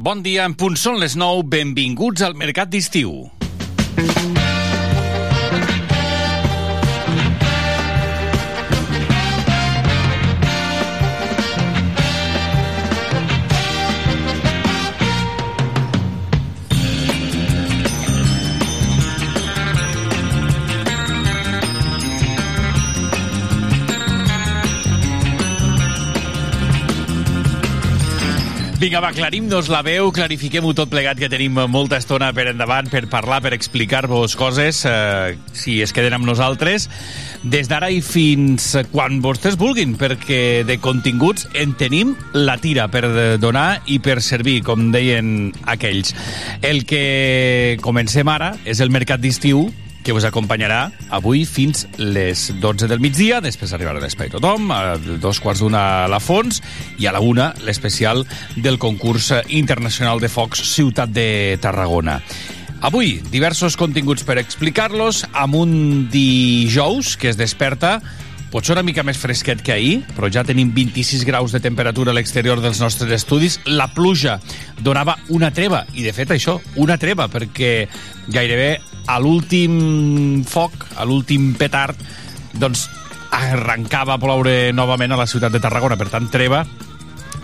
[0.00, 1.42] Bon dia, en punt són les 9.
[1.52, 3.18] Benvinguts al Mercat d'Estiu.
[28.80, 33.02] Vinga, va, aclarim-nos la veu, clarifiquem-ho tot plegat, que tenim molta estona per endavant per
[33.12, 36.86] parlar, per explicar-vos coses, eh, si es queden amb nosaltres,
[37.42, 43.04] des d'ara i fins quan vostès vulguin, perquè de continguts en tenim la tira per
[43.36, 46.14] donar i per servir, com deien aquells.
[46.64, 49.66] El que comencem ara és el mercat d'estiu,
[50.04, 55.40] que us acompanyarà avui fins les 12 del migdia, després arribarà l'Espai Tothom, a dos
[55.42, 56.62] quarts d'una a la Fons,
[56.98, 58.24] i a la una l'especial
[58.56, 62.20] del concurs internacional de focs Ciutat de Tarragona.
[62.80, 65.72] Avui, diversos continguts per explicar-los, amb un
[66.08, 67.98] dijous que es desperta
[68.50, 72.10] pot ser una mica més fresquet que ahir, però ja tenim 26 graus de temperatura
[72.10, 73.60] a l'exterior dels nostres estudis.
[73.66, 74.38] La pluja
[74.82, 77.86] donava una treva, i de fet això, una treva, perquè
[78.30, 78.72] gairebé
[79.06, 81.98] a l'últim foc, a l'últim petard,
[82.58, 82.88] doncs
[83.30, 85.98] arrencava a ploure novament a la ciutat de Tarragona.
[85.98, 86.64] Per tant, treva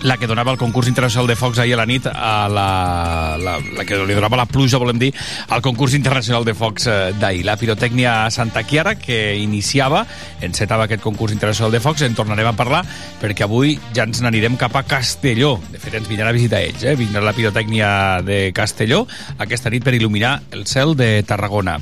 [0.06, 3.56] la que donava el concurs internacional de focs ahir a la nit, a la, la,
[3.58, 5.10] la que li donava la pluja, volem dir,
[5.50, 7.42] al concurs internacional de focs eh, d'ahir.
[7.44, 10.04] La pirotècnia Santa Chiara, que iniciava,
[10.46, 12.84] encetava aquest concurs internacional de focs, en tornarem a parlar,
[13.18, 15.56] perquè avui ja ens n'anirem cap a Castelló.
[15.72, 16.94] De fet, ens vindran a visitar ells, eh?
[16.94, 17.90] vindrà la pirotècnia
[18.22, 19.02] de Castelló
[19.42, 21.80] aquesta nit per il·luminar el cel de Tarragona.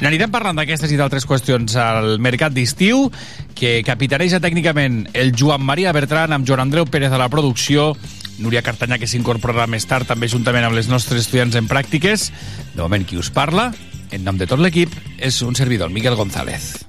[0.00, 3.10] N'anirem parlant d'aquestes i d'altres qüestions al mercat d'estiu,
[3.56, 7.65] que capitaneja tècnicament el Joan Maria Bertran amb Joan Andreu Pérez a la producció,
[8.38, 12.30] Núria Cartanyà, que s'incorporarà més tard, també juntament amb les nostres estudiants en pràctiques.
[12.74, 13.70] De moment, qui us parla,
[14.12, 16.86] en nom de tot l'equip, és un servidor, Miguel González.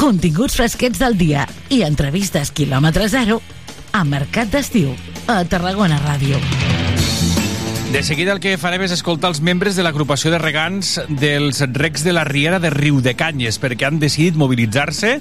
[0.00, 3.38] Continguts fresquets del dia i entrevistes quilòmetre zero
[3.92, 4.96] a Mercat d'Estiu,
[5.28, 6.40] a Tarragona Ràdio.
[7.92, 12.00] De seguida el que farem és escoltar els membres de l'agrupació de regants dels recs
[12.06, 15.18] de la Riera de Riu de Canyes perquè han decidit mobilitzar-se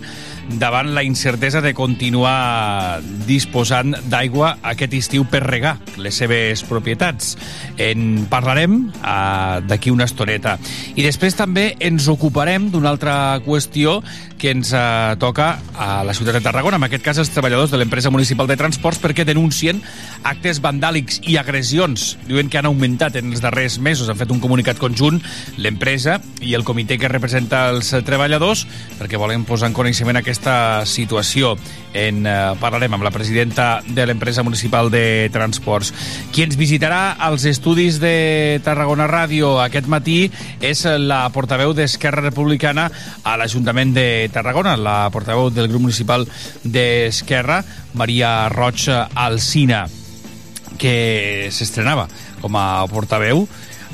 [0.59, 7.35] davant la incertesa de continuar disposant d'aigua aquest estiu per regar les seves propietats.
[7.77, 10.57] En parlarem uh, d'aquí una estoneta.
[10.95, 13.99] I després també ens ocuparem d'una altra qüestió
[14.41, 17.77] que ens uh, toca a la ciutat de Tarragona, en aquest cas els treballadors de
[17.77, 19.83] l'empresa municipal de transports perquè denuncien
[20.25, 22.15] actes vandàlics i agressions.
[22.25, 24.09] Diuen que han augmentat en els darrers mesos.
[24.09, 25.21] Han fet un comunicat conjunt
[25.61, 28.65] l'empresa i el comitè que representa els treballadors
[28.97, 30.40] perquè volen posar en coneixement aquesta
[30.87, 31.55] situació.
[31.93, 35.91] En eh, parlarem amb la presidenta de l'empresa municipal de transports.
[36.31, 40.31] Qui ens visitarà als estudis de Tarragona Ràdio aquest matí
[40.63, 42.87] és la portaveu d'Esquerra Republicana
[43.23, 46.27] a l'Ajuntament de Tarragona, la portaveu del grup municipal
[46.63, 47.59] d'Esquerra,
[47.93, 49.83] Maria Roig Alcina,
[50.79, 52.07] que s'estrenava
[52.41, 53.45] com a portaveu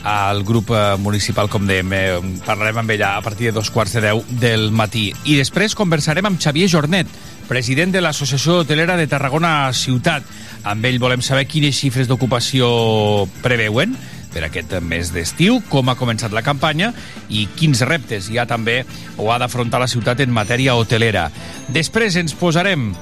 [0.08, 1.92] al grup eh, municipal, com dèiem.
[1.92, 5.10] Eh, parlarem amb ella a partir de dos quarts de deu del matí.
[5.28, 7.12] I després conversarem amb Xavier Jornet,
[7.50, 10.24] president de l'Associació Hotelera de Tarragona Ciutat.
[10.64, 13.98] Amb ell volem saber quines xifres d'ocupació preveuen
[14.32, 16.94] per aquest mes d'estiu, com ha començat la campanya
[17.28, 18.84] i quins reptes hi ha també
[19.18, 21.28] o ha d'afrontar la ciutat en matèria hotelera.
[21.68, 22.94] Després ens posarem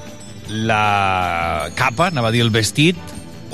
[0.50, 2.98] la capa, anava a dir el vestit,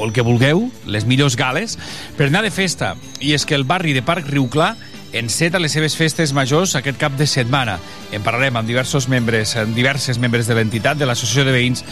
[0.01, 1.77] o el que vulgueu, les millors gales,
[2.17, 2.95] per anar de festa.
[3.21, 4.73] I és que el barri de Parc Riu Clar
[5.13, 7.77] enceta les seves festes majors aquest cap de setmana.
[8.15, 11.83] En parlarem amb diversos membres, amb diverses membres de l'entitat, de l'Associació de Veïns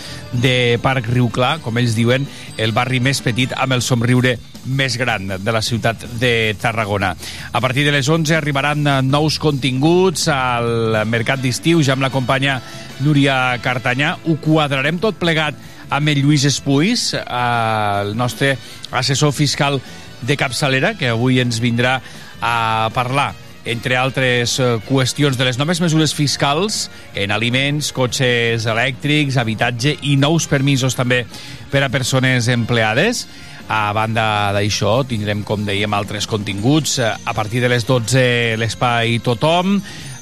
[0.42, 2.26] de Parc Riu Clar, com ells diuen,
[2.58, 7.14] el barri més petit amb el somriure més gran de la ciutat de Tarragona.
[7.54, 12.60] A partir de les 11 arribaran nous continguts al mercat d'estiu, ja amb la companya
[13.04, 14.16] Núria Cartanyà.
[14.26, 15.60] Ho quadrarem tot plegat
[15.90, 18.56] amb el Lluís Espuis, el nostre
[18.92, 19.82] assessor fiscal
[20.22, 22.00] de capçalera, que avui ens vindrà
[22.42, 23.34] a parlar
[23.70, 24.56] entre altres
[24.88, 31.26] qüestions de les noves mesures fiscals en aliments, cotxes elèctrics, habitatge i nous permisos també
[31.70, 33.28] per a persones empleades.
[33.70, 36.96] A banda d'això, tindrem, com dèiem, altres continguts.
[37.00, 39.78] A partir de les 12, l'espai Tothom,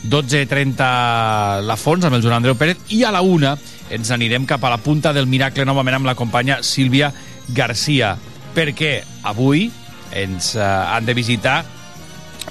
[0.06, 3.56] 12.30 la Fons amb el Joan Andreu Pérez i a la una
[3.94, 7.12] ens anirem cap a la punta del miracle novament amb la companya Sílvia
[7.56, 8.16] Garcia
[8.56, 9.68] perquè avui
[10.16, 11.64] ens eh, han de visitar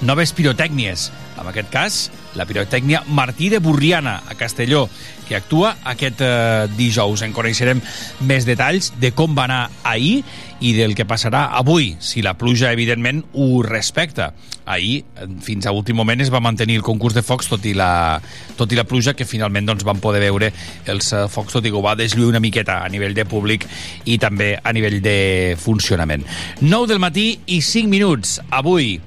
[0.05, 1.09] noves pirotècnies,
[1.41, 1.97] en aquest cas
[2.37, 4.87] la pirotècnia Martí de Burriana, a Castelló,
[5.27, 7.23] que actua aquest eh, dijous.
[7.25, 7.81] En coneixerem
[8.29, 10.21] més detalls de com va anar ahir
[10.61, 14.33] i del que passarà avui, si la pluja, evidentment, ho respecta.
[14.67, 15.05] Ahir,
[15.41, 18.19] fins a últim moment, es va mantenir el concurs de focs, tot i la,
[18.59, 20.51] tot i la pluja, que finalment doncs, van poder veure
[20.91, 23.63] els eh, focs, tot i que ho va deslluir una miqueta a nivell de públic
[24.05, 26.25] i també a nivell de funcionament.
[26.61, 28.37] 9 del matí i 5 minuts.
[28.51, 28.97] Avui,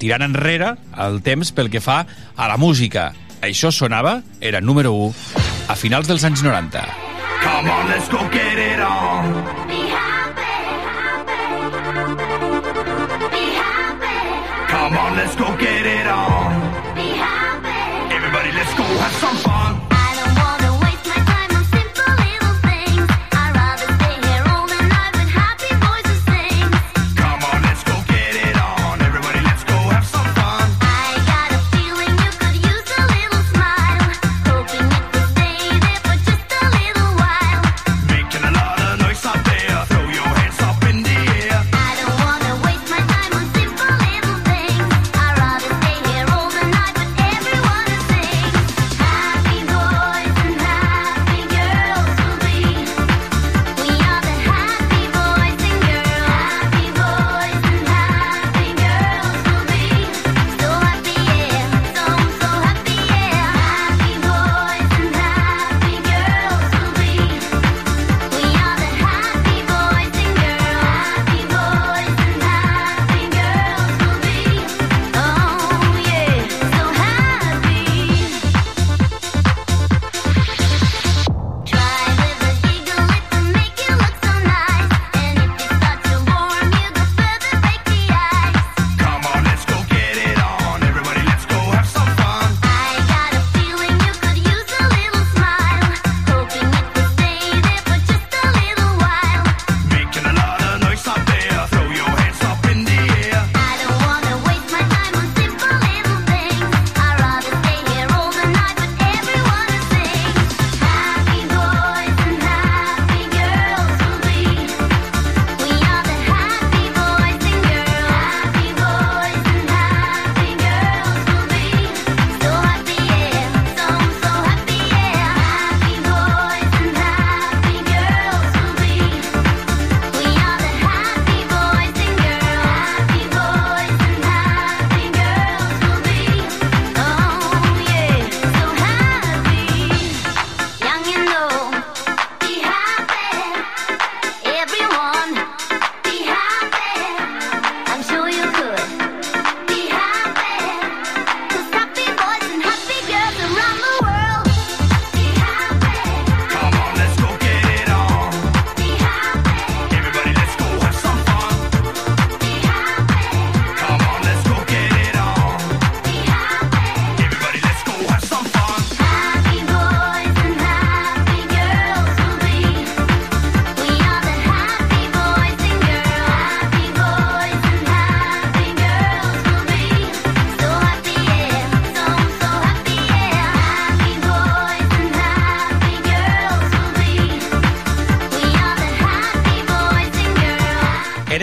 [0.00, 0.74] tirant enrere
[1.04, 2.04] el temps pel que fa
[2.36, 3.12] a la música.
[3.44, 6.86] Això sonava, era número 1, a finals dels anys 90.
[7.44, 9.63] Come on, let's go get it on.
[14.94, 16.03] Come on, let's go get it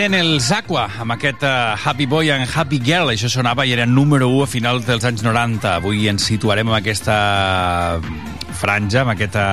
[0.02, 3.12] eren els Aqua, amb aquest uh, Happy Boy and Happy Girl.
[3.12, 5.76] Això sonava i era número 1 a finals dels anys 90.
[5.76, 7.18] Avui ens situarem en aquesta
[8.58, 9.44] franja, amb aquesta...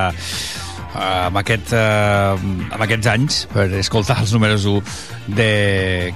[0.89, 2.33] Uh, amb, aquest, uh,
[2.73, 5.49] amb aquests anys per escoltar els números 1 de...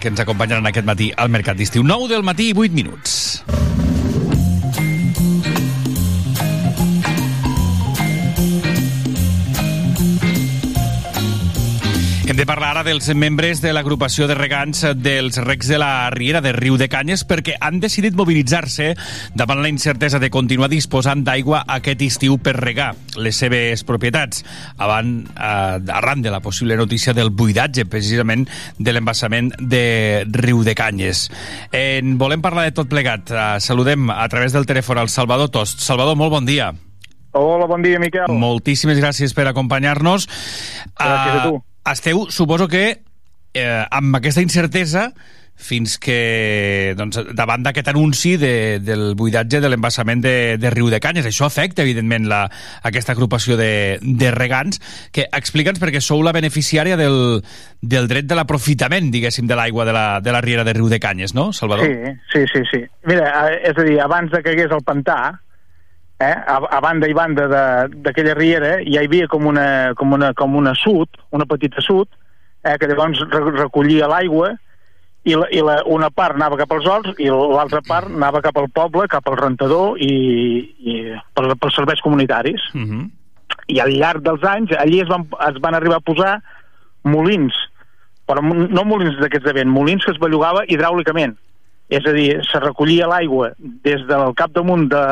[0.02, 1.86] que ens acompanyen aquest matí al Mercat d'Estiu.
[1.86, 3.12] 9 del matí i 8 minuts.
[12.84, 16.90] Parlar dels membres de l'agrupació de regants dels recs de la Riera de Riu de
[16.92, 18.90] Canyes perquè han decidit mobilitzar-se
[19.36, 24.44] davant la incertesa de continuar disposant d'aigua aquest estiu per regar les seves propietats
[24.78, 30.75] avant, eh, arran de la possible notícia del buidatge precisament de l'embassament de Riu de
[30.75, 31.30] Canyes.
[31.72, 33.32] En volem parlar de tot plegat.
[33.32, 35.80] Eh, saludem a través del telèfon al Salvador Tost.
[35.80, 36.74] Salvador, molt bon dia.
[37.32, 38.28] Hola, bon dia, Miquel.
[38.28, 40.28] Moltíssimes gràcies per acompanyar-nos.
[41.00, 41.63] Gràcies a tu.
[41.92, 43.02] Esteu, suposo que,
[43.54, 45.12] eh, amb aquesta incertesa,
[45.56, 51.00] fins que, doncs, davant d'aquest anunci de, del buidatge de l'embassament de, de Riu de
[51.04, 51.28] Canyes.
[51.30, 52.42] Això afecta, evidentment, la,
[52.84, 54.82] aquesta agrupació de, de regants,
[55.13, 57.40] que explica'ns perquè sou la beneficiària del,
[57.80, 61.00] del dret de l'aprofitament, diguéssim, de l'aigua de, la, de la riera de Riu de
[61.04, 61.88] Canyes, no, Salvador?
[61.88, 62.66] Sí, sí, sí.
[62.72, 62.84] sí.
[63.08, 63.30] Mira,
[63.62, 65.20] és a dir, abans de que hagués el pantà,
[66.24, 67.48] eh, a, a banda i banda
[68.03, 72.08] d'aquella riera, ja hi havia com una, com una, com una sud, una petita sud,
[72.63, 73.20] eh, que llavors
[73.58, 74.53] recollia l'aigua,
[75.24, 78.58] i, la, i la, una part anava cap als horts i l'altra part anava cap
[78.60, 80.10] al poble, cap al rentador i,
[80.84, 80.96] i
[81.34, 82.62] per, pels serveis comunitaris.
[82.74, 83.00] Uh Mhm.
[83.01, 83.10] -huh.
[83.68, 86.42] I al llarg dels anys allí es van, es van arribar a posar
[87.03, 87.53] molins,
[88.27, 91.36] però no molins d'aquests de vent, molins que es bellugava hidràulicament.
[91.89, 95.03] És a dir, se recollia l'aigua des del capdamunt de,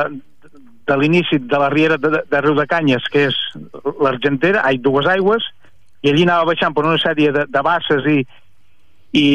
[0.87, 3.37] de l'inici de la riera de, de Riu de Canyes, que és
[4.01, 5.45] l'Argentera, hi dues aigües,
[6.01, 8.21] i allí anava baixant per una sèrie de, de basses i,
[9.17, 9.25] i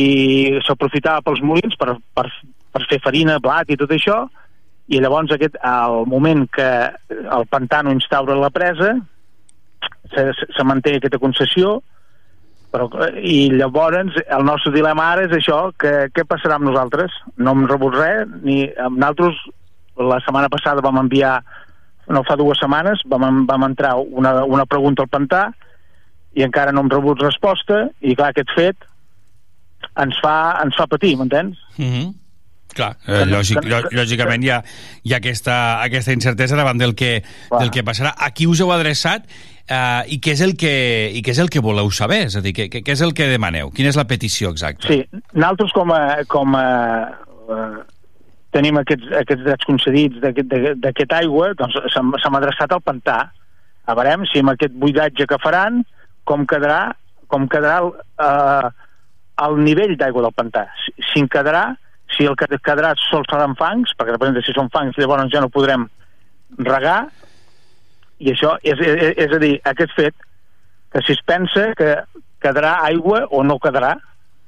[0.66, 2.26] s'aprofitava pels molins per, per,
[2.74, 4.24] per fer farina, blat i tot això,
[4.86, 6.70] i llavors aquest, al moment que
[7.10, 8.94] el pantano instaura la presa,
[10.12, 11.80] se, se, se manté aquesta concessió,
[12.70, 12.88] però,
[13.22, 17.14] i llavors el nostre dilema ara és això, que, què passarà amb nosaltres?
[17.38, 19.38] No hem rebut res, ni amb nosaltres
[19.96, 21.38] la setmana passada vam enviar,
[22.08, 25.46] no fa dues setmanes, vam, vam entrar una, una pregunta al pantà
[26.36, 28.86] i encara no hem rebut resposta i clar, aquest fet
[30.02, 31.58] ens fa, ens fa patir, m'entens?
[31.78, 32.14] Mm -hmm.
[32.76, 34.62] Clar, eh, lògic, lò, lògicament hi ha,
[35.02, 37.60] hi ha aquesta, aquesta incertesa davant del que, Clar.
[37.60, 38.12] del que passarà.
[38.18, 39.24] A qui us heu adreçat
[39.68, 42.26] eh, i, què és el que, i què és el que voleu saber?
[42.26, 43.70] És a dir, què, què és el que demaneu?
[43.70, 44.88] Quina és la petició exacta?
[44.88, 46.66] Sí, nosaltres com a, com a
[47.48, 47.84] eh,
[48.56, 53.18] tenim aquests, aquests drets concedits d'aquest aigua, doncs s'hem adreçat al pantà.
[53.86, 55.82] A veurem si amb aquest buidatge que faran,
[56.26, 56.94] com quedarà,
[57.30, 57.92] com quedarà el,
[58.26, 58.70] eh,
[59.46, 60.64] el nivell d'aigua del pantà.
[60.86, 61.68] Si, en quedarà,
[62.16, 65.44] si el que quedarà sols seran fangs, perquè depèn de si són fangs, llavors ja
[65.44, 65.86] no podrem
[66.58, 67.00] regar,
[68.18, 70.26] i això és, és, és a dir, aquest fet
[70.94, 71.92] que si es pensa que
[72.40, 73.96] quedarà aigua o no quedarà,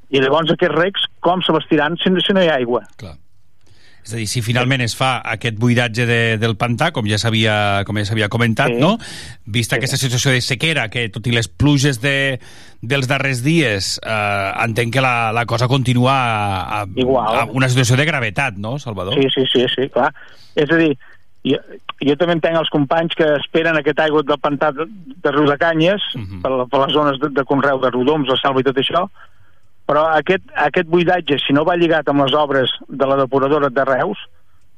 [0.09, 2.87] i llavors aquests recs com s'abastiran si, si no hi ha aigua?
[2.97, 3.19] Clar.
[4.09, 7.83] És a dir, si finalment es fa aquest buidatge de, del pantà, com ja s'havia
[7.85, 8.79] com ja s'havia comentat, Sí.
[8.81, 8.95] no?
[9.45, 9.83] Vista Sí.
[9.83, 12.41] aquesta situació de sequera, que tot i les pluges de,
[12.81, 17.37] dels darrers dies, eh, entenc que la, la cosa continua a, a, Igual.
[17.37, 19.13] a una situació de gravetat, no, Salvador?
[19.21, 20.09] Sí, sí, sí, sí, clar.
[20.57, 20.97] És a dir,
[21.45, 21.59] jo,
[22.01, 25.59] jo també entenc els companys que esperen aquest aigua del pantà de, de Riu de
[25.61, 26.41] Canyes, uh Mhm.
[26.41, 26.43] -huh.
[26.43, 29.05] per, per les zones de, de Conreu, de Rodoms, la Selva i tot això,
[29.89, 33.87] però aquest, aquest buidatge, si no va lligat amb les obres de la depuradora de
[33.89, 34.21] Reus,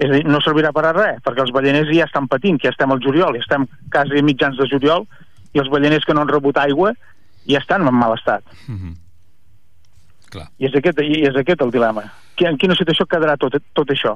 [0.01, 2.69] és a dir, no servirà per a res, perquè els balleners ja estan patint, que
[2.69, 5.05] ja estem al juliol, ja estem quasi a mitjans de juliol,
[5.53, 6.95] i els balleners que no han rebut aigua
[7.49, 8.45] ja estan en mal estat.
[8.69, 8.95] Mhm.
[10.31, 10.47] Clar.
[10.63, 12.05] I és aquest, i és aquest el dilema.
[12.47, 14.15] En quina situació quedarà tot, tot això?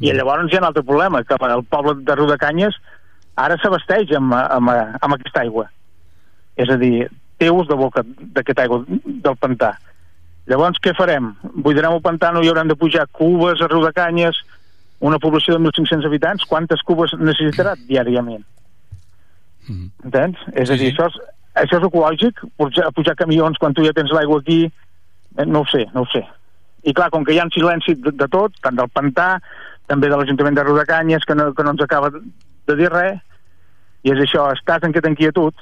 [0.00, 2.74] I llavors hi ha un altre problema, que el poble de Riu de Canyes
[3.36, 4.70] ara s'abasteix amb, amb,
[5.00, 5.68] amb aquesta aigua.
[6.56, 9.74] És a dir, té ús de boca d'aquesta aigua del pantà.
[10.46, 11.32] Llavors, què farem?
[11.64, 14.36] Buidarem el pantà, no hi hauran de pujar cubes a Riu de Canyes,
[15.00, 18.44] una població de 1.500 habitants, quantes cubes necessitarà diàriament?
[19.68, 19.90] Mhm.
[20.04, 20.38] Entens?
[20.52, 21.18] És a dir, això és,
[21.54, 22.44] això és ecològic?
[22.56, 24.64] Pujar, pujar camions quan tu ja tens l'aigua aquí?
[25.36, 26.24] Eh, No ho sé, no ho sé.
[26.84, 29.40] I clar, com que hi ha silenci de, de tot, tant del pantà,
[29.86, 32.20] també de l'Ajuntament de Rodacanyes, que no, que no ens acaba de,
[32.66, 33.20] de dir res,
[34.04, 35.54] i és això, estàs en aquesta inquietud.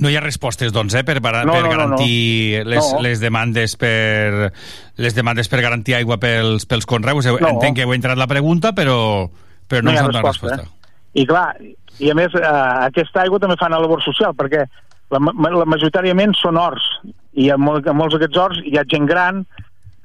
[0.00, 2.70] No hi ha respostes, doncs, eh, per, per, No, per no, no, garantir no.
[2.70, 3.00] Les, No.
[3.04, 4.52] les demandes per
[4.96, 7.26] les demandes per garantir aigua pels, pels conreus.
[7.26, 7.36] No.
[7.48, 9.28] Entenc que heu entrat la pregunta, però,
[9.68, 10.56] però no, hi us ha han donat resposta.
[10.56, 10.78] resposta.
[11.14, 11.56] I clar,
[11.98, 12.40] i a més, eh,
[12.88, 14.64] aquesta aigua també fa una labor social, perquè
[15.12, 16.86] la, la, majoritàriament són horts,
[17.34, 19.44] i a, mol, a molts d'aquests horts hi ha gent gran,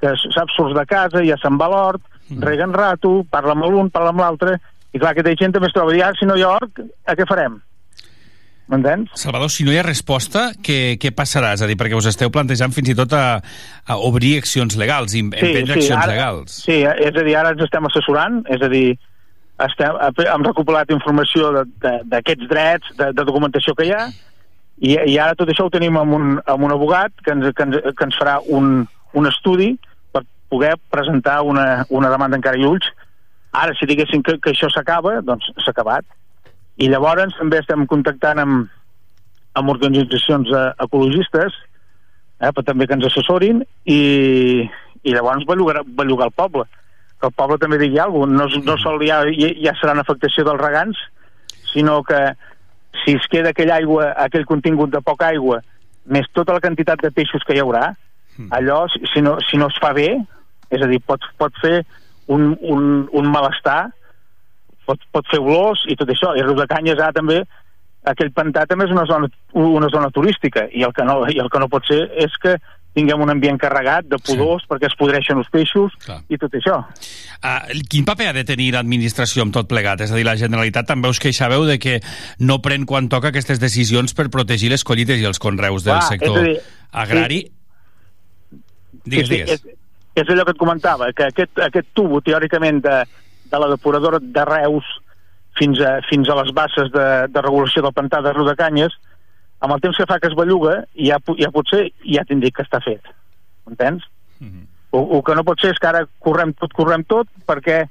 [0.01, 2.41] que saps, surts de casa, ja se'n va a l'hort, Mm.
[2.44, 4.58] reguen rato, parla amb l'un, parla amb l'altre,
[4.91, 7.15] i clar, aquesta gent també es troba, i ara si no hi ha hort, a
[7.15, 7.62] què farem?
[8.68, 9.14] M'entens?
[9.16, 11.54] Salvador, si no hi ha resposta, què, què passarà?
[11.56, 13.40] És a dir, perquè us esteu plantejant fins i tot a,
[13.88, 16.58] a obrir accions legals, i emprendre accions ara, legals.
[16.66, 18.88] Sí, és a dir, ara ens estem assessorant, és a dir,
[19.64, 24.04] estem, hem recuperat informació d'aquests drets, de, de documentació que hi ha,
[24.78, 27.66] i, i ara tot això ho tenim amb un, amb un abogat que ens, que
[27.66, 28.84] ens, que ens farà un,
[29.18, 29.72] un estudi
[30.14, 30.22] per
[30.52, 32.92] poder presentar una, una demanda encara i ulls.
[33.58, 36.06] Ara, si diguéssim que, que això s'acaba, doncs s'ha acabat.
[36.77, 38.67] I llavors també estem contactant amb,
[39.57, 41.55] amb organitzacions eh, ecologistes
[42.41, 44.01] eh, però també que ens assessorin i,
[45.03, 46.67] i llavors bellugar, bellugar el poble
[47.17, 50.46] que el poble també digui alguna cosa no, no sol ja, ja, serà una afectació
[50.46, 51.01] dels regants
[51.72, 52.19] sinó que
[53.03, 55.62] si es queda aquella aigua, aquell contingut de poca aigua
[56.07, 57.91] més tota la quantitat de peixos que hi haurà
[58.38, 58.51] mm.
[58.57, 60.10] allò, si, no, si no es fa bé,
[60.72, 61.81] és a dir, pot, pot fer
[62.31, 63.89] un, un, un malestar,
[64.88, 66.34] pot, pot fer olors i tot això.
[66.38, 67.44] I Riudecanyes ha també
[68.08, 69.29] aquell pantà també és una zona,
[69.60, 72.56] una zona turística i el, que no, i el que no pot ser és que
[72.98, 74.70] tinguem un ambient carregat de pudors sí.
[74.72, 76.17] perquè es podreixen els peixos Clar.
[76.34, 76.79] i tot això.
[77.38, 80.01] Uh, quin paper ha de tenir l'administració amb tot plegat?
[80.06, 82.00] És a dir, la Generalitat també us queixaveu de que
[82.39, 86.10] no pren quan toca aquestes decisions per protegir les collites i els conreus del Clar,
[86.15, 86.58] sector dir,
[87.06, 87.44] agrari?
[87.46, 87.53] Sí.
[89.08, 89.62] Digues, sí, sí, digues.
[89.62, 89.77] És,
[90.24, 92.98] és allò que et comentava, que aquest, aquest tubo, teòricament, de,
[93.51, 94.88] de la depuradora de Reus
[95.58, 98.94] fins a, fins a les basses de, de regulació del pantà de Rodacanyes,
[99.60, 102.82] amb el temps que fa que es belluga, ja, ja potser ja t'indic que està
[102.84, 103.01] fet.
[103.70, 104.06] Entens?
[104.39, 104.66] Mm -hmm.
[104.92, 107.88] o, el que no pot ser és que ara correm tot, correm tot, perquè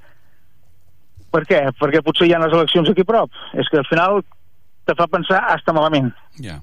[1.30, 1.60] per què?
[1.76, 3.30] Perquè potser hi ha les eleccions aquí prop.
[3.52, 4.22] És que al final
[4.86, 6.12] te fa pensar hasta malament.
[6.40, 6.60] Ja.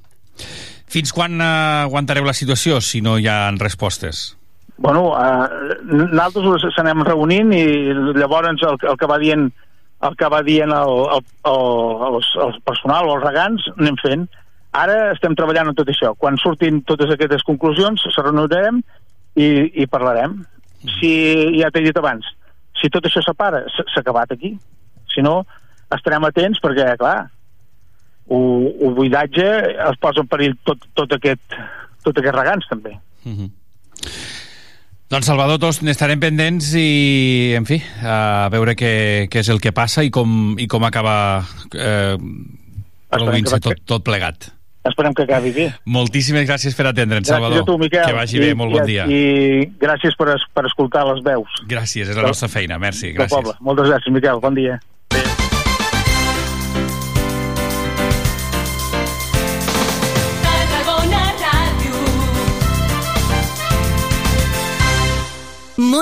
[0.93, 4.38] Fins quan uh, aguantareu la situació si no hi ha respostes?
[4.83, 7.63] Bueno, eh, nosaltres s'anem reunint i
[8.17, 9.47] llavors el, el que va dient
[10.03, 11.61] el que va dient el, el, el,
[12.09, 14.25] el, el personal o els regants anem fent.
[14.75, 16.11] Ara estem treballant en tot això.
[16.19, 18.81] Quan surtin totes aquestes conclusions, se reunirem
[19.39, 19.47] i,
[19.79, 20.41] i parlarem.
[20.97, 21.13] Si,
[21.61, 22.27] ja t'he dit abans,
[22.81, 24.51] si tot això s'apara, s'ha acabat aquí.
[25.13, 25.37] Si no,
[25.95, 27.29] estarem atents perquè, clar,
[28.33, 29.47] el buidatge
[29.87, 31.59] es posa en perill tot, tot, aquest,
[32.03, 32.97] tot aquest regants, també.
[33.23, 33.51] Uh mhm.
[35.13, 38.93] Doncs Salvador, tots n'estarem pendents i, en fi, a veure què,
[39.29, 41.13] què és el que passa i com, i com acaba
[41.77, 42.15] eh,
[43.13, 44.48] produint-se tot, tot plegat.
[44.89, 45.67] Esperem que acabi bé.
[45.86, 47.60] Moltíssimes gràcies per atendre'ns, Salvador.
[47.60, 48.08] Gràcies a tu, Miquel.
[48.10, 49.05] Que vagi I, bé, molt bon dia.
[49.05, 51.62] I gràcies per, per escoltar les veus.
[51.70, 53.13] Gràcies, és la nostra feina, merci.
[53.13, 53.38] Gràcies.
[53.38, 53.53] Poble.
[53.62, 54.41] Moltes gràcies, Miquel.
[54.41, 54.79] Bon dia.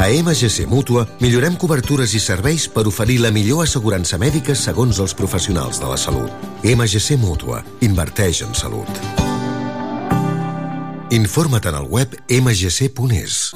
[0.00, 5.12] A MGC Mútua millorem cobertures i serveis per oferir la millor assegurança mèdica segons els
[5.12, 6.32] professionals de la salut.
[6.64, 7.60] MGC Mútua.
[7.84, 8.88] Inverteix en salut.
[11.12, 13.52] Informa't en el web mgc.es.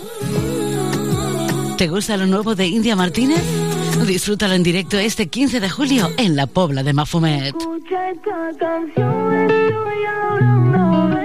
[1.78, 3.42] ¿Te gusta lo nuevo de India Martínez?
[4.07, 7.57] Disfrútalo en directo este 15 de julio en la Pobla de Mafumet.
[7.57, 11.24] Escucha esta canción, estoy hablando de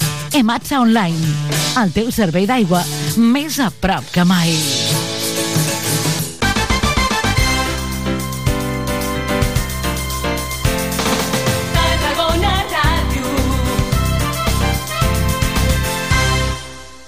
[0.33, 1.17] Ematsa Online,
[1.81, 2.79] el teu servei d'aigua
[3.19, 4.53] més a prop que mai.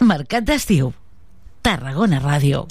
[0.03, 0.91] Mercat d'estiu.
[1.63, 2.67] Tarragona Ràdio.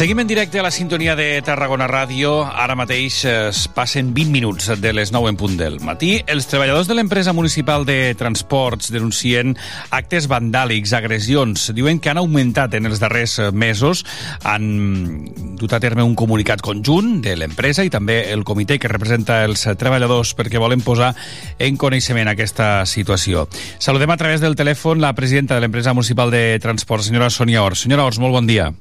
[0.00, 2.30] Seguim en directe a la sintonia de Tarragona Ràdio.
[2.48, 6.22] Ara mateix es passen 20 minuts de les 9 en punt del matí.
[6.24, 9.58] Els treballadors de l'empresa municipal de transports denuncien
[9.92, 11.68] actes vandàlics, agressions.
[11.76, 14.06] Diuen que han augmentat en els darrers mesos.
[14.40, 15.28] Han
[15.60, 19.68] dut a terme un comunicat conjunt de l'empresa i també el comitè que representa els
[19.76, 21.12] treballadors perquè volen posar
[21.58, 23.50] en coneixement aquesta situació.
[23.76, 27.84] Saludem a través del telèfon la presidenta de l'empresa municipal de transports, senyora Sonia Ors.
[27.84, 28.72] Senyora Ors, molt bon dia.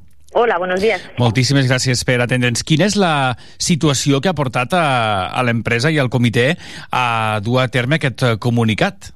[0.42, 1.02] Hola, buenos días.
[1.20, 2.62] Moltíssimes gràcies per atendre'ns.
[2.64, 4.84] Quina és la situació que ha portat a,
[5.36, 6.54] a l'empresa i al comitè
[6.96, 9.10] a dur a terme aquest comunicat?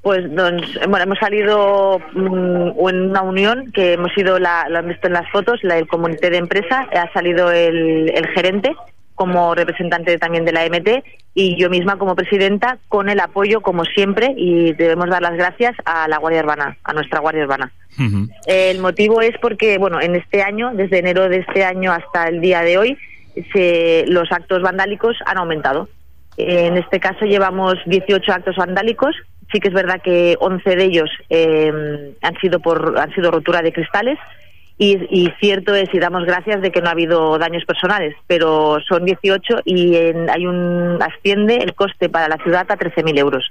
[0.00, 4.88] Pues doncs, bueno, hemos salido mmm, en una unión que hemos sido, la, lo han
[4.88, 8.72] visto en las fotos, la del comité de empresa, ha salido el, el gerente
[9.18, 11.02] como representante también de la MT
[11.34, 15.74] y yo misma como presidenta con el apoyo, como siempre, y debemos dar las gracias
[15.84, 17.72] a la Guardia Urbana, a nuestra Guardia Urbana.
[17.98, 18.28] Uh -huh.
[18.46, 22.40] El motivo es porque, bueno, en este año, desde enero de este año hasta el
[22.40, 22.96] día de hoy,
[23.52, 25.88] se, los actos vandálicos han aumentado.
[26.36, 29.16] En este caso llevamos 18 actos vandálicos.
[29.52, 33.62] Sí que es verdad que 11 de ellos eh, han sido por han sido rotura
[33.62, 34.18] de cristales
[34.78, 38.78] y, y, cierto es y damos gracias de que no ha habido daños personales, pero
[38.88, 43.50] son 18 y en, hay un asciende el coste para la ciudad a 13.000 euros.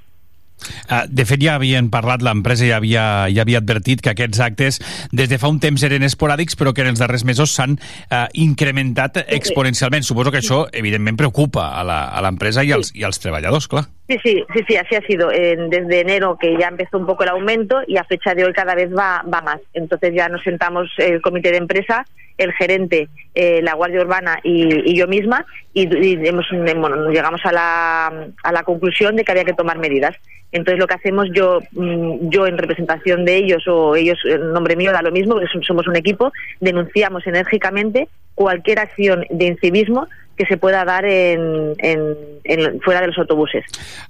[0.90, 4.80] Uh, de fet, ja havien parlat, l'empresa ja havia, ja havia advertit que aquests actes
[5.12, 8.26] des de fa un temps eren esporàdics, però que en els darrers mesos s'han uh,
[8.34, 10.08] incrementat exponencialment.
[10.08, 11.86] Suposo que això, evidentment, preocupa a
[12.26, 13.86] l'empresa i, als, i als treballadors, clar.
[14.08, 15.32] Sí, sí, sí, sí, así ha sido.
[15.32, 18.54] Eh, desde enero que ya empezó un poco el aumento y a fecha de hoy
[18.54, 19.60] cada vez va, va más.
[19.74, 22.06] Entonces ya nos sentamos el comité de empresa
[22.38, 25.88] el gerente, eh, la Guardia Urbana y, yo misma y,
[26.28, 30.16] hemos, bueno, llegamos a la, a la conclusión de que había que tomar medidas.
[30.52, 34.92] Entonces lo que hacemos yo, yo en representación de ellos o ellos en nombre mío
[34.92, 40.58] da lo mismo, porque somos un equipo, denunciamos enérgicamente cualquier acción de incivismo que se
[40.58, 43.66] pueda dar en, en, en fuera de los autobuses.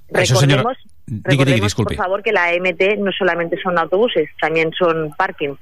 [0.08, 1.22] Eso, recordemos, señora...
[1.24, 5.58] recordemos por favor, que la MT no solamente son autobuses, también son parkings.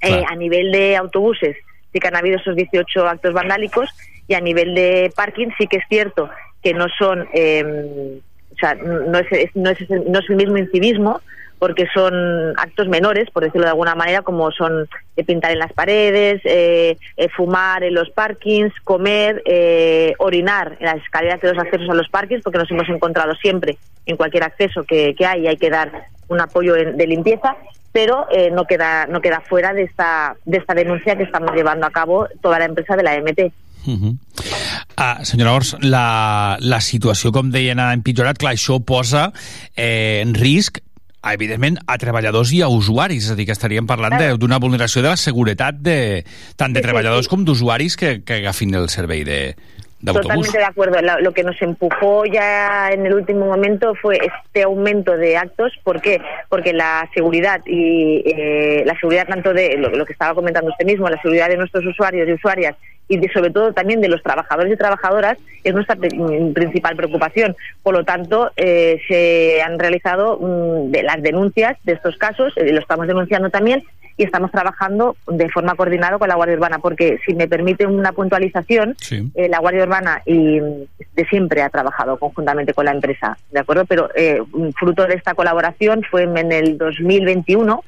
[0.00, 1.56] Eh, a nivel de autobuses
[1.92, 3.88] sí que han habido esos 18 actos vandálicos
[4.26, 6.30] y a nivel de parking sí que es cierto
[6.62, 8.20] que no son, eh,
[8.52, 11.20] o sea, no es, no, es, no es el mismo incivismo
[11.62, 12.12] porque son
[12.56, 16.98] actos menores, por decirlo de alguna manera, como son eh, pintar en las paredes, eh,
[17.16, 21.94] eh, fumar en los parkings, comer, eh, orinar en las escaleras de los accesos a
[21.94, 25.70] los parkings, porque nos hemos encontrado siempre en cualquier acceso que, que hay, hay que
[25.70, 27.54] dar un apoyo en, de limpieza,
[27.92, 31.86] pero eh, no queda no queda fuera de esta de esta denuncia que estamos llevando
[31.86, 33.52] a cabo toda la empresa de la MT.
[33.86, 34.18] Uh -huh.
[34.98, 38.36] uh, senyora Ors, la, la situació, com deien, ha empitjorat.
[38.36, 39.32] Clar, això posa
[39.76, 40.82] eh, en risc
[41.30, 45.12] evidentment, a treballadors i a usuaris, és a dir, que estaríem parlant d'una vulneració de
[45.12, 46.24] la seguretat de,
[46.58, 49.38] tant de treballadors com d'usuaris que, que agafin el servei de,
[50.04, 50.98] Totalmente de acuerdo.
[51.20, 55.72] Lo, que nos empujó ya en el último momento fue este aumento de actos.
[55.84, 56.20] ¿Por qué?
[56.48, 61.08] Porque la seguridad y eh, la seguridad tanto de lo, que estaba comentando usted mismo,
[61.08, 62.74] la seguridad de nuestros usuarios y usuarias
[63.08, 67.54] y de, sobre todo también de los trabajadores y trabajadoras es nuestra principal preocupación.
[67.82, 72.72] Por lo tanto, eh, se han realizado mmm, de las denuncias de estos casos, eh,
[72.72, 73.84] lo estamos denunciando también
[74.16, 78.12] y estamos trabajando de forma coordinada con la Guardia Urbana, porque si me permite una
[78.12, 79.30] puntualización, sí.
[79.34, 83.84] eh, la Guardia Urbana y de siempre ha trabajado conjuntamente con la empresa, ¿de acuerdo?
[83.86, 84.40] Pero eh,
[84.78, 87.82] fruto de esta colaboración fue en el 2021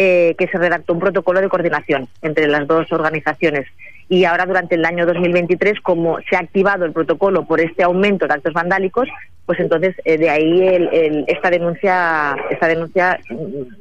[0.00, 3.66] eh, que se redactó un protocolo de coordinación entre las dos organizaciones.
[4.08, 8.26] Y ahora, durante el año 2023, como se ha activado el protocolo por este aumento
[8.26, 9.08] de actos vandálicos,
[9.48, 13.18] pues entonces eh, de ahí el, el, esta denuncia esta denuncia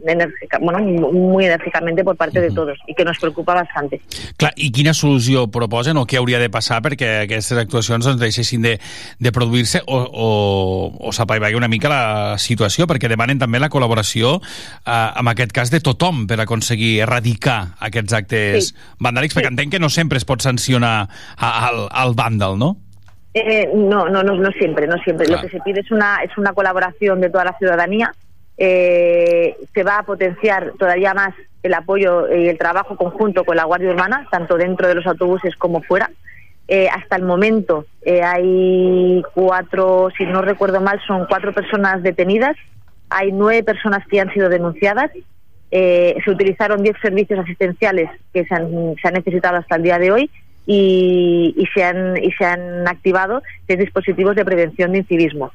[0.06, 4.00] enèrgica, bueno, muy enèrgicamente por parte de todos i que nos preocupa bastante.
[4.40, 8.64] Clar, i quina solució proposen o què hauria de passar perquè aquestes actuacions doncs, deixessin
[8.64, 8.78] de,
[9.20, 10.30] de produir-se o, o,
[11.04, 15.74] o s'apaivagui una mica la situació perquè demanen també la col·laboració eh, en aquest cas
[15.76, 18.80] de tothom per aconseguir erradicar aquests actes sí.
[19.04, 19.58] vandàlics perquè sí.
[19.58, 22.78] entenc que no sempre es pot sancionar al, al vàndal, no?
[23.34, 25.28] Eh, no, no, no, no siempre, no siempre.
[25.28, 25.44] Claro.
[25.44, 28.12] Lo que se pide es una, es una colaboración de toda la ciudadanía.
[28.58, 33.66] Eh, se va a potenciar todavía más el apoyo y el trabajo conjunto con la
[33.66, 36.10] Guardia Urbana, tanto dentro de los autobuses como fuera.
[36.68, 42.58] Eh, hasta el momento eh, hay cuatro, si no recuerdo mal, son cuatro personas detenidas.
[43.10, 45.12] Hay nueve personas que han sido denunciadas.
[45.72, 50.00] Eh, se utilizaron diez servicios asistenciales que se han, se han necesitado hasta el día
[50.00, 50.30] de hoy
[50.66, 55.52] y, y, se han, y se han activado seis dispositivos de prevención de incivismo.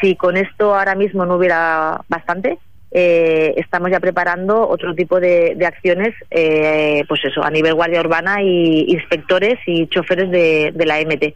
[0.00, 2.58] Si con esto ahora mismo no hubiera bastante,
[2.92, 8.42] eh, estamos ya preparando otro tipo de, acciones, eh, pues eso, a nivel guardia urbana
[8.42, 11.34] y inspectores y choferes de, de la MT.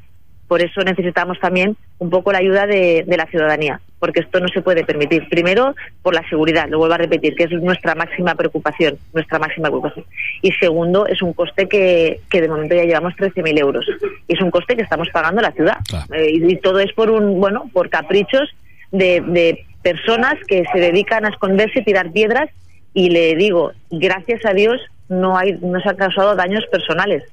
[0.55, 4.47] Por eso necesitamos también un poco la ayuda de, de la ciudadanía, porque esto no
[4.47, 5.29] se puede permitir.
[5.29, 9.67] Primero, por la seguridad, lo vuelvo a repetir, que es nuestra máxima preocupación, nuestra máxima
[9.67, 10.07] preocupación.
[10.43, 13.85] Y segundo, es un coste que, que de momento ya llevamos 13.000 euros.
[14.29, 15.79] Y es un coste que estamos pagando la ciudad.
[16.13, 18.49] Eh, y, y todo es por un, bueno, por caprichos
[18.93, 22.49] de, de personas que se dedican a esconderse y tirar piedras.
[22.93, 27.25] Y le digo, gracias a Dios no hay, no se han causado daños personales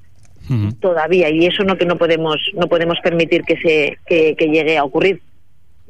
[0.80, 4.77] todavía y eso no que no podemos no podemos permitir que se que, que llegue
[4.77, 5.21] a ocurrir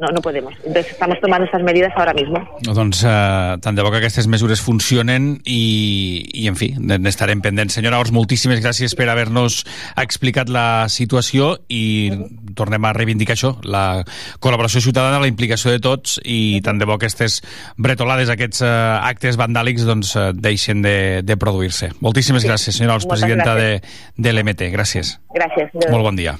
[0.01, 0.53] no, no podemos.
[0.65, 2.41] Entonces estamos tomando estas medidas ahora mismo.
[2.65, 7.77] Doncs eh, tant de bo que aquestes mesures funcionen i, i en fi, n'estarem pendents.
[7.77, 9.61] Senyora Ors, moltíssimes gràcies per haver-nos
[10.01, 12.09] explicat la situació i
[12.57, 14.01] tornem a reivindicar això, la
[14.41, 17.39] col·laboració ciutadana, la implicació de tots i tant de bo aquestes
[17.77, 18.75] bretolades, aquests eh,
[19.13, 21.93] actes vandàlics doncs, eh, deixen de, de produir-se.
[22.01, 22.49] Moltíssimes sí.
[22.49, 24.15] gràcies, senyora Ors, Moltes presidenta de, gràcies.
[24.17, 24.71] de l'EMT.
[24.73, 25.19] Gràcies.
[25.37, 25.77] Gràcies.
[25.91, 26.39] Molt bon dia.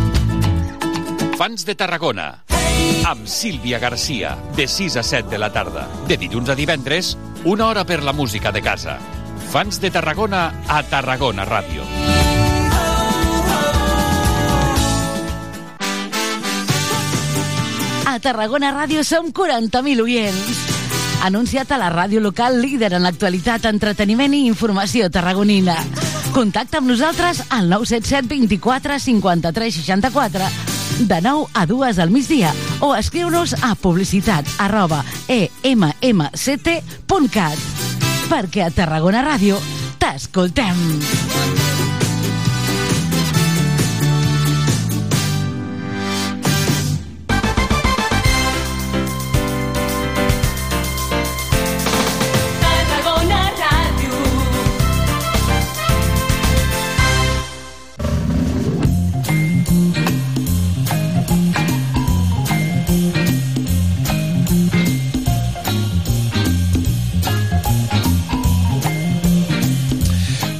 [1.41, 2.43] Fans de Tarragona.
[3.09, 5.87] Amb Sílvia Garcia, de 6 a 7 de la tarda.
[6.05, 7.15] De dilluns a divendres,
[7.49, 8.99] una hora per la música de casa.
[9.49, 11.81] Fans de Tarragona a Tarragona Ràdio.
[18.05, 20.59] A Tarragona Ràdio som 40.000 oients.
[21.25, 25.79] Anunciat a la ràdio local líder en l'actualitat, entreteniment i informació tarragonina.
[26.37, 32.95] Contacta amb nosaltres al 977 24 53 64 de 9 a 2 al migdia o
[32.95, 36.71] escriu-nos a publicitat arroba emmct.cat
[38.31, 39.59] perquè a Tarragona Ràdio
[39.99, 41.80] t'escoltem.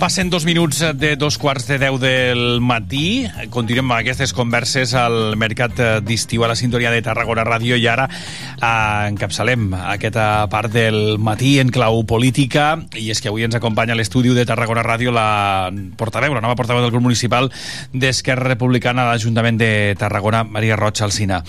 [0.02, 3.28] Passen dos minuts de dos quarts de deu del matí.
[3.54, 8.08] Continuem amb aquestes converses al mercat d'estiu a la sintonia de Tarragona Ràdio i ara
[8.10, 13.94] eh, encapçalem aquesta part del matí en clau política i és que avui ens acompanya
[13.94, 17.52] a l'estudi de Tarragona Ràdio la portaveu, la nova portaveu del grup municipal
[17.94, 21.44] d'Esquerra Republicana a l'Ajuntament de Tarragona, Maria Roig Alcina.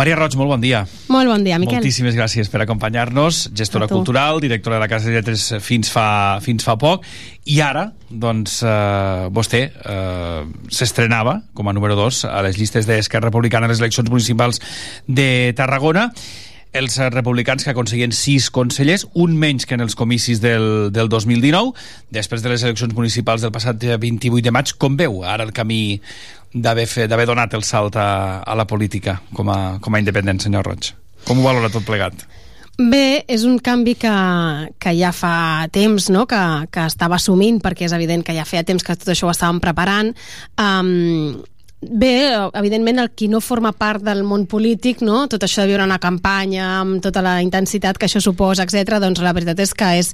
[0.00, 0.86] Maria Roig, molt bon dia.
[1.12, 1.82] Molt bon dia, Miquel.
[1.82, 6.64] Moltíssimes gràcies per acompanyar-nos, gestora cultural, directora de la Casa de Lletres fins fa, fins
[6.64, 7.04] fa poc,
[7.44, 13.30] i ara, doncs, eh, vostè eh, s'estrenava com a número 2 a les llistes d'Esquerra
[13.32, 14.62] Republicana a les eleccions municipals
[15.08, 16.12] de Tarragona
[16.72, 21.74] els republicans que aconseguien sis consellers, un menys que en els comicis del, del 2019,
[22.10, 24.72] després de les eleccions municipals del passat 28 de maig.
[24.80, 26.00] Com veu ara el camí
[26.52, 30.94] d'haver donat el salt a, a la política com a, com a independent, senyor Roig?
[31.28, 32.24] Com ho valora tot plegat?
[32.80, 34.12] Bé, és un canvi que,
[34.80, 36.24] que ja fa temps no?
[36.26, 36.40] que,
[36.72, 39.60] que estava assumint, perquè és evident que ja feia temps que tot això ho estàvem
[39.60, 40.14] preparant.
[40.56, 41.42] Um,
[41.82, 45.24] Bé, evidentment, el qui no forma part del món polític, no?
[45.26, 49.00] tot això de viure una campanya amb tota la intensitat que això suposa, etc.
[49.02, 50.12] doncs la veritat és que és,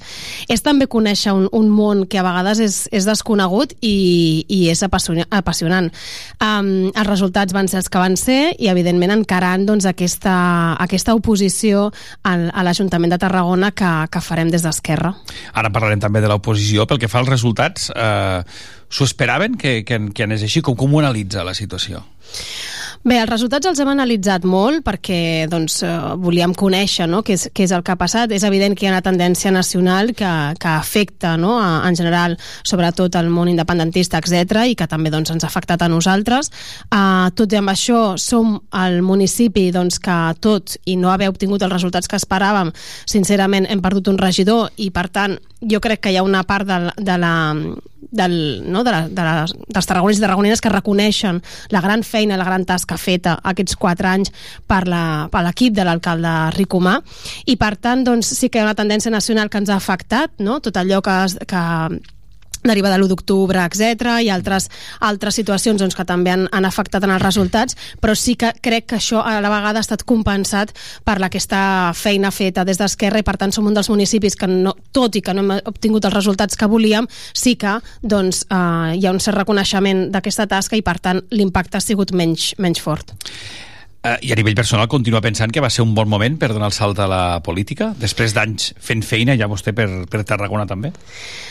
[0.49, 4.81] és també conèixer un, un món que a vegades és, és desconegut i, i és
[4.81, 5.93] apassionant.
[6.41, 10.39] Um, els resultats van ser els que van ser i, evidentment, encarant doncs, aquesta,
[10.81, 11.91] aquesta oposició
[12.25, 15.13] al, a l'Ajuntament de Tarragona que, que farem des d'Esquerra.
[15.53, 16.89] Ara parlarem també de l'oposició.
[16.89, 18.41] Pel que fa als resultats, eh,
[18.89, 20.63] s'ho esperaven que, que, que anés així?
[20.65, 22.05] Com, com ho analitza la situació?
[23.09, 27.21] Bé, els resultats els hem analitzat molt perquè doncs, eh, volíem conèixer no?
[27.25, 28.33] què, és, què és el que ha passat.
[28.35, 31.55] És evident que hi ha una tendència nacional que, que afecta no?
[31.63, 32.35] a, en general
[32.67, 36.51] sobretot el món independentista, etc i que també doncs, ens ha afectat a nosaltres.
[36.91, 41.63] Uh, tot i amb això som el municipi doncs, que tot i no haver obtingut
[41.63, 42.75] els resultats que esperàvem,
[43.07, 46.67] sincerament hem perdut un regidor i per tant jo crec que hi ha una part
[46.67, 47.33] de, la- de la
[48.11, 49.33] del, no, de la, de la,
[49.69, 51.41] dels tarragonins i tarragonines que reconeixen
[51.75, 54.33] la gran feina, la gran tasca feta aquests quatre anys
[54.67, 56.99] per la- l'equip de l'alcalde Ricomà
[57.47, 60.31] i per tant doncs, sí que hi ha una tendència nacional que ens ha afectat
[60.39, 60.59] no?
[60.61, 61.63] tot allò que, que
[62.65, 64.69] deriva de l'1 d'octubre, etc i altres,
[65.05, 68.89] altres situacions doncs, que també han, han afectat en els resultats, però sí que crec
[68.91, 73.27] que això a la vegada ha estat compensat per aquesta feina feta des d'Esquerra i
[73.27, 76.17] per tant som un dels municipis que, no, tot i que no hem obtingut els
[76.17, 80.85] resultats que volíem, sí que doncs, eh, hi ha un cert reconeixement d'aquesta tasca i
[80.85, 83.15] per tant l'impacte ha sigut menys, menys fort.
[84.09, 86.71] Uh, I a nivell personal continua pensant que va ser un bon moment per donar
[86.71, 87.91] el salt a la política?
[87.99, 90.93] Després d'anys fent feina, ja vostè per, per Tarragona també?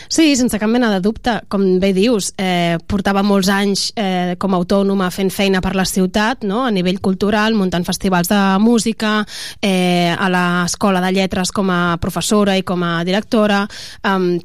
[0.08, 1.36] Sí, sense cap mena de dubte.
[1.52, 5.86] Com bé dius, eh, portava molts anys eh, com a autònoma fent feina per la
[5.86, 6.64] ciutat, no?
[6.64, 9.20] a nivell cultural, muntant festivals de música,
[9.62, 13.66] eh, a l'Escola de Lletres com a professora i com a directora,
[14.02, 14.38] eh,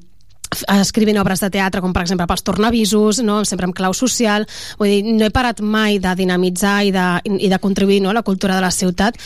[0.75, 3.41] escrivint obres de teatre com per exemple pels tornavisos, no?
[3.45, 4.47] sempre amb clau social
[4.79, 7.05] vull dir, no he parat mai de dinamitzar i de,
[7.39, 8.11] i de contribuir no?
[8.11, 9.19] a la cultura de la ciutat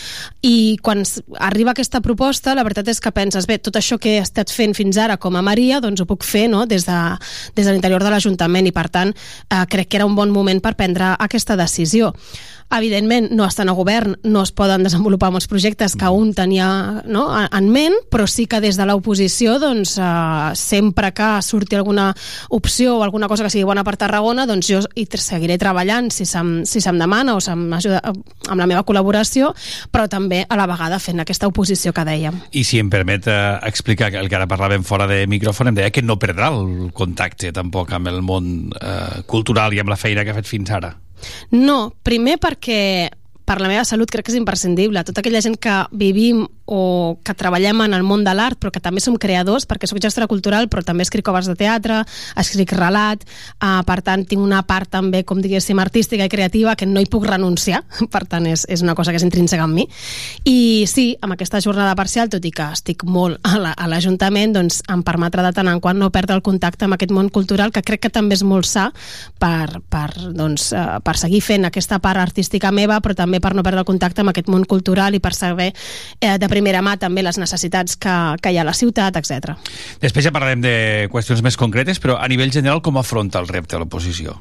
[0.45, 1.03] i quan
[1.39, 4.75] arriba aquesta proposta la veritat és que penses, bé, tot això que he estat fent
[4.77, 6.65] fins ara com a Maria, doncs ho puc fer no?
[6.65, 6.99] des de,
[7.55, 10.61] des de l'interior de l'Ajuntament i per tant eh, crec que era un bon moment
[10.63, 12.13] per prendre aquesta decisió
[12.67, 16.67] Evidentment, no estan a govern, no es poden desenvolupar molts projectes que un tenia
[17.07, 22.09] no, en ment, però sí que des de l'oposició, doncs, eh, sempre que surti alguna
[22.49, 26.27] opció o alguna cosa que sigui bona per Tarragona, doncs jo hi seguiré treballant si
[26.27, 29.53] se'm, si se'm demana o se'm ajuda amb la meva col·laboració,
[29.89, 32.43] però també a la vegada fent aquesta oposició que dèiem.
[32.51, 33.39] I si em permet eh,
[33.71, 37.55] explicar el que ara parlàvem fora de micròfon, em deia que no perdrà el contacte
[37.55, 40.97] tampoc amb el món eh, cultural i amb la feina que ha fet fins ara.
[41.51, 43.09] No, primer perquè
[43.47, 45.05] per la meva salut crec que és imprescindible.
[45.07, 48.81] Tota aquella gent que vivim o que treballem en el món de l'art, però que
[48.83, 52.01] també som creadors, perquè sóc gestora cultural, però també escric obres de teatre,
[52.35, 53.23] escric relat,
[53.63, 57.07] uh, per tant, tinc una part també, com diguéssim, artística i creativa que no hi
[57.07, 59.87] puc renunciar, per tant, és, és una cosa que és intrínseca en mi.
[60.43, 64.81] I sí, amb aquesta jornada parcial, tot i que estic molt a l'Ajuntament, la, doncs
[64.91, 67.85] em permetrà de tant en quant no perdre el contacte amb aquest món cultural, que
[67.87, 68.89] crec que també és molt sa
[69.39, 73.63] per, per, doncs, uh, per seguir fent aquesta part artística meva, però també per no
[73.65, 77.23] perdre el contacte amb aquest món cultural i per saber eh, de primera mà també
[77.25, 79.55] les necessitats que, que hi ha a la ciutat, etc.
[80.03, 80.75] Després ja parlarem de
[81.13, 84.39] qüestions més concretes, però a nivell general com afronta el repte a l'oposició?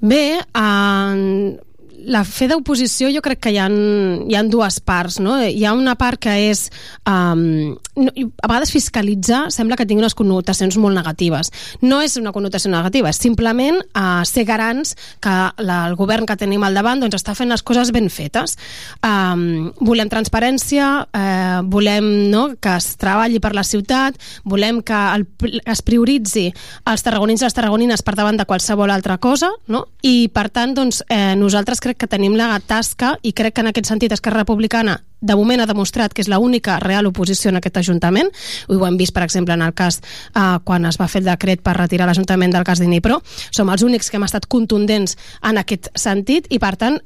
[0.00, 1.58] Bé, eh,
[2.06, 5.36] la fe d'oposició jo crec que hi ha, hi ha dues parts, no?
[5.42, 6.68] Hi ha una part que és...
[7.08, 11.50] Um, no, a vegades fiscalitzar sembla que tingui unes connotacions molt negatives.
[11.82, 16.38] No és una connotació negativa, és simplement uh, ser garants que la, el govern que
[16.40, 18.56] tenim al davant doncs, està fent les coses ben fetes.
[19.04, 24.16] Um, volem transparència, uh, volem no, que es treballi per la ciutat,
[24.48, 25.26] volem que el,
[25.64, 26.48] es prioritzi
[26.88, 29.84] els tarragonins i les tarragonines per davant de qualsevol altra cosa, no?
[30.06, 33.70] i per tant doncs, eh, nosaltres crec que tenim la tasca i crec que en
[33.70, 37.76] aquest sentit Esquerra Republicana de moment ha demostrat que és l'única real oposició en aquest
[37.76, 38.30] Ajuntament.
[38.68, 41.64] Ho hem vist, per exemple, en el cas eh, quan es va fer el decret
[41.64, 43.20] per retirar l'Ajuntament del cas d'Inipro.
[43.50, 47.00] Som els únics que hem estat contundents en aquest sentit i, per tant,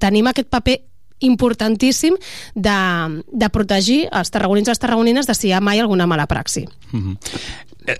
[0.00, 0.80] tenim aquest paper
[1.24, 2.18] importantíssim
[2.54, 2.78] de,
[3.32, 6.66] de protegir els tarragonins i les tarragonines de si hi ha mai alguna mala praxi.
[6.92, 7.16] Mm -hmm.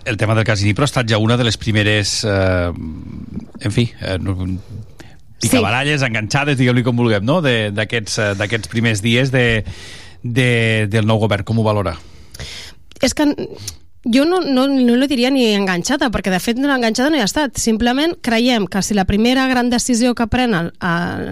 [0.05, 2.23] El tema del cas Inipro ha estat ja una de les primeres...
[2.23, 2.71] Eh,
[3.61, 4.17] en fi, eh,
[5.43, 6.07] picabaralles, sí.
[6.07, 7.41] enganxades, digueu-li com vulguem, no?
[7.45, 9.63] Eh, d'aquests primers dies de,
[10.23, 10.49] de,
[10.91, 11.45] del nou govern.
[11.47, 11.97] Com ho valora?
[13.03, 13.27] És que
[14.05, 17.29] jo no, no, no li diria ni enganxada, perquè de fet enganxada no hi ha
[17.29, 17.57] estat.
[17.57, 21.31] Simplement creiem que si la primera gran decisió que pren el, el,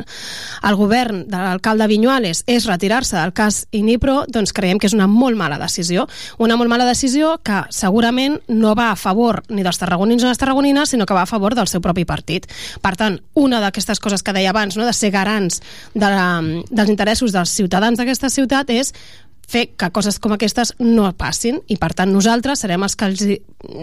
[0.66, 5.08] el govern de l'alcalde Vinyuales és retirar-se del cas Inipro, doncs creiem que és una
[5.08, 6.08] molt mala decisió.
[6.42, 10.34] Una molt mala decisió que segurament no va a favor ni dels tarragonins ni de
[10.34, 12.48] les tarragonines, sinó que va a favor del seu propi partit.
[12.82, 15.62] Per tant, una d'aquestes coses que deia abans, no, de ser garants
[15.94, 16.28] de la,
[16.70, 18.94] dels interessos dels ciutadans d'aquesta ciutat és
[19.50, 23.24] fer que coses com aquestes no passin i per tant nosaltres serem els que els,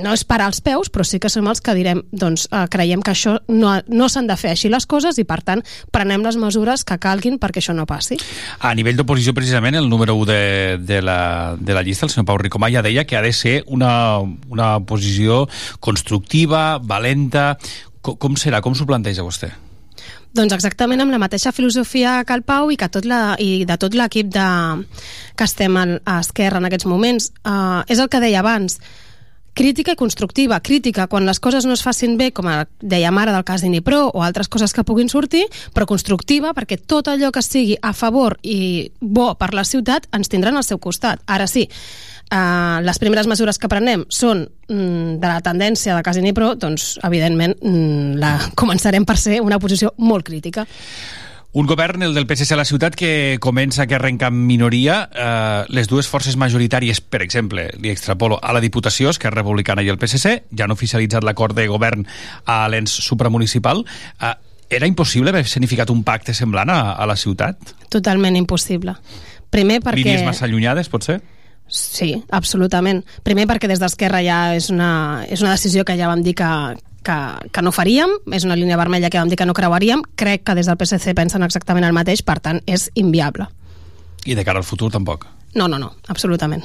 [0.03, 3.05] no és parar els peus però sí que som els que direm doncs eh, creiem
[3.05, 6.39] que això no, no s'han de fer així les coses i per tant prenem les
[6.41, 8.19] mesures que calguin perquè això no passi.
[8.61, 10.43] A nivell d'oposició precisament el número 1 de,
[10.87, 11.21] de, la,
[11.59, 14.73] de la llista, el senyor Pau Ricomà ja deia que ha de ser una, una
[14.87, 15.47] posició
[15.81, 17.55] constructiva, valenta
[18.01, 18.63] com, com serà?
[18.65, 19.53] Com s'ho planteja vostè?
[20.37, 23.77] Doncs exactament amb la mateixa filosofia que el Pau i, que tot la, i de
[23.83, 24.49] tot l'equip de,
[25.35, 25.87] que estem a,
[26.21, 27.33] Esquerra en aquests moments.
[27.43, 28.79] Uh, és el que deia abans,
[29.59, 30.61] crítica i constructiva.
[30.63, 32.47] Crítica quan les coses no es facin bé, com
[32.81, 37.11] dèiem ara del cas d'Inipro o altres coses que puguin sortir, però constructiva perquè tot
[37.11, 41.21] allò que sigui a favor i bo per la ciutat ens tindran al seu costat.
[41.27, 41.67] Ara sí,
[42.31, 47.57] Uh, les primeres mesures que prenem són mm, de la tendència de Casinipro, doncs, evidentment,
[47.59, 50.67] mm, la, començarem per ser una posició molt crítica.
[51.53, 55.01] Un govern, el del PSC a la ciutat, que comença que arrenca en minoria.
[55.11, 59.83] Eh, les dues forces majoritàries, per exemple, li extrapolo, a la Diputació, que és Republicana
[59.83, 62.07] i el PSC, ja han oficialitzat l'acord de govern
[62.47, 63.83] a l'ens supramunicipal.
[64.23, 64.33] Eh,
[64.79, 67.75] era impossible haver significat un pacte semblant a, a la ciutat?
[67.91, 68.95] Totalment impossible.
[69.51, 70.05] Primer perquè...
[70.05, 71.19] Línies massa allunyades, pot ser?
[71.71, 73.05] Sí, absolutament.
[73.25, 76.51] Primer perquè des d'Esquerra ja és una, és una decisió que ja vam dir que,
[77.07, 77.19] que,
[77.55, 80.59] que no faríem, és una línia vermella que vam dir que no creuaríem, crec que
[80.59, 83.49] des del PSC pensen exactament el mateix, per tant, és inviable.
[84.27, 85.29] I de cara al futur tampoc?
[85.55, 86.63] No, no, no, absolutament.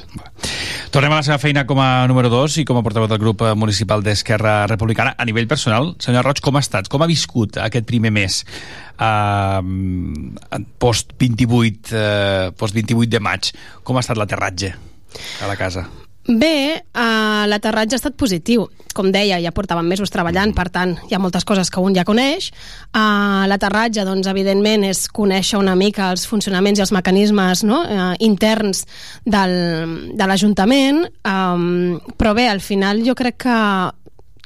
[0.93, 3.41] Tornem a la seva feina com a número 2 i com a portaveu del grup
[3.57, 5.15] municipal d'Esquerra Republicana.
[5.17, 6.89] A nivell personal, senyor Roig, com ha estat?
[6.91, 8.43] Com ha viscut aquest primer mes
[9.01, 9.57] uh,
[10.77, 13.55] post 28, uh, post 28 de maig?
[13.83, 14.75] Com ha estat l'aterratge?
[15.41, 15.85] A la casa?
[16.25, 18.63] Bé, uh, l'aterratge ha estat positiu.
[18.97, 22.05] Com deia, ja portàvem mesos treballant, per tant, hi ha moltes coses que un ja
[22.07, 22.47] coneix.
[22.89, 27.83] Uh, l'aterratge, doncs, evidentment, és conèixer una mica els funcionaments i els mecanismes no?
[27.85, 28.87] uh, interns
[29.21, 29.53] del,
[30.17, 33.59] de l'Ajuntament, um, però bé, al final jo crec que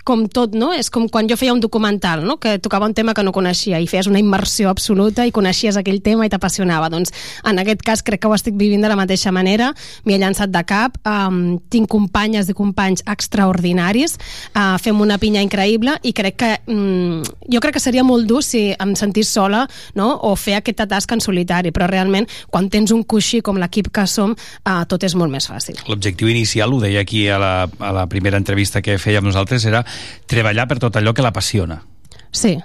[0.04, 0.72] com tot, no?
[0.74, 2.38] És com quan jo feia un documental, no?
[2.42, 6.02] Que tocava un tema que no coneixia i feies una immersió absoluta i coneixies aquell
[6.06, 6.90] tema i t'apassionava.
[6.92, 7.14] Doncs
[7.50, 9.72] en aquest cas crec que ho estic vivint de la mateixa manera.
[10.06, 10.98] M'hi he llançat de cap.
[11.08, 14.18] Um, tinc companyes i companys extraordinaris.
[14.54, 17.22] Uh, fem una pinya increïble i crec que um,
[17.52, 20.12] jo crec que seria molt dur si em sentís sola no?
[20.26, 24.06] o fer aquesta tasca en solitari, però realment quan tens un coixí com l'equip que
[24.10, 25.80] som, uh, tot és molt més fàcil.
[25.90, 29.84] L'objectiu inicial, ho deia aquí a la, a la primera entrevista que fèiem nosaltres, era
[30.30, 31.82] treballar per tot allò que l'apassiona.
[32.32, 32.58] Sí,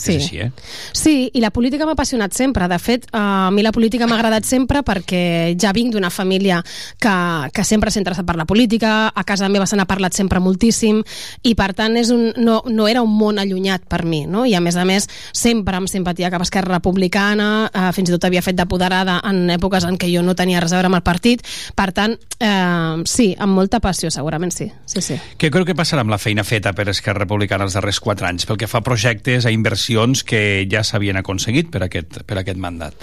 [0.00, 0.14] Sí.
[0.16, 0.50] És així, eh?
[0.96, 2.64] Sí, i la política m'ha apassionat sempre.
[2.70, 6.62] De fet, uh, a mi la política m'ha agradat sempre perquè ja vinc d'una família
[7.00, 7.12] que,
[7.52, 11.02] que sempre s'ha interessat per la política, a casa meva se n'ha parlat sempre moltíssim,
[11.44, 14.46] i per tant és un, no, no era un món allunyat per mi, no?
[14.48, 18.16] I a més a més, sempre amb simpatia cap a Esquerra Republicana, uh, fins i
[18.16, 21.00] tot havia fet d'apoderada en èpoques en què jo no tenia res a veure amb
[21.02, 21.44] el partit,
[21.76, 24.70] per tant, uh, sí, amb molta passió, segurament sí.
[24.88, 25.20] sí, sí.
[25.36, 28.48] Què creu que passarà amb la feina feta per Esquerra Republicana els darrers quatre anys,
[28.48, 32.38] pel que fa a projectes, a inversions accions que ja s'havien aconseguit per aquest, per
[32.38, 32.94] aquest mandat.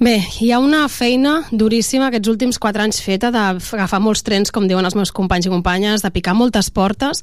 [0.00, 4.64] Bé, hi ha una feina duríssima aquests últims quatre anys feta d'agafar molts trens, com
[4.64, 7.18] diuen els meus companys i companyes, de picar moltes portes.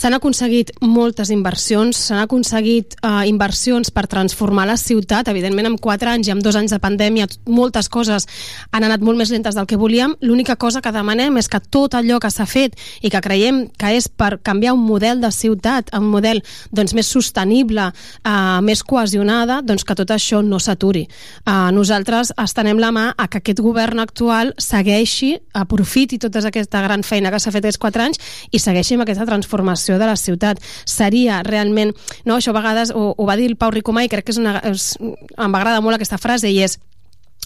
[0.00, 5.28] S'han aconseguit moltes inversions, s'han aconseguit uh, inversions per transformar la ciutat.
[5.28, 8.24] Evidentment, en quatre anys i amb dos anys de pandèmia, moltes coses
[8.72, 10.16] han anat molt més lentes del que volíem.
[10.24, 13.92] L'única cosa que demanem és que tot allò que s'ha fet i que creiem que
[13.98, 16.40] és per canviar un model de ciutat, un model
[16.72, 21.04] doncs, més sostenible, uh, més cohesionada, doncs que tot això no s'aturi.
[21.44, 26.82] Uh, nosaltres nosaltres estenem la mà a que aquest govern actual segueixi, aprofiti tota aquesta
[26.84, 28.20] gran feina que s'ha fet aquests quatre anys
[28.52, 30.60] i segueixi amb aquesta transformació de la ciutat.
[30.86, 31.94] Seria realment...
[32.24, 34.38] No, això a vegades ho, ho va dir el Pau Ricomà i crec que és
[34.38, 36.78] una, és, em agrada molt aquesta frase i és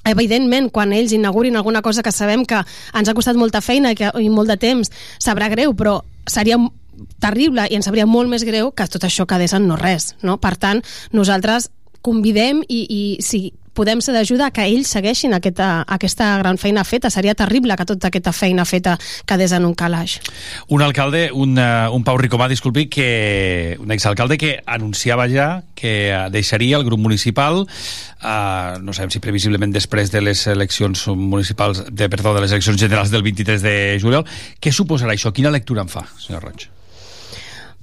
[0.08, 3.96] evidentment, quan ells inaugurin alguna cosa que sabem que ens ha costat molta feina i,
[3.98, 6.60] que, i molt de temps, sabrà greu, però seria
[7.22, 10.12] terrible i ens sabria molt més greu que tot això quedés en no res.
[10.22, 10.36] No?
[10.42, 11.70] Per tant, nosaltres
[12.04, 13.48] convidem i, i si
[13.78, 17.12] podem ser d'ajuda que ells segueixin aquesta, aquesta gran feina feta.
[17.14, 18.96] Seria terrible que tota aquesta feina feta
[19.28, 20.18] quedés en un calaix.
[20.74, 25.48] Un alcalde, un, uh, un Pau Ricomà, disculpi, que, un exalcalde que anunciava ja
[25.78, 25.92] que
[26.34, 32.10] deixaria el grup municipal, uh, no sabem si previsiblement després de les eleccions municipals, de,
[32.10, 34.26] perdó, de les eleccions generals del 23 de juliol.
[34.58, 35.30] Què suposarà això?
[35.34, 36.66] Quina lectura en fa, senyor Roig?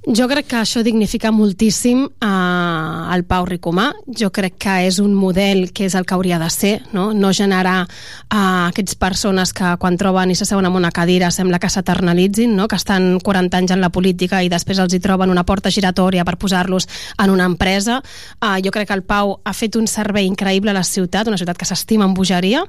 [0.06, 3.88] Jo crec que això dignifica moltíssim eh, el Pau Ricomà.
[4.06, 7.32] Jo crec que és un model que és el que hauria de ser, no, no
[7.34, 12.54] generar eh, aquestes persones que quan troben i s'asseuen en una cadira sembla que s'eternalitzin,
[12.54, 12.68] no?
[12.70, 16.22] que estan 40 anys en la política i després els hi troben una porta giratòria
[16.22, 16.86] per posar-los
[17.18, 17.98] en una empresa.
[18.38, 21.40] Eh, jo crec que el Pau ha fet un servei increïble a la ciutat, una
[21.40, 22.62] ciutat que s'estima amb bogeria.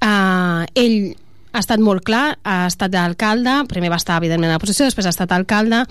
[0.00, 1.12] Eh, ell
[1.52, 5.08] ha estat molt clar, ha estat alcalde, primer va estar evidentment a la posició, després
[5.08, 5.84] ha estat alcalde,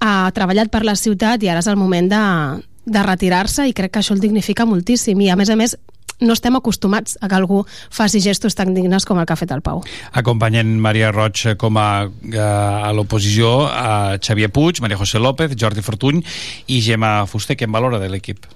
[0.00, 2.22] ha treballat per la ciutat i ara és el moment de,
[2.86, 5.76] de retirar-se i crec que això el dignifica moltíssim i a més a més
[6.20, 7.62] no estem acostumats a que algú
[7.92, 9.82] faci gestos tan dignes com el que ha fet el Pau.
[10.16, 16.22] Acompanyen Maria Roig com a, a l'oposició a Xavier Puig, Maria José López, Jordi Fortuny
[16.72, 17.56] i Gemma Fuster.
[17.56, 18.48] Què en valora de l'equip?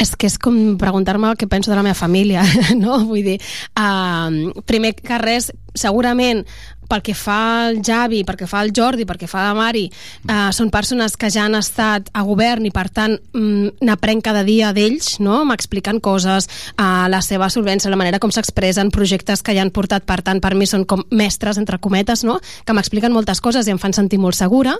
[0.00, 2.44] És que és com preguntar-me què penso de la meva família,
[2.82, 3.02] no?
[3.08, 3.38] Vull dir,
[3.76, 6.46] uh, primer que res, segurament
[6.90, 7.38] pel que fa
[7.68, 9.86] al Javi, pel que fa al Jordi, pel que fa a la Mari,
[10.26, 14.42] eh, són persones que ja han estat a govern i per tant mm, n'aprenc cada
[14.46, 15.44] dia d'ells, no?
[15.48, 20.06] m'expliquen coses, eh, la seva solvència, la manera com s'expressen, projectes que ja han portat,
[20.08, 22.40] per tant per mi són com mestres, entre cometes, no?
[22.66, 24.74] que m'expliquen moltes coses i em fan sentir molt segura.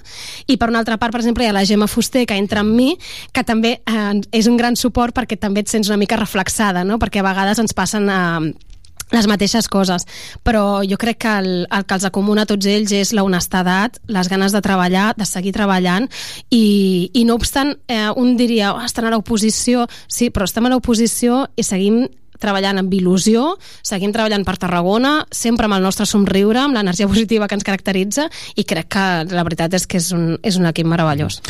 [0.50, 2.74] I per una altra part, per exemple, hi ha la Gemma Fuster, que entra amb
[2.74, 2.94] mi,
[3.32, 6.98] que també eh, és un gran suport perquè també et sents una mica reflexada, no?
[6.98, 8.69] perquè a vegades ens passen eh,
[9.10, 10.06] les mateixes coses,
[10.46, 13.98] però jo crec que el, el que els acomuna a tots ells és la honestedat,
[14.10, 16.08] les ganes de treballar, de seguir treballant,
[16.50, 20.74] i, i no obstant, eh, un diria, oh, estan a l'oposició, sí, però estem a
[20.74, 22.04] l'oposició i seguim
[22.40, 23.54] treballant amb il·lusió,
[23.86, 28.28] seguim treballant per Tarragona, sempre amb el nostre somriure, amb l'energia positiva que ens caracteritza,
[28.56, 31.40] i crec que la veritat és que és un, és un equip meravellós.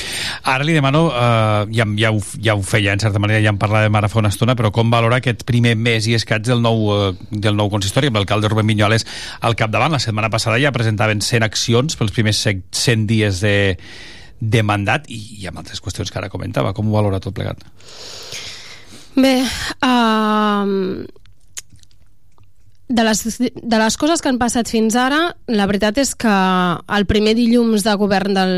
[0.45, 3.61] Ara li demano, uh, ja, ja, ho, ja ho feia, en certa manera, ja en
[3.61, 6.87] parlàvem ara fa una estona, però com valora aquest primer mes i escaig del nou,
[6.91, 9.07] uh, del nou consistori, amb l'alcalde Rubén Vinyoles
[9.41, 9.95] al capdavant.
[9.95, 13.57] La setmana passada ja presentaven 100 accions pels primers 100 dies de,
[14.41, 16.75] de mandat i, i amb altres qüestions que ara comentava.
[16.77, 17.63] Com ho valora tot plegat?
[19.21, 19.35] Bé,
[19.85, 21.05] uh,
[22.91, 26.33] de les, de les coses que han passat fins ara, la veritat és que
[26.99, 28.55] el primer dilluns de govern del,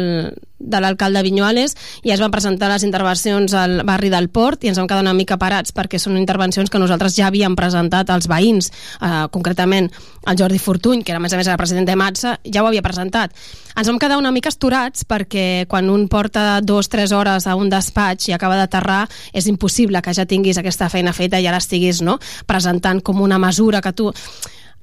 [0.63, 4.79] de l'alcalde Vinyuales i es van presentar les intervencions al barri del Port i ens
[4.79, 8.71] vam quedar una mica parats perquè són intervencions que nosaltres ja havíem presentat als veïns,
[9.01, 9.91] eh, concretament
[10.27, 12.69] el Jordi Fortuny, que era, a més a més era president de Matza, ja ho
[12.71, 13.35] havia presentat.
[13.77, 17.71] Ens vam quedar una mica esturats perquè quan un porta dues, tres hores a un
[17.73, 22.03] despatx i acaba d'aterrar és impossible que ja tinguis aquesta feina feta i ara estiguis
[22.05, 24.13] no, presentant com una mesura que tu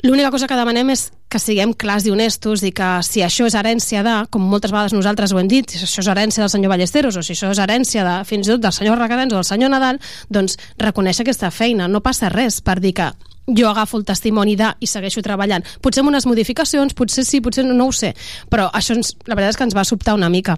[0.01, 3.55] L'única cosa que demanem és que siguem clars i honestos i que si això és
[3.59, 6.71] herència de, com moltes vegades nosaltres ho hem dit, si això és herència del senyor
[6.71, 9.49] Ballesteros o si això és herència de, fins i tot del senyor Recadens o del
[9.49, 9.99] senyor Nadal,
[10.31, 11.91] doncs reconèixer aquesta feina.
[11.91, 13.11] No passa res per dir que
[13.51, 15.67] jo agafo el testimoni de i segueixo treballant.
[15.83, 18.15] Potser amb unes modificacions, potser sí, potser no, no ho sé,
[18.47, 20.55] però això ens, la veritat és que ens va sobtar una mica.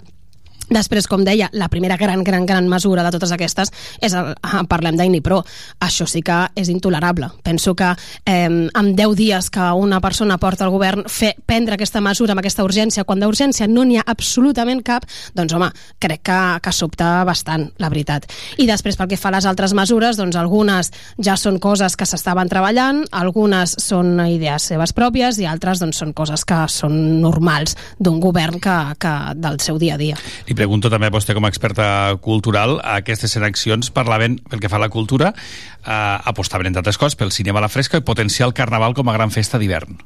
[0.71, 4.63] Després, com deia, la primera gran, gran, gran mesura de totes aquestes és el, ah,
[4.69, 5.41] parlem d'Inipro.
[5.83, 7.27] Això sí que és intolerable.
[7.43, 7.89] Penso que
[8.25, 12.39] eh, amb 10 dies que una persona porta al govern fer, prendre aquesta mesura amb
[12.39, 15.03] aquesta urgència, quan d'urgència no n'hi ha absolutament cap,
[15.35, 15.67] doncs home,
[15.99, 18.29] crec que, que sobta bastant, la veritat.
[18.57, 22.07] I després, pel que fa a les altres mesures, doncs algunes ja són coses que
[22.07, 27.75] s'estaven treballant, algunes són idees seves pròpies i altres doncs, són coses que són normals
[27.99, 30.19] d'un govern que, que del seu dia a dia.
[30.47, 31.87] Li pregunto també a vostè com a experta
[32.21, 37.17] cultural, aquestes accions parlaven, pel que fa a la cultura, eh, apostaven, entre altres coses,
[37.17, 39.97] pel cinema a la fresca i potenciar el carnaval com a gran festa d'hivern.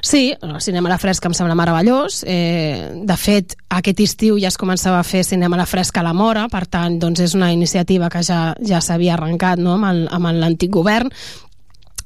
[0.00, 2.24] Sí, el cinema a la fresca em sembla meravellós.
[2.26, 6.06] Eh, de fet, aquest estiu ja es començava a fer cinema a la fresca a
[6.06, 9.76] la Mora, per tant, doncs és una iniciativa que ja, ja s'havia arrencat no?
[9.76, 11.12] amb l'antic govern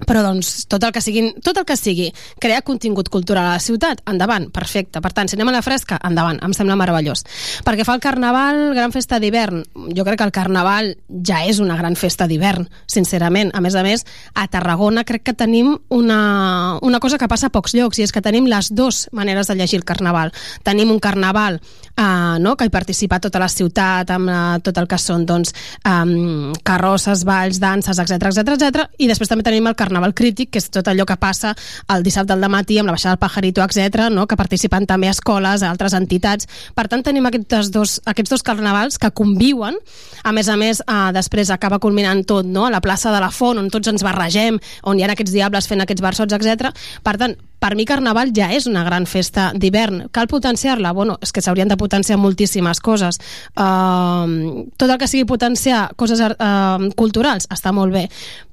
[0.09, 3.63] però doncs tot el que sigui, tot el que sigui crear contingut cultural a la
[3.63, 5.03] ciutat, endavant, perfecte.
[5.05, 7.25] Per tant, cinema a la fresca, endavant, em sembla meravellós.
[7.67, 9.65] Perquè fa el Carnaval, gran festa d'hivern,
[9.97, 10.93] jo crec que el Carnaval
[11.27, 13.53] ja és una gran festa d'hivern, sincerament.
[13.55, 17.55] A més a més, a Tarragona crec que tenim una, una cosa que passa a
[17.55, 20.35] pocs llocs, i és que tenim les dues maneres de llegir el Carnaval.
[20.65, 21.61] Tenim un Carnaval
[21.97, 22.57] eh, no?
[22.57, 25.55] que hi participa tota la ciutat, amb uh, tot el que són doncs,
[25.89, 28.87] um, carrosses, balls, danses, etc etc etc.
[28.99, 31.55] i després també tenim el Carnaval Crític, que és tot allò que passa
[31.95, 34.27] el dissabte al matí amb la baixada del Pajarito, etc, no?
[34.27, 36.49] que participen també escoles, altres entitats.
[36.75, 39.79] Per tant, tenim aquests dos, aquests dos carnavals que conviuen.
[40.25, 42.67] A més a més, eh, després acaba culminant tot no?
[42.67, 45.69] a la plaça de la Font, on tots ens barregem, on hi ha aquests diables
[45.71, 46.71] fent aquests versots, etc.
[47.05, 50.11] Per tant, per mi Carnaval ja és una gran festa d'hivern.
[50.13, 50.93] Cal potenciar-la?
[50.93, 53.17] Bueno, és que s'haurien de potenciar moltíssimes coses.
[53.57, 58.05] Uh, tot el que sigui potenciar coses uh, culturals està molt bé,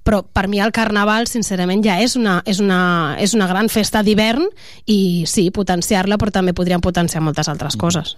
[0.08, 4.00] però per mi el Carnaval, sincerament, ja és una, és una, és una gran festa
[4.06, 4.48] d'hivern
[4.88, 8.16] i sí, potenciar-la, però també podríem potenciar moltes altres coses.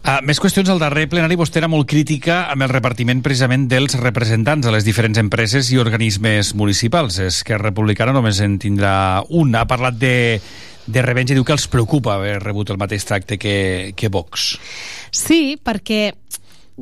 [0.00, 0.70] Uh, més qüestions.
[0.72, 4.86] Al darrer plenari vostè era molt crítica amb el repartiment precisament dels representants a les
[4.86, 7.18] diferents empreses i organismes municipals.
[7.20, 8.94] És que Republicana només en tindrà
[9.28, 9.52] un.
[9.54, 10.14] Ha parlat de,
[10.86, 14.54] de revenja diu que els preocupa haver rebut el mateix tracte que, que Vox.
[15.12, 16.02] Sí, perquè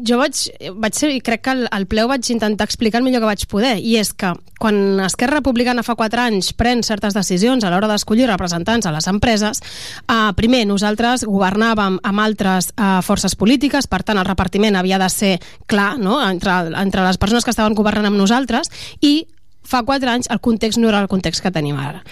[0.06, 0.40] jo vaig,
[0.78, 3.30] vaig ser, i crec que al, al ple ho vaig intentar explicar el millor que
[3.30, 7.70] vaig poder, i és que quan Esquerra Republicana fa 4 anys pren certes decisions a
[7.70, 13.86] l'hora d'escollir representants a les empreses, eh, primer nosaltres governàvem amb altres eh, forces polítiques,
[13.86, 15.34] per tant el repartiment havia de ser
[15.66, 16.20] clar no?
[16.24, 18.70] entre, entre les persones que estaven governant amb nosaltres
[19.00, 19.26] i
[19.68, 22.02] fa 4 anys el context no era el context que tenim ara.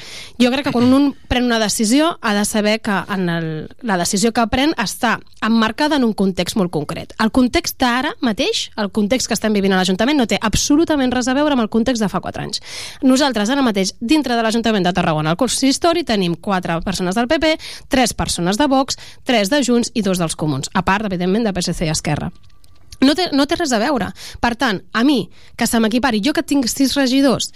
[0.41, 3.49] Jo crec que quan un pren una decisió ha de saber que en el,
[3.83, 7.15] la decisió que pren està emmarcada en un context molt concret.
[7.23, 11.29] El context d'ara mateix, el context que estem vivint a l'Ajuntament, no té absolutament res
[11.29, 12.63] a veure amb el context de fa 4 anys.
[13.03, 17.57] Nosaltres ara mateix, dintre de l'Ajuntament de Tarragona, al consistori, tenim 4 persones del PP,
[17.89, 21.55] 3 persones de Vox, 3 de Junts i 2 dels Comuns, a part, evidentment, de
[21.57, 22.33] PSC i Esquerra.
[23.05, 24.11] No té, no té res a veure.
[24.41, 25.25] Per tant, a mi,
[25.57, 27.53] que se m'equipari, jo que tinc sis regidors,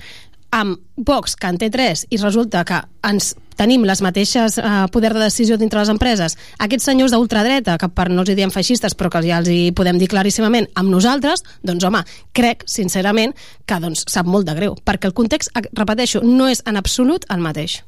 [0.51, 5.12] amb Vox, que en té tres, i resulta que ens tenim les mateixes eh, poder
[5.14, 8.97] de decisió dintre les empreses, aquests senyors d'ultradreta, que per no els hi diem feixistes,
[8.99, 12.03] però que ja els hi podem dir claríssimament, amb nosaltres, doncs home,
[12.36, 16.64] crec, sincerament, que doncs, sap molt de greu, perquè el context, eh, repeteixo, no és
[16.66, 17.80] en absolut el mateix.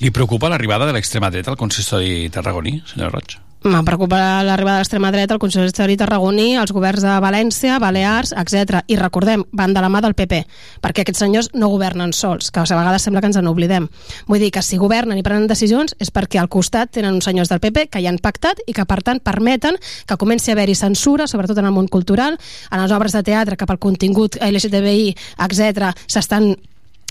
[0.00, 3.38] Li preocupa l'arribada de l'extrema dreta al consistori tarragoní, senyor Roig?
[3.64, 8.82] Em preocupa l'arribada de l'extrema dreta, el consistori tarragoní, els governs de València, Balears, etc.
[8.86, 10.42] I recordem, van de la mà del PP,
[10.84, 13.88] perquè aquests senyors no governen sols, que a vegades sembla que ens en oblidem.
[14.28, 17.50] Vull dir que si governen i prenen decisions és perquè al costat tenen uns senyors
[17.50, 20.76] del PP que hi han pactat i que, per tant, permeten que comenci a haver-hi
[20.76, 22.38] censura, sobretot en el món cultural,
[22.70, 25.16] en les obres de teatre, que pel contingut LGTBI,
[25.48, 26.52] etc., s'estan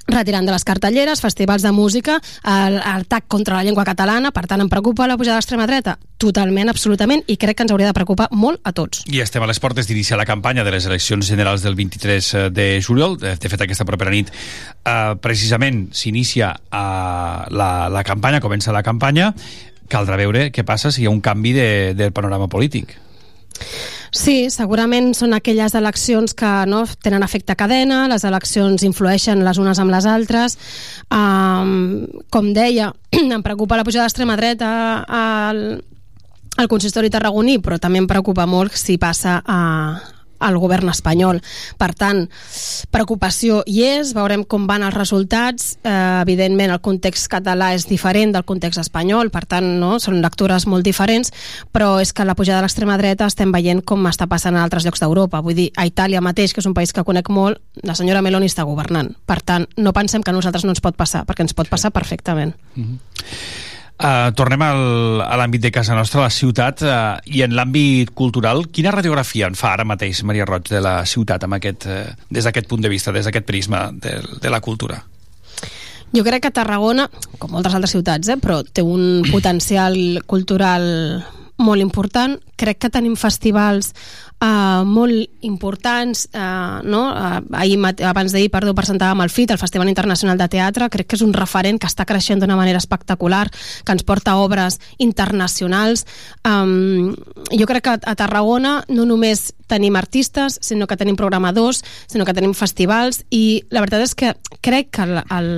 [0.08, 4.45] retirant de les cartelleres, festivals de música, el, el TAC contra la llengua catalana, per
[4.47, 5.97] tant em preocupa la pujada de l'extrema dreta?
[6.22, 9.03] Totalment, absolutament, i crec que ens hauria de preocupar molt a tots.
[9.12, 12.68] I estem a les portes d'iniciar la campanya de les eleccions generals del 23 de
[12.86, 13.18] juliol.
[13.22, 16.80] De, de fet, aquesta propera nit eh, precisament s'inicia eh,
[17.51, 19.34] la, la campanya, comença la campanya,
[19.91, 22.97] caldrà veure què passa si hi ha un canvi de, del panorama polític.
[24.16, 29.82] Sí, segurament són aquelles eleccions que no, tenen efecte cadena, les eleccions influeixen les unes
[29.82, 30.55] amb les altres.
[31.11, 34.70] Um, com deia, em preocupa la pujada d'extrema dreta
[35.03, 35.61] al,
[36.55, 39.59] al consistori tarragoní, però també em preocupa molt si passa a,
[40.45, 41.41] al govern espanyol.
[41.79, 42.25] Per tant,
[42.93, 45.75] preocupació hi és, veurem com van els resultats.
[45.83, 49.97] Eh, evidentment, el context català és diferent del context espanyol, per tant, no?
[49.99, 51.31] són lectures molt diferents,
[51.75, 54.85] però és que la pujada de l'extrema dreta estem veient com està passant a altres
[54.85, 55.41] llocs d'Europa.
[55.45, 58.49] Vull dir, a Itàlia mateix, que és un país que conec molt, la senyora Meloni
[58.51, 59.13] està governant.
[59.25, 61.91] Per tant, no pensem que a nosaltres no ens pot passar, perquè ens pot passar
[61.91, 62.55] perfectament.
[62.75, 63.64] Mm -hmm.
[63.95, 68.65] Uh, tornem al, a l'àmbit de casa nostra, la ciutat, uh, i en l'àmbit cultural,
[68.67, 72.43] quina radiografia en fa ara mateix Maria Roig de la ciutat amb aquest, uh, des
[72.43, 74.99] d'aquest punt de vista, des d'aquest prisma de, de la cultura?
[76.11, 77.07] Jo crec que Tarragona,
[77.39, 79.95] com moltes altres ciutats, eh, però té un potencial
[80.27, 80.85] cultural
[81.58, 82.38] molt important.
[82.60, 83.93] Crec que tenim festivals
[84.43, 86.26] uh, molt importants.
[86.34, 87.06] Uh, no?
[87.12, 90.89] uh, ahir, abans d'ahir, perdó, presentàvem el FIT, el Festival Internacional de Teatre.
[90.91, 94.80] Crec que és un referent que està creixent d'una manera espectacular, que ens porta obres
[94.97, 96.06] internacionals.
[96.43, 97.16] Um,
[97.51, 102.36] jo crec que a Tarragona no només tenim artistes, sinó que tenim programadors, sinó que
[102.36, 105.49] tenim festivals, i la veritat és que crec que el, el,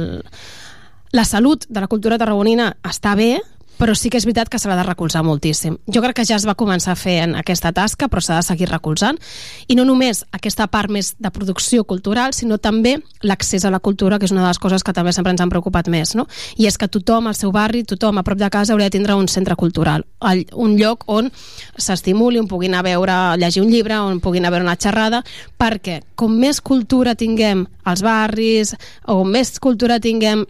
[1.11, 3.37] la salut de la cultura tarragonina està bé,
[3.77, 5.77] però sí que és veritat que se l'ha de recolzar moltíssim.
[5.93, 8.45] Jo crec que ja es va començar a fer en aquesta tasca, però s'ha de
[8.47, 9.19] seguir recolzant,
[9.67, 14.19] i no només aquesta part més de producció cultural, sinó també l'accés a la cultura,
[14.19, 16.27] que és una de les coses que també sempre ens han preocupat més, no?
[16.57, 19.15] I és que tothom al seu barri, tothom a prop de casa hauria de tindre
[19.15, 20.05] un centre cultural,
[20.53, 21.31] un lloc on
[21.77, 25.23] s'estimuli, on puguin a veure, llegir un llibre, on puguin veure una xerrada,
[25.57, 28.73] perquè com més cultura tinguem als barris,
[29.05, 30.45] o més cultura tinguem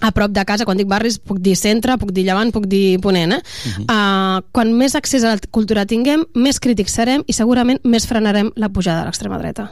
[0.00, 2.98] a prop de casa, quan dic barris puc dir centre, puc dir llevant, puc dir
[3.00, 3.40] ponent eh?
[3.40, 3.84] uh -huh.
[3.84, 8.50] uh, quan més accés a la cultura tinguem més crítics serem i segurament més frenarem
[8.56, 9.70] la pujada de l'extrema dreta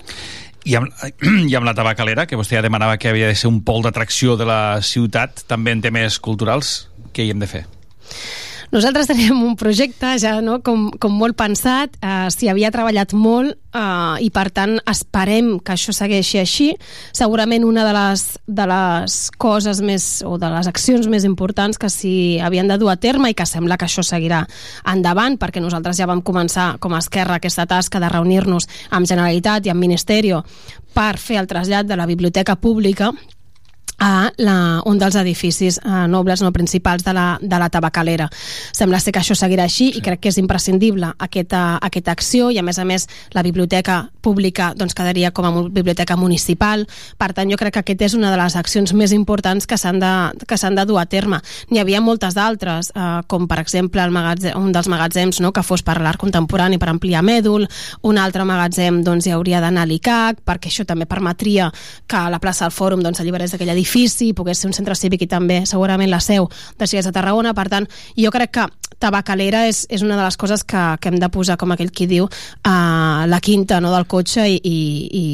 [0.64, 0.92] i amb,
[1.50, 4.36] I amb la tabacalera, que vostè ja demanava que havia de ser un pol d'atracció
[4.36, 7.64] de la ciutat, també en temes culturals, què hi hem de fer?
[8.72, 13.52] Nosaltres teníem un projecte ja no, com, com molt pensat, eh, s'hi havia treballat molt
[13.52, 16.70] eh, i per tant esperem que això segueixi així.
[17.12, 21.90] Segurament una de les, de les coses més o de les accions més importants que
[21.92, 24.40] s'hi havien de dur a terme i que sembla que això seguirà
[24.88, 29.68] endavant perquè nosaltres ja vam començar com a Esquerra aquesta tasca de reunir-nos amb Generalitat
[29.68, 30.32] i amb Ministeri
[30.96, 33.12] per fer el trasllat de la biblioteca pública
[34.02, 38.28] a la, un dels edificis eh, nobles no principals de la, de la tabacalera.
[38.74, 40.00] Sembla ser que això seguirà així sí.
[40.00, 44.08] i crec que és imprescindible aquesta, aquesta acció i a més a més la biblioteca
[44.22, 46.86] pública doncs, quedaria com a biblioteca municipal.
[47.18, 50.02] Per tant, jo crec que aquesta és una de les accions més importants que s'han
[50.02, 50.12] de,
[50.50, 51.38] que s'han de dur a terme.
[51.70, 55.62] N'hi havia moltes d'altres, eh, com per exemple el magatzem, un dels magatzems no, que
[55.62, 57.68] fos per l'art contemporani per ampliar mèdul,
[58.02, 61.70] un altre magatzem doncs, hi hauria d'anar a l'ICAC, perquè això també permetria
[62.10, 65.26] que la plaça del Fòrum doncs, alliberés d'aquell edifici edifici, pogués ser un centre cívic
[65.26, 67.52] i també segurament la seu de Cigues de Tarragona.
[67.54, 68.66] Per tant, jo crec que
[69.02, 72.06] tabacalera és, és una de les coses que, que hem de posar, com aquell qui
[72.06, 72.28] diu,
[72.64, 75.24] a la quinta no, del cotxe i, i,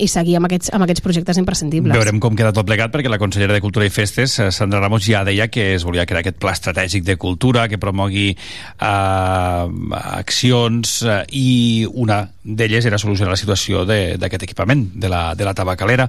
[0.00, 1.94] i seguir amb aquests, amb aquests projectes imprescindibles.
[1.94, 5.04] Veurem com queda tot plegat, perquè la consellera de Cultura i Festes, eh, Sandra Ramos,
[5.04, 9.68] ja deia que es volia crear aquest pla estratègic de cultura que promogui eh,
[10.00, 11.48] accions eh, i
[11.92, 16.08] una d'elles era solucionar la situació d'aquest equipament, de la, de la tabacalera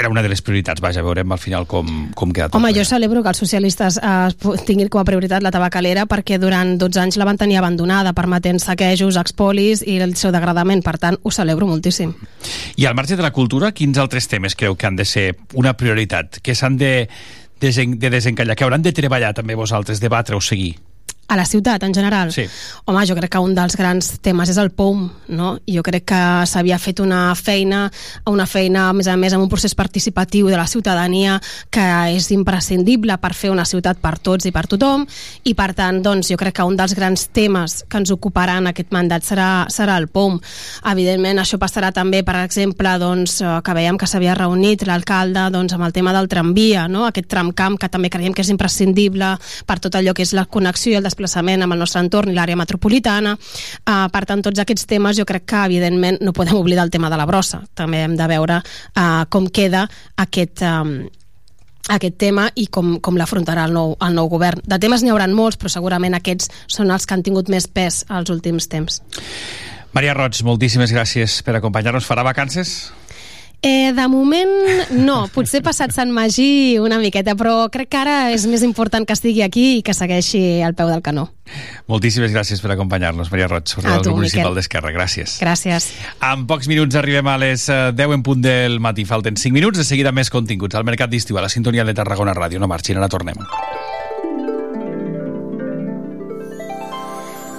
[0.00, 0.80] era una de les prioritats.
[0.80, 1.86] Vaja, veurem al final com,
[2.16, 2.58] com queda tot.
[2.58, 6.74] Home, jo celebro que els socialistes eh, tinguin com a prioritat la tabacalera perquè durant
[6.80, 10.82] 12 anys la van tenir abandonada, permetent saquejos, expolis i el seu degradament.
[10.86, 12.14] Per tant, ho celebro moltíssim.
[12.76, 15.76] I al marge de la cultura, quins altres temes creu que han de ser una
[15.76, 16.94] prioritat, que s'han de,
[17.60, 20.78] de desencallar, que hauran de treballar també vosaltres, debatre o seguir?
[21.30, 22.32] A la ciutat, en general?
[22.34, 22.42] Sí.
[22.90, 25.04] Home, jo crec que un dels grans temes és el POUM,
[25.38, 25.52] no?
[25.70, 27.84] Jo crec que s'havia fet una feina,
[28.26, 31.36] una feina, a més a més, amb un procés participatiu de la ciutadania
[31.70, 31.84] que
[32.16, 35.04] és imprescindible per fer una ciutat per tots i per tothom,
[35.46, 38.90] i per tant, doncs, jo crec que un dels grans temes que ens ocuparan aquest
[38.90, 40.40] mandat serà, serà el POUM.
[40.90, 45.78] Evidentment, això passarà també, per exemple, doncs, eh, que veiem que s'havia reunit l'alcalde doncs,
[45.78, 47.06] amb el tema del tramvia, no?
[47.06, 50.90] aquest tramcamp que també creiem que és imprescindible per tot allò que és la connexió
[50.90, 53.36] i el desplaçament amb el nostre entorn i l'àrea metropolitana.
[53.36, 57.10] Uh, per tant, tots aquests temes jo crec que, evidentment, no podem oblidar el tema
[57.10, 57.62] de la brossa.
[57.74, 60.64] També hem de veure uh, com queda aquest...
[60.64, 61.08] Um,
[61.90, 64.60] aquest tema i com, com l'afrontarà el, nou, el nou govern.
[64.68, 68.04] De temes n'hi hauran molts, però segurament aquests són els que han tingut més pes
[68.06, 69.00] als últims temps.
[69.96, 72.06] Maria Roig, moltíssimes gràcies per acompanyar-nos.
[72.06, 72.92] Farà vacances?
[73.62, 74.52] Eh, de moment,
[74.96, 75.26] no.
[75.34, 79.42] Potser passat Sant Magí una miqueta, però crec que ara és més important que estigui
[79.44, 81.26] aquí i que segueixi al peu del canó.
[81.90, 84.94] Moltíssimes gràcies per acompanyar-nos, Maria Roig, A del grup municipal d'Esquerra.
[84.96, 85.36] Gràcies.
[85.42, 85.90] Gràcies.
[86.24, 89.04] En pocs minuts arribem a les eh, 10 en punt del matí.
[89.04, 89.76] Falten 5 minuts.
[89.76, 92.62] De seguida més continguts al Mercat d'Estiu, a la sintonia de Tarragona Ràdio.
[92.62, 93.36] No marxin, ara tornem.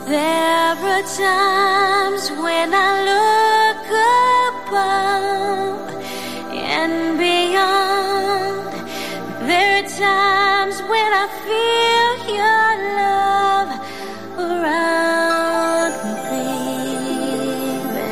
[0.08, 3.88] There are times when I look
[4.68, 5.61] above
[6.84, 8.74] and beyond.
[9.48, 12.70] There are times when I feel your
[13.02, 13.72] love
[14.48, 16.48] around me,
[17.94, 18.10] baby.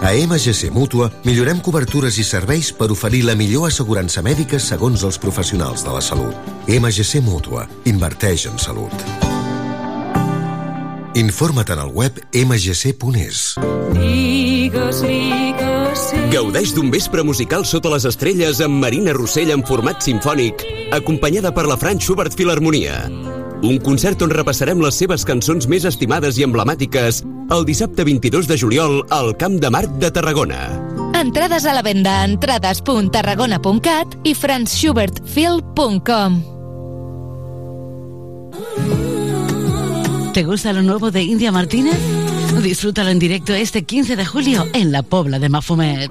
[0.00, 5.18] A MGC Mútua millorem cobertures i serveis per oferir la millor assegurança mèdica segons els
[5.20, 6.32] professionals de la salut.
[6.72, 7.66] MGC Mútua.
[7.84, 8.94] Inverteix en salut.
[11.20, 13.42] Informa't en el web mgc.es.
[16.32, 20.64] Gaudeix d'un vespre musical sota les estrelles amb Marina Rossell en format sinfònic,
[20.96, 23.02] acompanyada per la Franz Schubert Filharmonia.
[23.60, 27.20] Un concert on repassarem les seves cançons més estimades i emblemàtiques
[27.50, 30.80] el dissabte 22 de juliol al Camp de Marc de Tarragona.
[31.14, 36.60] Entrades a la venda a entrades.tarragona.cat i franzschubertfil.com
[40.32, 41.98] ¿Te gusta lo nuevo de India Martínez?
[42.62, 46.10] Disfrútalo en directo este 15 de julio en la Pobla de Mafumet.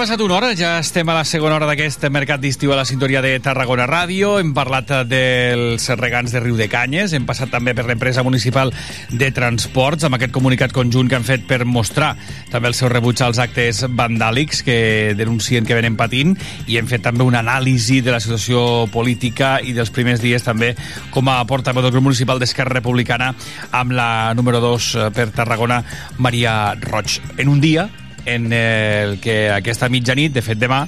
[0.00, 3.20] Passat una hora, ja estem a la segona hora d'aquest mercat d'estiu a la sintonia
[3.20, 4.38] de Tarragona Ràdio.
[4.40, 8.72] Hem parlat dels regants de Riu de Canyes, hem passat també per l'empresa municipal
[9.12, 12.14] de transports, amb aquest comunicat conjunt que han fet per mostrar
[12.48, 16.32] també el seu rebuig als actes vandàlics que denuncien que venen patint,
[16.64, 20.72] i hem fet també una anàlisi de la situació política i dels primers dies també
[21.12, 23.34] com a portaveu del grup municipal d'Esquerra Republicana
[23.68, 25.84] amb la número 2 per Tarragona,
[26.16, 27.20] Maria Roig.
[27.36, 27.90] En un dia
[28.26, 30.86] en el que aquesta mitjanit, de fet demà,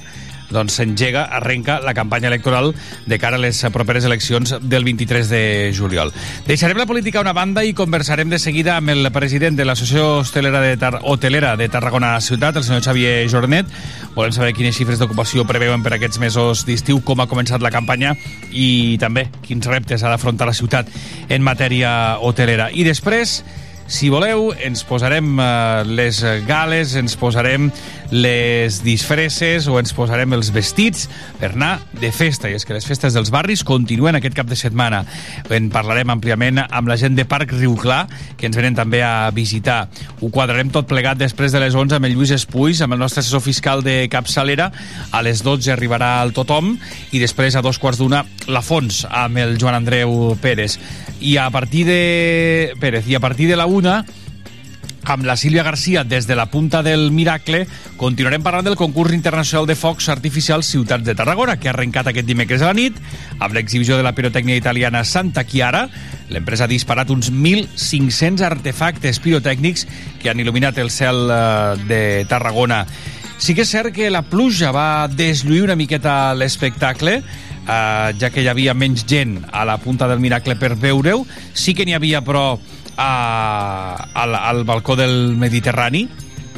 [0.53, 2.73] doncs s'engega, arrenca la campanya electoral
[3.05, 6.13] de cara a les properes eleccions del 23 de juliol.
[6.47, 10.19] Deixarem la política a una banda i conversarem de seguida amb el president de l'Associació
[10.21, 13.67] Hostelera de, Tar Hotelera de Tarragona Ciutat, el senyor Xavier Jornet.
[14.13, 18.13] Volem saber quines xifres d'ocupació preveuen per aquests mesos d'estiu, com ha començat la campanya
[18.51, 20.89] i també quins reptes ha d'afrontar la ciutat
[21.29, 22.69] en matèria hotelera.
[22.71, 23.41] I després
[23.87, 27.69] si voleu, ens posarem eh, les gales, ens posarem
[28.13, 31.07] les disfresses o ens posarem els vestits
[31.39, 32.51] per anar de festa.
[32.51, 35.01] I és que les festes dels barris continuen aquest cap de setmana.
[35.49, 38.05] En parlarem àmpliament amb la gent de Parc Riu Clar,
[38.37, 39.87] que ens venen també a visitar.
[40.21, 43.23] Ho quadrarem tot plegat després de les 11 amb el Lluís Espuis, amb el nostre
[43.25, 44.69] assessor fiscal de Capçalera.
[45.11, 46.75] A les 12 arribarà el Tothom
[47.11, 50.77] i després a dos quarts d'una la Fons amb el Joan Andreu Pérez.
[51.19, 52.01] I a partir de...
[52.79, 54.03] Pérez, i a partir de la una
[55.03, 57.65] amb la Sílvia Garcia des de la punta del Miracle
[57.97, 62.27] continuarem parlant del concurs internacional de focs artificials Ciutats de Tarragona que ha arrencat aquest
[62.27, 62.99] dimecres a la nit
[63.39, 65.87] amb l'exhibició de la pirotècnia italiana Santa Chiara.
[66.31, 69.87] L'empresa ha disparat uns 1.500 artefactes pirotècnics
[70.21, 72.85] que han il·luminat el cel eh, de Tarragona.
[73.37, 78.43] Sí que és cert que la pluja va deslluir una miqueta l'espectacle eh, ja que
[78.43, 81.25] hi havia menys gent a la punta del Miracle per veure-ho.
[81.53, 82.53] Sí que n'hi havia però
[82.97, 86.07] a, al, al balcó del Mediterrani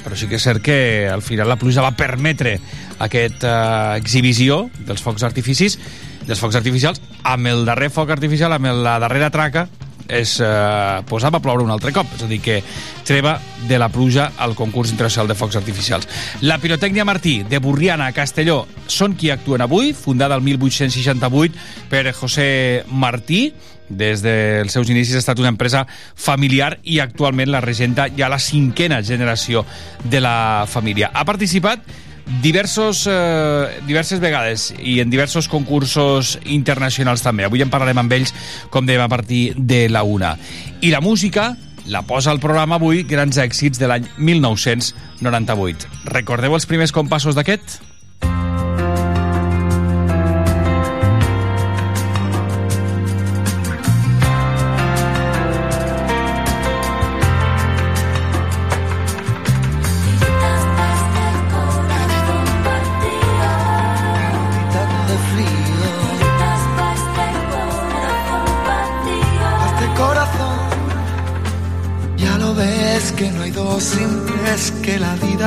[0.06, 2.60] però sí que és cert que al final la pluja va permetre
[3.02, 3.54] aquesta
[3.96, 5.80] uh, exhibició dels focs artificis
[6.26, 9.68] dels focs artificials, amb el darrer foc artificial, amb la darrera traca,
[10.06, 12.60] es eh, posava a ploure un altre cop, és a dir, que
[13.06, 16.08] treva de la pluja al concurs internacional de focs artificials.
[16.46, 22.12] La Pirotècnia Martí, de Burriana a Castelló, són qui actuen avui, fundada el 1868 per
[22.14, 23.48] José Martí,
[23.90, 28.40] des dels seus inicis ha estat una empresa familiar i actualment la regenta ja la
[28.40, 29.66] cinquena generació
[30.04, 31.12] de la família.
[31.14, 31.86] Ha participat
[32.42, 37.46] diversos, eh, diverses vegades i en diversos concursos internacionals també.
[37.46, 38.34] Avui en parlarem amb ells,
[38.70, 40.36] com dèiem, a partir de la una.
[40.82, 41.56] I la música
[41.86, 45.86] la posa al programa avui grans èxits de l'any 1998.
[46.10, 47.95] Recordeu els primers compassos d'aquest?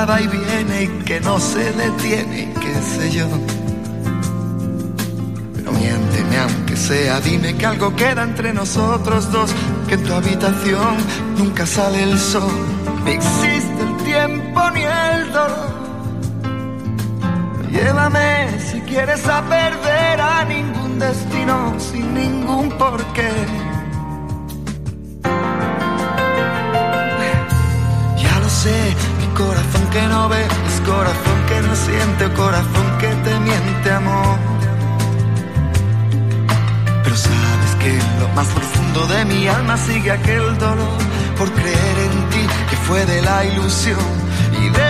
[0.09, 3.27] Va y viene y que no se detiene, qué sé yo.
[5.55, 9.51] Pero miénteme aunque sea, dime que algo queda entre nosotros dos,
[9.87, 10.97] que en tu habitación
[11.37, 12.51] nunca sale el sol,
[13.05, 15.79] ni existe el tiempo ni el dolor.
[17.71, 23.31] Llévame si quieres a perder a ningún destino sin ningún porqué
[29.39, 34.39] corazón que no ve, es corazón que no siente, corazón que te miente, amor.
[37.05, 40.99] Pero sabes que en lo más profundo de mi alma sigue aquel dolor
[41.39, 44.09] por creer en ti, que fue de la ilusión
[44.61, 44.88] y de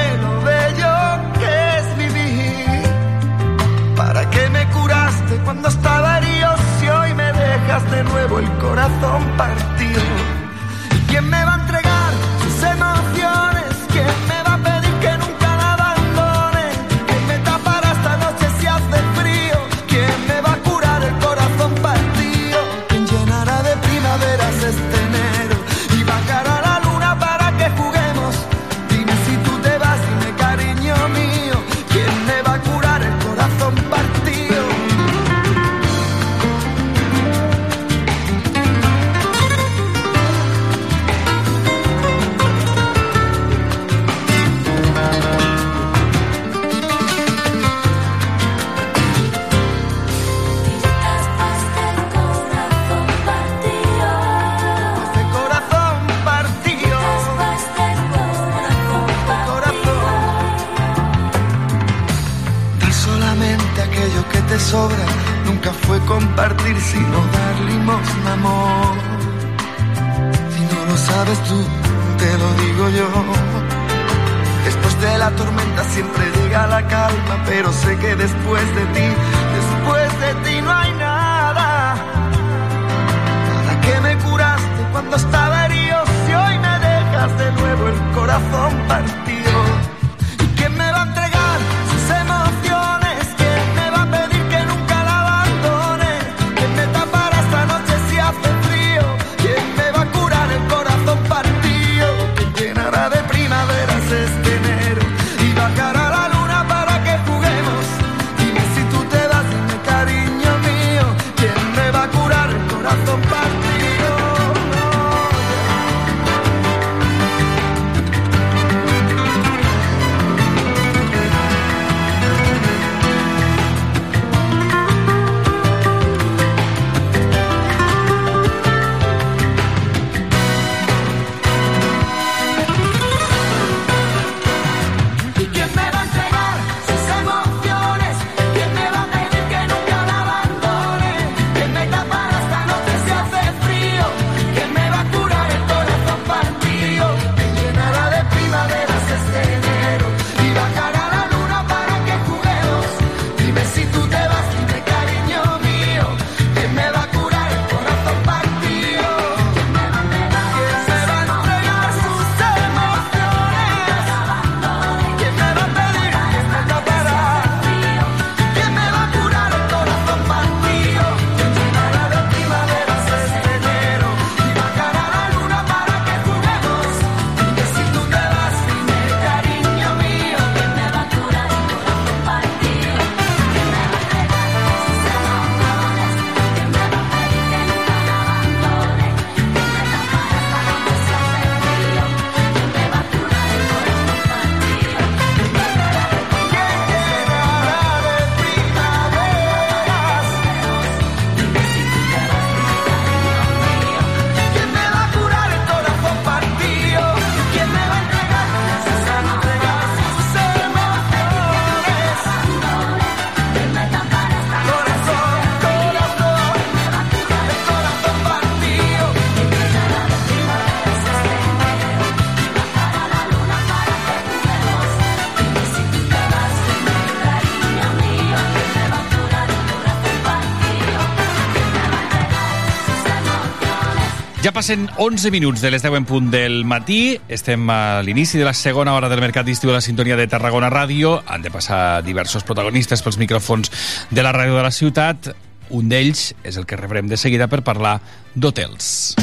[234.58, 237.14] passen 11 minuts de les 10 en punt del matí.
[237.30, 240.66] Estem a l'inici de la segona hora del Mercat d'Estiu a la sintonia de Tarragona
[240.66, 241.12] Ràdio.
[241.30, 243.70] Han de passar diversos protagonistes pels micròfons
[244.10, 245.30] de la ràdio de la ciutat.
[245.70, 248.00] Un d'ells és el que rebrem de seguida per parlar
[248.34, 249.14] d'hotels.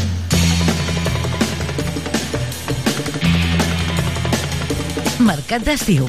[5.19, 6.07] Mercat d'Estiu.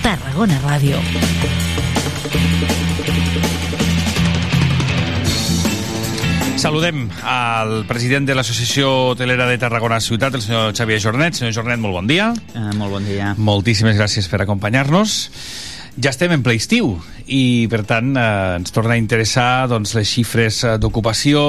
[0.00, 1.04] Tarragona Ràdio.
[6.66, 11.36] Saludem al president de l'Associació Hotelera de Tarragona Ciutat, el senyor Xavier Jornet.
[11.38, 12.32] Senyor Jornet, molt bon dia.
[12.58, 13.28] Eh, molt bon dia.
[13.38, 15.12] Moltíssimes gràcies per acompanyar-nos.
[16.02, 20.10] Ja estem en ple estiu i, per tant, eh, ens torna a interessar doncs, les
[20.10, 21.44] xifres eh, d'ocupació,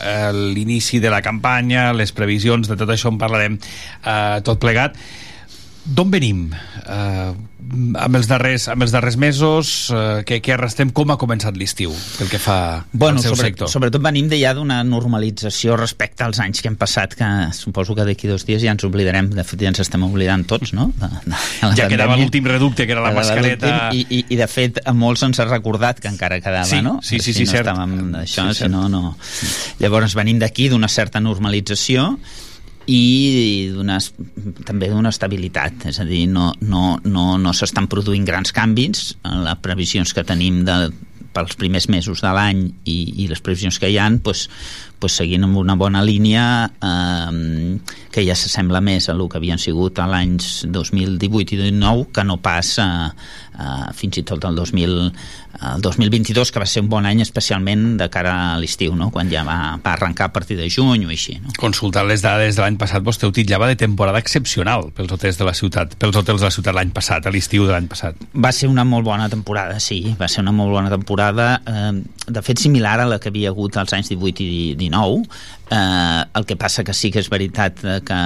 [0.00, 4.96] eh, l'inici de la campanya, les previsions, de tot això en parlarem eh, tot plegat.
[5.84, 6.46] D'on venim?
[7.82, 10.92] Amb, els darrers, amb els darrers mesos, eh, què, què arrestem?
[10.94, 12.56] Com ha començat l'estiu pel que fa
[12.92, 13.70] bueno, al seu sobre, sector?
[13.72, 18.06] Sobretot venim de ja d'una normalització respecte als anys que hem passat, que suposo que
[18.08, 20.90] d'aquí dos dies ja ens oblidarem, de fet ja ens estem oblidant tots, no?
[21.00, 23.74] De, de, de ja quedava l'últim reducte, que era la mascareta...
[23.92, 26.98] I, i, I de fet a molts ens ha recordat que encara quedava, Sí, no?
[27.02, 27.72] sí, sí, si sí, no cert.
[27.72, 29.16] Estàvem d'això, Sí, si no, no...
[29.82, 32.12] Llavors venim d'aquí d'una certa normalització
[32.90, 33.70] i
[34.66, 39.62] també d'una estabilitat, és a dir, no, no, no, no s'estan produint grans canvis, les
[39.62, 40.78] previsions que tenim de,
[41.32, 44.46] pels primers mesos de l'any i, i les previsions que hi han doncs,
[45.00, 47.78] doncs seguint amb una bona línia eh,
[48.12, 52.26] que ja s'assembla més a el que havien sigut a l'anys 2018 i 2019 que
[52.28, 52.90] no pas eh,
[53.96, 54.98] fins i tot el 2000
[55.60, 59.10] el 2022 que va ser un bon any especialment de cara a l'estiu no?
[59.12, 61.52] quan ja va, va arrencar a partir de juny o així no?
[61.60, 65.48] Consultant les dades de l'any passat, vostè ho titllava de temporada excepcional pels hotels de
[65.48, 68.18] la ciutat, pels hotels de la ciutat l'any passat, a l'estiu de l'any passat.
[68.32, 71.92] Va ser una molt bona temporada, sí, va ser una molt bona temporada, eh,
[72.26, 75.24] de fet similar a la que havia hagut als anys 18 i 19,
[75.70, 78.22] eh, el que passa que sí que és veritat eh, que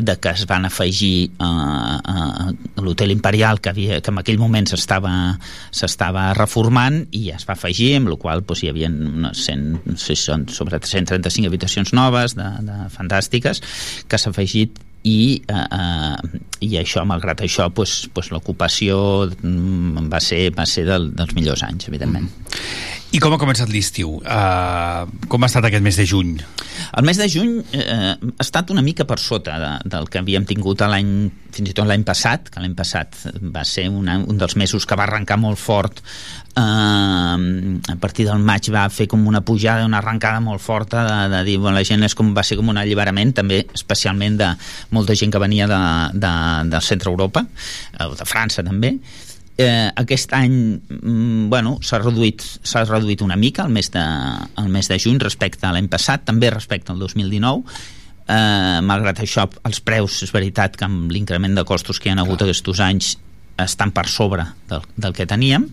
[0.00, 4.68] de que es van afegir eh, a l'hotel Imperial que, havia, que en aquell moment
[4.72, 9.98] s'estava reformant i es va afegir, amb la qual doncs, hi havia unes 100, no
[10.00, 13.62] sé són sobre 135 habitacions noves de, de fantàstiques
[14.08, 18.98] que s'ha afegit i, eh, eh, i això, malgrat això doncs, doncs l'ocupació
[19.34, 22.30] mm, va ser, va ser del, dels millors anys, evidentment.
[23.12, 24.14] I com ha començat l'estiu?
[24.24, 26.36] Uh, com ha estat aquest mes de juny?
[26.96, 30.46] El mes de juny eh, ha estat una mica per sota de, del que havíem
[30.48, 31.10] tingut l'any
[31.52, 33.18] fins i tot l'any passat, que l'any passat
[33.52, 38.40] va ser una, un dels mesos que va arrencar molt fort eh, a partir del
[38.40, 41.84] maig va fer com una pujada, una arrencada molt forta de, de dir, bueno, la
[41.84, 44.54] gent és com, va ser com un alliberament també especialment de
[44.96, 45.82] molta gent que venia de,
[46.16, 46.32] de,
[46.72, 48.96] del centre Europa eh, de França també
[49.58, 52.44] eh, aquest any mm, bueno, s'ha reduït,
[52.88, 54.04] reduït una mica el mes, de,
[54.62, 57.64] el mes de juny respecte a l'any passat, també respecte al 2019
[58.28, 62.22] eh, malgrat això els preus, és veritat que amb l'increment de costos que hi ha
[62.24, 63.16] hagut aquests anys
[63.62, 65.68] estan per sobre del, del que teníem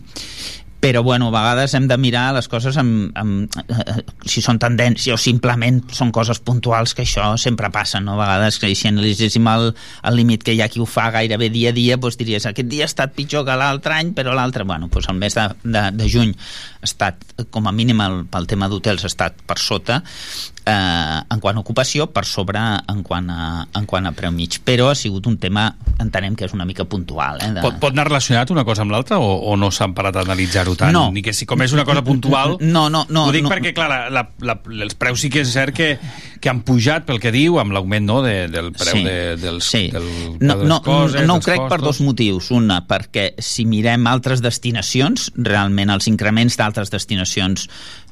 [0.80, 5.14] però bueno, a vegades hem de mirar les coses amb, amb, eh, si són tendència
[5.14, 8.16] o simplement són coses puntuals que això sempre passa, no?
[8.16, 9.70] a vegades que si analitzéssim el,
[10.08, 12.70] el límit que hi ha qui ho fa gairebé dia a dia, doncs diries aquest
[12.72, 15.84] dia ha estat pitjor que l'altre any, però l'altre bueno, doncs el mes de, de,
[16.00, 20.00] de juny ha estat, com a mínim el, pel tema d'hotels ha estat per sota
[20.66, 24.58] eh, en quant a ocupació, per sobre en quant a, en quant a preu mig
[24.64, 25.68] però ha sigut un tema,
[26.02, 27.62] entenem que és una mica puntual eh, de...
[27.64, 30.74] Pot, pot anar relacionat una cosa amb l'altra o, o no s'han parat a analitzar-ho
[30.78, 30.92] tant?
[30.94, 31.08] No.
[31.14, 32.58] Ni que si com és una cosa puntual...
[32.70, 33.24] No, no, no.
[33.28, 33.50] Ho dic no.
[33.50, 34.54] perquè, clar, la, la, la,
[34.84, 35.88] els preus sí que és cert que,
[36.40, 39.02] que han pujat pel que diu amb l'augment no, de, del preu Sí.
[39.06, 39.82] de, dels, Sí.
[39.92, 40.06] del,
[40.40, 41.98] No, de les no, coses, no ho crec per costos.
[41.98, 42.50] dos motius.
[42.54, 47.68] Una, perquè si mirem altres destinacions, realment els increments d'altres destinacions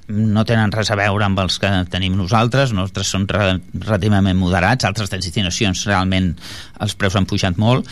[0.08, 4.88] no tenen res a veure amb els que tenim nosaltres, nosaltres són re, relativament moderats,
[4.88, 6.32] altres destinacions realment
[6.80, 7.88] els preus han pujat molt,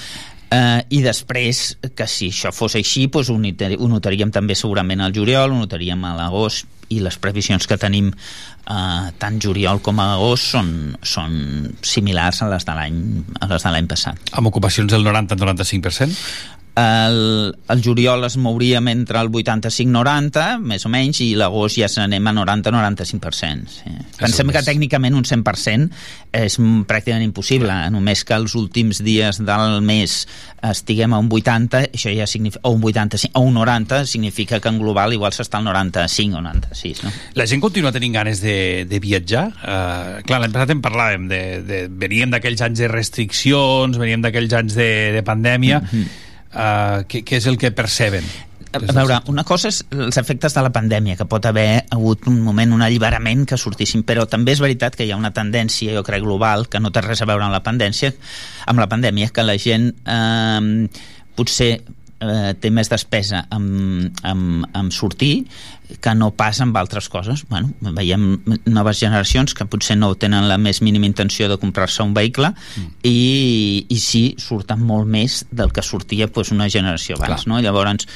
[0.51, 5.15] eh, i després que si això fos així doncs ho, ho notaríem també segurament al
[5.15, 10.13] juliol, ho notaríem a l'agost i les previsions que tenim eh, tant juliol com a
[10.15, 10.69] agost són,
[11.03, 11.33] són
[11.83, 13.01] similars a les de l'any
[13.41, 14.31] a les de l'any passat.
[14.39, 16.15] Amb ocupacions del 90-95%?
[16.77, 22.03] El, el juliol es mouríem entre el 85-90, més o menys, i l'agost ja se
[22.03, 23.71] n'anem a 90-95%.
[23.79, 23.93] Sí.
[24.19, 25.89] Pensem que tècnicament un 100%
[26.37, 27.73] és pràcticament impossible.
[27.95, 30.19] Només que els últims dies del mes
[30.67, 34.69] estiguem a un 80, això ja significa, o un 85, o un 90, significa que
[34.69, 37.03] en global igual s'està al 95 o 96.
[37.07, 37.15] No?
[37.41, 39.47] La gent continua tenint ganes de, de viatjar?
[39.63, 44.61] Uh, clar, l'any passat en parlàvem, de, de, veníem d'aquells anys de restriccions, veníem d'aquells
[44.61, 45.81] anys de, de pandèmia.
[45.81, 46.23] Mm -hmm.
[46.57, 48.27] Uh, què, què és el que perceben?
[48.77, 52.41] A veure, una cosa és els efectes de la pandèmia, que pot haver hagut un
[52.45, 56.03] moment, un alliberament que sortissin, però també és veritat que hi ha una tendència, jo
[56.05, 58.13] crec, global, que no té res a veure amb la pandèmia,
[58.67, 60.89] amb la pandèmia, que la gent eh,
[61.39, 61.71] potser
[62.21, 65.47] eh, té més despesa amb, amb, amb sortir
[66.03, 67.45] que no pas amb altres coses.
[67.49, 68.25] Bueno, veiem
[68.67, 72.89] noves generacions que potser no tenen la més mínima intenció de comprar-se un vehicle mm.
[73.07, 77.47] i, i sí, surten molt més del que sortia pues, una generació abans.
[77.47, 77.61] No?
[77.63, 78.09] Llavors,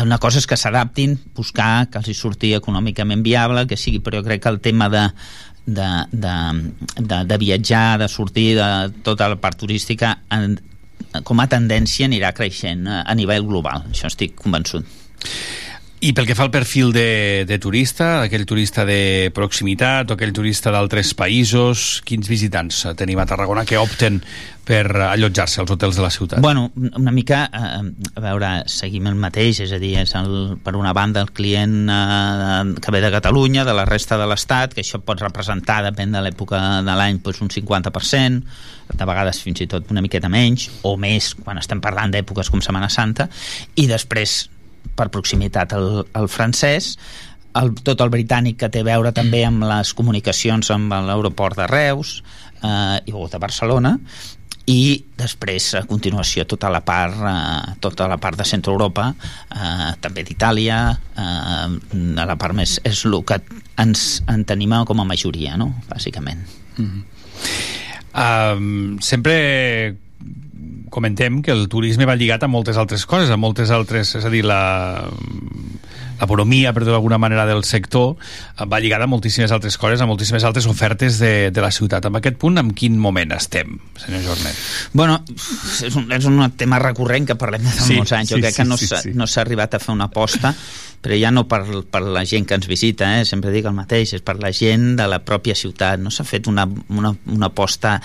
[0.00, 4.22] una cosa és que s'adaptin, buscar que els hi surti econòmicament viable, que sigui, però
[4.22, 5.04] jo crec que el tema de,
[5.68, 6.36] de, de,
[6.96, 8.70] de, de viatjar, de sortir de
[9.04, 10.56] tota la part turística en,
[11.24, 14.86] com a tendència anirà creixent a, a nivell global, això estic convençut.
[15.98, 20.30] I pel que fa al perfil de, de turista, aquell turista de proximitat o aquell
[20.30, 24.20] turista d'altres països, quins visitants tenim a Tarragona que opten
[24.68, 26.38] per allotjar-se als hotels de la ciutat?
[26.44, 27.80] Bueno, una mica, eh,
[28.14, 31.90] a veure, seguim el mateix, és a dir, és el, per una banda el client
[31.90, 36.14] eh, que ve de Catalunya, de la resta de l'Estat, que això pot representar, depèn
[36.14, 38.44] de l'època de l'any, doncs un 50%,
[38.94, 42.62] de vegades fins i tot una miqueta menys, o més, quan estem parlant d'èpoques com
[42.62, 43.26] Setmana Santa,
[43.74, 44.44] i després
[44.96, 46.96] per proximitat el, el francès,
[47.58, 51.68] el, tot el britànic que té a veure també amb les comunicacions amb l'aeroport de
[51.70, 52.18] Reus
[52.62, 53.96] eh, i de Barcelona
[54.68, 59.92] i després a continuació tota la part eh, tota la part de centre Europa eh,
[60.00, 61.68] també d'Itàlia eh,
[62.18, 63.40] la part més és el que
[63.80, 65.72] ens en tenim com a majoria no?
[65.88, 66.44] bàsicament
[66.76, 67.02] mm -hmm.
[68.14, 69.96] um, sempre
[70.90, 74.32] comentem que el turisme va lligat a moltes altres coses, a moltes altres, és a
[74.32, 74.60] dir, la
[76.18, 78.16] l'economia, per dir d'alguna manera, del sector
[78.66, 82.08] va lligada a moltíssimes altres coses, a moltíssimes altres ofertes de, de la ciutat.
[82.08, 84.58] En aquest punt, en quin moment estem, senyor Jornet?
[84.98, 85.20] Bueno,
[85.86, 88.32] és un, és un tema recurrent que parlem de fa sí, molts anys.
[88.32, 89.16] Jo sí, crec sí, que no s'ha sí, sí.
[89.18, 90.54] no arribat a fer una aposta
[90.98, 93.24] però ja no per, per la gent que ens visita, eh?
[93.24, 96.00] sempre dic el mateix, és per la gent de la pròpia ciutat.
[96.02, 98.00] No s'ha fet una, una, una aposta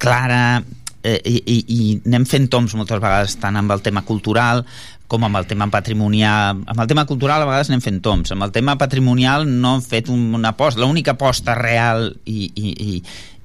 [0.00, 0.62] clara,
[1.02, 4.64] eh, i, i, i anem fent toms moltes vegades tant amb el tema cultural
[5.10, 6.60] com amb el tema patrimonial.
[6.70, 8.30] Amb el tema cultural a vegades anem fent toms.
[8.30, 10.84] Amb el tema patrimonial no hem fet una aposta.
[10.84, 13.00] L'única aposta real i, i, i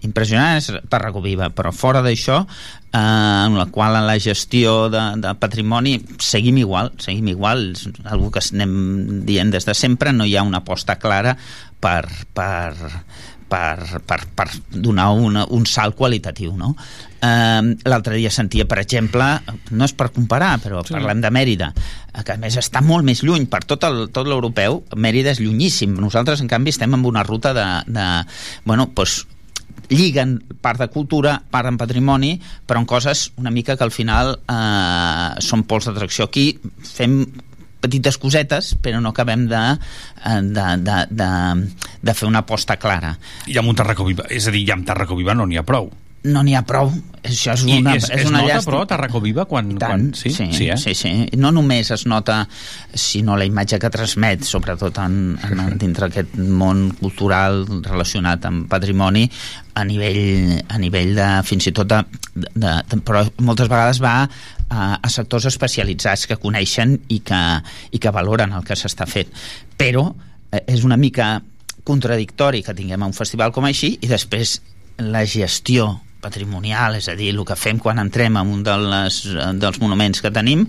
[0.06, 5.04] impressionant és Tarragó Viva però fora d'això eh, en la qual en la gestió de,
[5.22, 10.28] de patrimoni seguim igual, seguim igual és algo que anem dient des de sempre no
[10.28, 11.36] hi ha una aposta clara
[11.80, 12.74] per, per,
[13.48, 16.74] per, per, per donar una, un salt qualitatiu no?
[17.22, 19.28] Eh, l'altre dia sentia per exemple,
[19.72, 20.96] no és per comparar però sí.
[20.96, 21.72] parlem de Mèrida
[22.16, 25.98] que a més està molt més lluny per tot el, tot l'europeu Mèrida és llunyíssim
[26.00, 28.10] nosaltres en canvi estem en una ruta de, de
[28.66, 29.26] bueno, doncs,
[29.90, 32.36] lliguen part de cultura, part en patrimoni,
[32.66, 36.30] però en coses una mica que al final eh, són pols d'atracció.
[36.30, 36.48] Aquí
[36.86, 37.22] fem
[37.86, 39.62] petites cosetes, però no acabem de,
[40.26, 41.30] eh, de, de, de,
[42.02, 43.14] de fer una aposta clara.
[43.46, 45.68] I amb un Tarraco Viva, és a dir, ja amb Tarraco Viva no n'hi ha
[45.68, 45.92] prou
[46.26, 46.90] no n'hi ha prou.
[47.26, 48.70] Això és una, I és, és, és una nota, llàstima.
[48.70, 49.46] però, Tarraco Viva?
[49.50, 50.04] Quan, tant, quan...
[50.18, 50.78] Sí, sí, sí, eh?
[50.78, 51.12] sí, sí.
[51.42, 52.44] No només es nota,
[52.94, 55.16] sinó la imatge que transmet, sobretot en,
[55.48, 59.26] en, dintre aquest món cultural relacionat amb patrimoni,
[59.76, 62.04] a nivell, a nivell de, fins i tot de,
[62.36, 67.42] de, de però moltes vegades va a, a sectors especialitzats que coneixen i que,
[67.90, 69.34] i que valoren el que s'està fent.
[69.78, 70.08] Però
[70.52, 71.40] eh, és una mica
[71.86, 74.60] contradictori que tinguem un festival com així i després
[74.98, 75.90] la gestió
[76.26, 79.24] patrimonial, és a dir, el que fem quan entrem en un de les,
[79.62, 80.66] dels monuments que tenim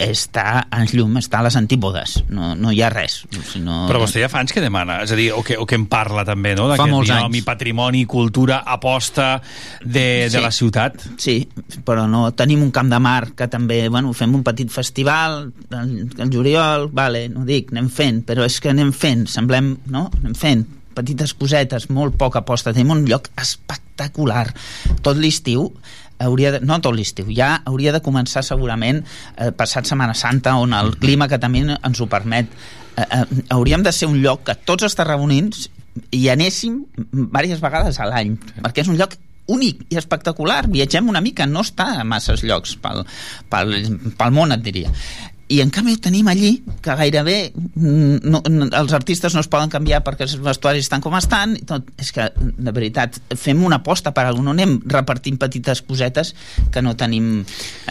[0.00, 3.82] està en llum, està a les antípodes no, no hi ha res sinó...
[3.88, 5.86] però vostè ja fa anys que demana és a dir, o que, o que en
[5.92, 6.70] parla també no?
[6.72, 9.28] fa molts binomi, anys patrimoni, cultura, aposta
[9.84, 11.36] de, sí, de la ciutat sí,
[11.86, 15.42] però no, tenim un camp de mar que també, bueno, fem un petit festival
[15.76, 20.08] el, el juliol, vale, no dic anem fent, però és que anem fent semblem, no?
[20.22, 20.68] anem fent
[21.00, 24.46] petites cosetes, molt poca aposta, tenim un lloc espectacular.
[25.02, 25.70] Tot l'estiu
[26.20, 30.76] hauria de, no tot l'estiu, ja hauria de començar segurament eh, passat Setmana Santa on
[30.76, 32.52] el clima que també ens ho permet.
[32.96, 33.24] Eh, eh,
[33.56, 35.68] hauríem de ser un lloc que tots els tarragonins
[36.14, 39.16] hi anéssim diverses vegades a l'any, perquè és un lloc
[39.50, 43.02] únic i espectacular, viatgem una mica no està a masses llocs pel,
[43.50, 43.74] pel,
[44.18, 44.92] pel món et diria
[45.50, 46.52] i en canvi ho tenim allí,
[46.82, 51.02] que gairebé mm, no, no, els artistes no es poden canviar perquè els vestuaris estan
[51.04, 55.38] com estan tot, és que, de veritat, fem una aposta per alguna no anem repartint
[55.40, 56.32] petites cosetes
[56.72, 57.42] que no tenim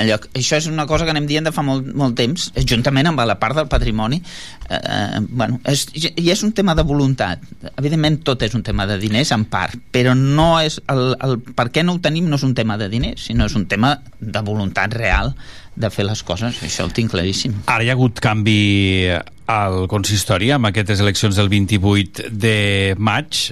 [0.08, 0.28] lloc.
[0.38, 3.38] Això és una cosa que anem dient de fa molt, molt temps, juntament amb la
[3.42, 4.22] part del patrimoni.
[4.70, 7.44] Eh, eh, bueno, és, i és un tema de voluntat.
[7.76, 11.70] Evidentment tot és un tema de diners en part, però no és el, el per
[11.74, 14.46] què no ho tenim no és un tema de diners, sinó és un tema de
[14.46, 15.34] voluntat real
[15.80, 17.54] de fer les coses, això el tinc claríssim.
[17.72, 19.08] Ara hi ha hagut canvi
[19.50, 23.46] al consistori amb aquestes eleccions del 28 de maig.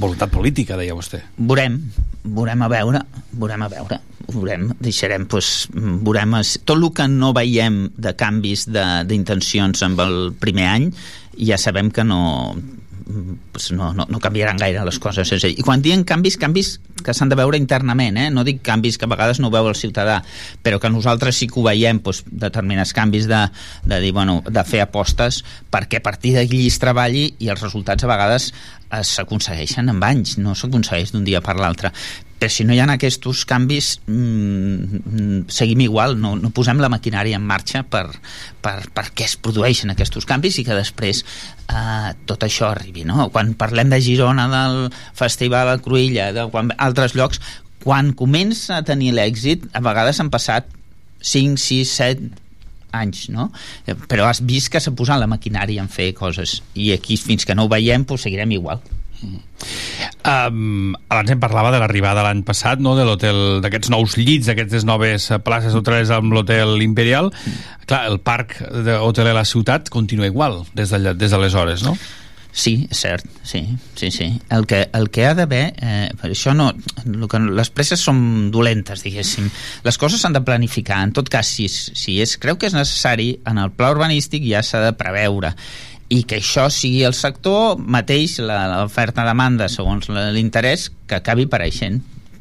[0.00, 1.18] Voluntat política, deia vostè.
[1.36, 1.74] Veurem,
[2.24, 3.00] veurem a veure,
[3.36, 3.98] veurem a veure,
[4.30, 10.16] veurem, deixarem, doncs, veurem, tot el que no veiem de canvis de- d'intencions amb el
[10.40, 10.86] primer any,
[11.36, 12.54] ja sabem que no,
[13.52, 15.32] pues no, no, no canviaran gaire les coses.
[15.32, 16.72] És I quan diem canvis, canvis
[17.04, 18.28] que s'han de veure internament, eh?
[18.30, 20.20] no dic canvis que a vegades no veu el ciutadà,
[20.62, 23.44] però que nosaltres sí que ho veiem, doncs, determinats canvis de,
[23.84, 28.04] de dir, bueno, de fer apostes perquè a partir d'allí es treballi i els resultats
[28.04, 28.50] a vegades
[28.90, 31.94] s'aconsegueixen amb anys, no s'aconsegueix d'un dia per l'altre
[32.40, 36.88] però si no hi ha aquests canvis mm, mm, seguim igual no, no posem la
[36.92, 38.06] maquinària en marxa per,
[38.64, 41.22] per, perquè es produeixen aquests canvis i que després
[41.68, 43.28] eh, tot això arribi no?
[43.34, 47.42] quan parlem de Girona del Festival a Cruïlla de quan, altres llocs
[47.84, 50.68] quan comença a tenir l'èxit a vegades han passat
[51.20, 52.48] 5, 6, 7
[52.96, 53.50] anys, no?
[53.86, 57.46] Eh, Però has vist que s'ha posat la maquinària en fer coses i aquí fins
[57.46, 58.82] que no ho veiem doncs seguirem igual.
[60.20, 62.92] Um, abans em parlava de l'arribada l'any passat no?
[62.96, 67.30] de l'hotel, d'aquests nous llits d'aquestes noves places hoteleres amb l'hotel Imperial
[67.88, 71.96] clar, el parc de hoteler a la ciutat continua igual des d'allà- des d'aleshores, no?
[72.52, 73.60] Sí, és cert, sí,
[73.94, 74.26] sí, sí.
[74.50, 76.72] El que, el que ha d'haver, eh, per això no,
[77.06, 79.46] el que, les presses són dolentes, diguéssim.
[79.86, 80.98] Les coses s'han de planificar.
[81.06, 84.64] En tot cas, si, si es creu que és necessari, en el pla urbanístic ja
[84.66, 85.54] s'ha de preveure
[86.10, 92.00] i que això sigui el sector mateix, l'oferta-demanda segons l'interès, que acabi apareixent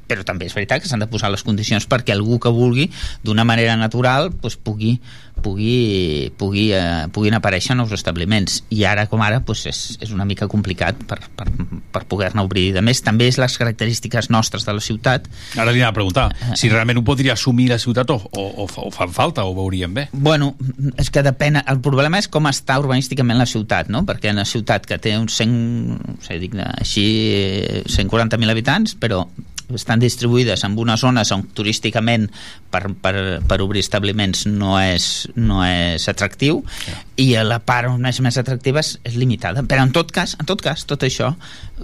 [0.09, 2.89] però també és veritat que s'han de posar les condicions perquè algú que vulgui
[3.23, 4.95] d'una manera natural doncs, pugui,
[5.43, 10.25] pugui, pugui, eh, puguin aparèixer nous establiments i ara com ara doncs, és, és una
[10.27, 11.47] mica complicat per, per,
[11.93, 15.79] per poder-ne obrir a més també és les característiques nostres de la ciutat Ara li
[15.81, 16.25] anava a preguntar
[16.59, 19.53] si realment ho podria assumir la ciutat o, o, o, fa- o fan falta, o
[19.55, 20.07] veuríem bé.
[20.11, 20.53] Bueno,
[20.97, 21.59] és que depèn...
[21.69, 24.03] El problema és com està urbanísticament la ciutat, no?
[24.07, 25.53] Perquè una ciutat que té uns 100...
[25.53, 27.05] No sé, dic, així...
[27.35, 29.23] eh, 140.000 habitants, però
[29.75, 32.29] estan distribuïdes en unes zones on turísticament
[32.71, 33.13] per, per,
[33.45, 36.63] per obrir establiments no és, no és atractiu
[37.19, 39.63] i a la part on és més atractiva és, és limitada.
[39.67, 41.33] Però en tot cas, en tot cas, tot això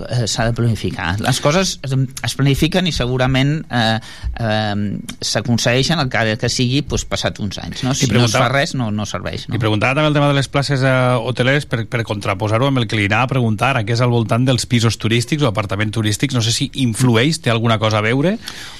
[0.09, 1.15] eh, s'ha de planificar.
[1.23, 3.99] Les coses es, es planifiquen i segurament eh,
[4.39, 7.83] eh, s'aconsegueixen el que, que sigui doncs, passat uns anys.
[7.85, 7.95] No?
[7.97, 9.47] Si no es fa res, no, no serveix.
[9.49, 9.57] No?
[9.57, 12.89] I preguntava també el tema de les places eh, hoteleres per, per contraposar-ho amb el
[12.91, 16.35] que li anava a preguntar, que és al voltant dels pisos turístics o apartaments turístics.
[16.35, 18.35] No sé si influeix, té alguna cosa a veure,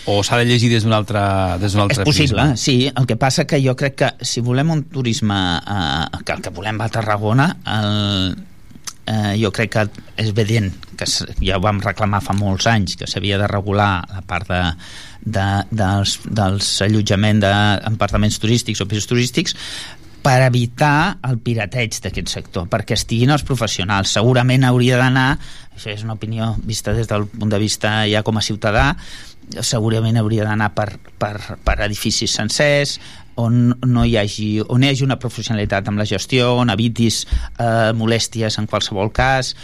[0.09, 1.21] o s'ha de llegir des d'un altre,
[1.61, 2.59] des d'un És altre possible, prisma?
[2.59, 2.91] sí.
[2.95, 6.53] El que passa que jo crec que si volem un turisme eh, que el que
[6.55, 8.35] volem va a Tarragona, el,
[9.05, 9.85] eh, jo crec que
[10.21, 14.23] és evident que ja ho vam reclamar fa molts anys que s'havia de regular la
[14.27, 14.61] part de,
[15.25, 19.55] de, dels, dels allotjament d'apartaments turístics o pisos turístics
[20.25, 24.15] per evitar el pirateig d'aquest sector, perquè estiguin els professionals.
[24.15, 25.35] Segurament hauria d'anar,
[25.75, 28.87] això és una opinió vista des del punt de vista ja com a ciutadà,
[29.61, 30.87] segurament hauria d'anar per,
[31.21, 32.97] per, per edificis sencers,
[33.41, 37.91] on no hi hagi, on hi hagi una professionalitat amb la gestió, on evitis eh,
[37.97, 39.55] molèsties en qualsevol cas,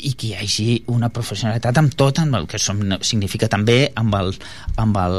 [0.00, 4.14] i que hi hagi una professionalitat amb tot, amb el que som, significa també amb,
[4.16, 4.32] el,
[4.80, 5.16] amb, el,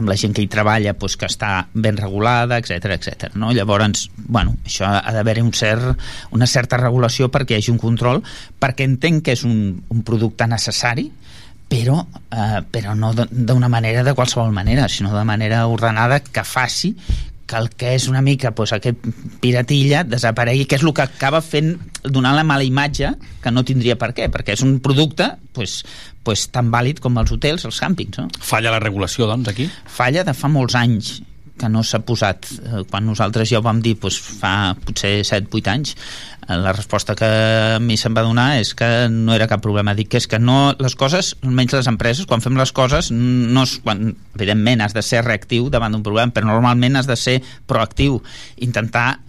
[0.00, 3.36] amb la gent que hi treballa doncs, que està ben regulada, etc etc.
[3.38, 3.52] no?
[3.54, 8.22] Llavors, bueno, això ha d'haver-hi un cert, una certa regulació perquè hi hagi un control,
[8.60, 11.10] perquè entenc que és un, un producte necessari,
[11.72, 16.94] però, eh, però no d'una manera de qualsevol manera, sinó de manera ordenada que faci
[17.46, 19.08] que el que és una mica doncs, aquest
[19.40, 21.74] piratilla desaparegui, que és el que acaba fent
[22.04, 25.80] donant la mala imatge que no tindria per què, perquè és un producte doncs,
[26.24, 28.20] doncs, tan vàlid com els hotels, els càmpings.
[28.20, 28.28] No?
[28.40, 29.68] Falla la regulació, doncs, aquí?
[29.88, 31.18] Falla de fa molts anys
[31.62, 32.50] que no s'ha posat.
[32.58, 35.94] Eh, Quan nosaltres ja ho vam dir doncs, fa potser 7-8 anys,
[36.48, 37.28] eh, la resposta que
[37.76, 39.94] a mi se'm va donar és que no era cap problema.
[39.94, 43.64] Dic que és que no, les coses, almenys les empreses, quan fem les coses, no
[43.68, 47.38] és, quan, evidentment has de ser reactiu davant d'un problema, però normalment has de ser
[47.70, 48.22] proactiu,
[48.58, 49.20] intentar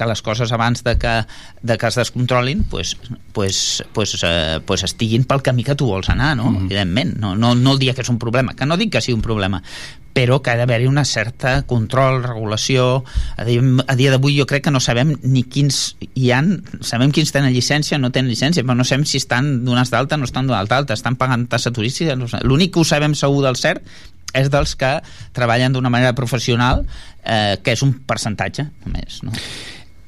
[0.00, 1.14] que les coses abans de que,
[1.62, 2.96] de que es descontrolin pues,
[3.36, 6.50] pues, pues, eh, pues estiguin pel camí que tu vols anar, no?
[6.50, 6.70] Mm.
[6.70, 9.18] evidentment no, no, no el dia que és un problema, que no dic que sigui
[9.18, 9.60] un problema
[10.16, 13.04] però que ha d'haver-hi una certa control, regulació
[13.36, 17.12] a dia, a dia d'avui jo crec que no sabem ni quins hi han, sabem
[17.14, 20.50] quins tenen llicència no tenen llicència, però no sabem si estan donats d'alta no estan
[20.50, 23.84] donats d'alta, estan pagant tassa turística no l'únic que ho sabem segur del cert
[24.34, 24.96] és dels que
[25.36, 26.84] treballen d'una manera professional
[27.24, 29.34] eh, que és un percentatge només, no?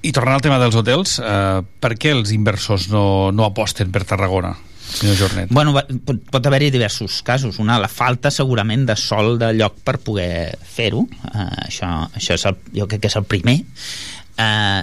[0.02, 4.04] I tornant al tema dels hotels, eh, per què els inversors no, no aposten per
[4.08, 4.56] Tarragona?
[4.92, 5.50] senyor Jornet?
[5.50, 5.72] Bueno,
[6.04, 7.58] pot, pot haver-hi diversos casos.
[7.62, 11.06] Una, la falta segurament de sol de lloc per poder fer-ho.
[11.06, 13.58] Uh, això, això és el, jo crec que és el primer.
[14.36, 14.82] Uh,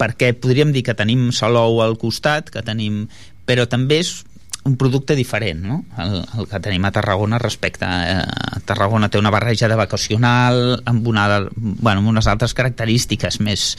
[0.00, 3.06] perquè podríem dir que tenim Salou al costat, que tenim...
[3.48, 4.20] però també és
[4.64, 5.78] un producte diferent, no?
[5.98, 10.82] El, el que tenim a Tarragona respecte a, a Tarragona té una barreja de vacacional
[10.84, 11.26] amb, una,
[11.56, 13.70] bueno, amb unes altres característiques més,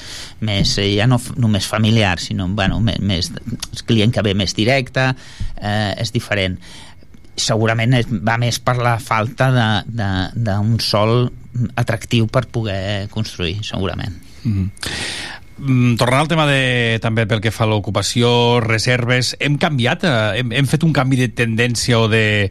[0.41, 4.57] més eh, ja no només familiar, sinó bueno, més, més el client que ve més
[4.57, 6.57] directe eh, és diferent
[7.37, 7.95] segurament
[8.25, 9.51] va més per la falta
[9.85, 11.29] d'un sol
[11.75, 14.17] atractiu per poder construir, segurament.
[14.43, 14.51] Mm.
[14.51, 14.69] Mm,
[15.97, 20.53] tornant al tema de, també pel que fa a l'ocupació, reserves, hem canviat, eh, hem,
[20.61, 22.49] hem fet un canvi de tendència o de,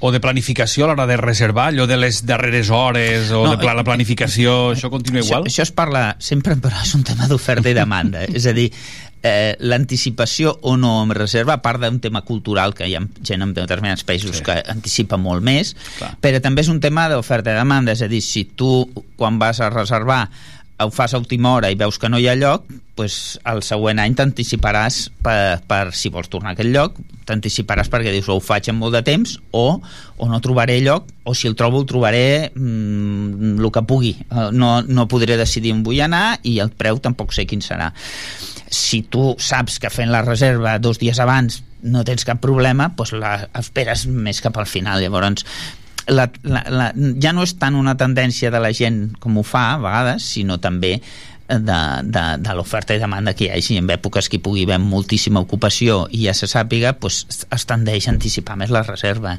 [0.00, 3.60] o de planificació a l'hora de reservar, allò de les darreres hores o No, de
[3.62, 5.44] pla, la planificació, això continua igual?
[5.44, 8.24] Això, això es parla sempre, però és un tema d'oferta i demanda.
[8.28, 8.70] és a dir,
[9.22, 13.44] eh, l'anticipació o no amb reserva, a part d'un tema cultural, que hi ha gent
[13.44, 14.44] en determinats països sí.
[14.46, 16.14] que anticipa molt més, Clar.
[16.20, 19.60] però també és un tema d'oferta i demanda, és a dir, si tu quan vas
[19.60, 20.26] a reservar
[20.86, 22.64] ho fas a última hora i veus que no hi ha lloc,
[22.96, 26.98] pues, el següent any t'anticiparàs per, per, si vols tornar a aquell lloc,
[27.28, 31.08] t'anticiparàs perquè dius o ho faig en molt de temps o, o no trobaré lloc
[31.24, 34.14] o si el trobo el trobaré mm, el que pugui.
[34.20, 37.92] Eh, No, no podré decidir on vull anar i el preu tampoc sé quin serà.
[38.70, 43.14] Si tu saps que fent la reserva dos dies abans no tens cap problema, doncs
[43.16, 45.00] la esperes més cap al final.
[45.00, 45.46] Llavors,
[46.10, 46.90] la, la, la,
[47.22, 50.58] ja no és tant una tendència de la gent com ho fa a vegades, sinó
[50.62, 50.96] també
[51.58, 54.78] de, de, de l'oferta i demanda que hi hagi en èpoques que hi pugui haver
[54.82, 59.36] moltíssima ocupació i ja se sàpiga, pues, es tendeix a anticipar més la reserva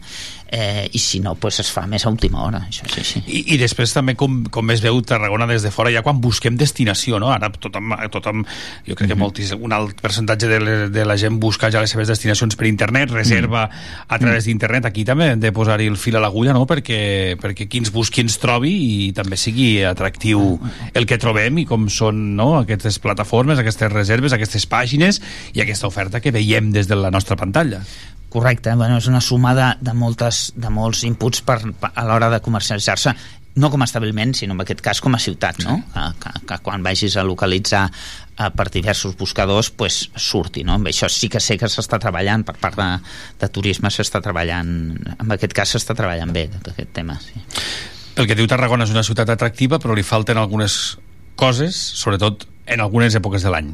[0.51, 3.23] eh, i si no, pues, es fa més a última hora això és així.
[3.25, 6.57] I, I després també com, com es veu Tarragona des de fora, ja quan busquem
[6.59, 7.31] destinació, no?
[7.31, 8.43] Ara tothom, tothom
[8.87, 11.93] jo crec que moltíssim, un alt percentatge de, le, de la gent busca ja les
[11.95, 13.63] seves destinacions per internet, reserva
[14.07, 14.89] a través d'internet.
[14.89, 16.65] Aquí també hem de posar-hi el fil a l'agulla, no?
[16.69, 20.59] Perquè, perquè qui ens busqui ens trobi i també sigui atractiu
[20.93, 22.53] el que trobem i com són no?
[22.61, 25.21] aquestes plataformes, aquestes reserves, aquestes pàgines
[25.53, 27.83] i aquesta oferta que veiem des de la nostra pantalla.
[28.31, 32.29] Correcte, bueno, és una suma de, de, moltes, de molts inputs per, per, a l'hora
[32.31, 33.11] de comercialitzar-se
[33.59, 35.81] no com a establiment, sinó en aquest cas com a ciutat, no?
[35.91, 40.77] Que, que, que quan vagis a localitzar eh, per diversos buscadors pues, surti, no?
[40.79, 42.89] Amb això sí que sé que s'està treballant per part de,
[43.43, 44.71] de turisme s'està treballant,
[45.17, 47.43] en aquest cas s'està treballant bé aquest tema, sí.
[48.15, 50.95] El que diu Tarragona és una ciutat atractiva però li falten algunes
[51.39, 53.71] coses, sobretot en algunes èpoques de l'any.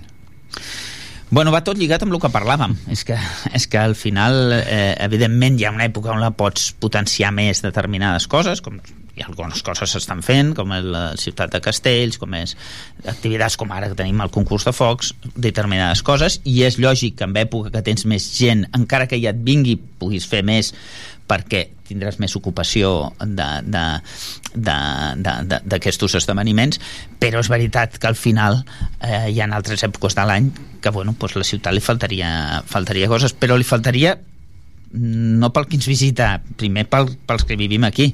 [1.29, 2.77] Bueno, va tot lligat amb el que parlàvem.
[2.93, 3.17] És que,
[3.57, 7.59] és que al final, eh, evidentment, hi ha una època on la pots potenciar més
[7.65, 8.79] determinades coses, com
[9.17, 12.53] ha algunes coses s'estan fent, com és la ciutat de Castells, com és
[13.09, 17.27] activitats com ara que tenim el concurs de focs, determinades coses, i és lògic que
[17.27, 20.73] en època que tens més gent, encara que ja et vingui, puguis fer més
[21.27, 23.13] perquè tindràs més ocupació
[24.55, 26.79] d'aquests esdeveniments,
[27.19, 28.63] però és veritat que al final
[29.01, 30.51] eh, hi ha altres èpoques de l'any
[30.81, 34.17] que bueno, doncs la ciutat li faltaria, faltaria coses, però li faltaria
[34.91, 38.09] no pel que ens visita, primer pel, pels que vivim aquí,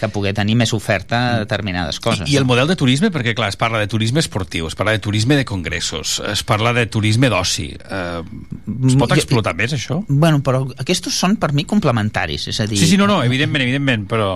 [0.00, 2.24] que poder tenir més oferta a determinades coses.
[2.28, 4.96] I, I el model de turisme, perquè clar, es parla de turisme esportiu, es parla
[4.96, 7.68] de turisme de congressos, es parla de turisme d'oci.
[7.74, 8.22] Eh,
[8.88, 10.00] es pot explotar jo, més, això?
[10.08, 12.80] Bueno, però aquests són per mi complementaris, és a dir...
[12.80, 14.32] Sí, sí, no, no, evidentment, evidentment, però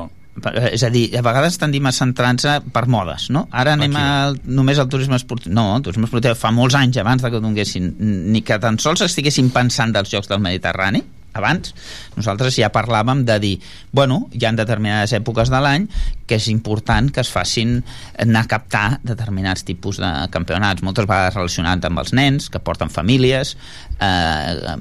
[0.71, 3.47] és a dir, a vegades tendim a centrar-nos per modes, no?
[3.51, 4.05] Ara anem Aquí.
[4.05, 5.53] a, només al turisme esportiu.
[5.55, 7.89] No, el turisme esportiu fa molts anys abans de que donguessin,
[8.33, 11.03] ni que tan sols estiguessin pensant dels Jocs del Mediterrani,
[11.39, 11.75] abans,
[12.17, 13.55] nosaltres ja parlàvem de dir,
[13.93, 15.89] bueno, hi ha determinades èpoques de l'any
[16.29, 17.79] que és important que es facin
[18.21, 22.93] anar a captar determinats tipus de campionats, moltes vegades relacionats amb els nens, que porten
[22.93, 23.57] famílies,
[24.01, 24.77] eh,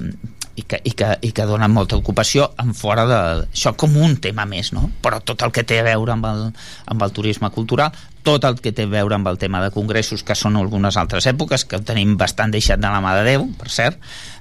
[0.58, 3.18] i que, i, que, i que donen molta ocupació en fora de...
[3.46, 4.88] Això com un tema més, no?
[5.04, 6.46] Però tot el que té a veure amb el,
[6.90, 7.94] amb el turisme cultural,
[8.28, 11.24] tot el que té a veure amb el tema de congressos, que són algunes altres
[11.30, 13.96] èpoques, que ho tenim bastant deixat de la mà de Déu, per cert,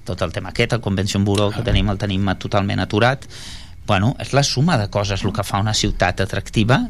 [0.07, 3.23] tot el tema aquest, el Convention Bureau que tenim, el tenim totalment aturat,
[3.87, 6.81] bueno, és la suma de coses el que fa una ciutat atractiva,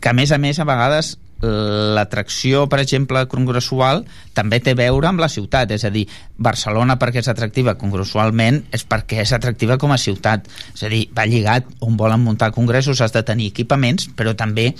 [0.00, 1.14] que a més a més a vegades
[1.44, 4.04] l'atracció, per exemple, congressual
[4.36, 6.04] també té a veure amb la ciutat, és a dir,
[6.36, 10.48] Barcelona perquè és atractiva congressualment és perquè és atractiva com a ciutat.
[10.76, 14.72] És a dir, va lligat on volen muntar congressos has de tenir equipaments, però també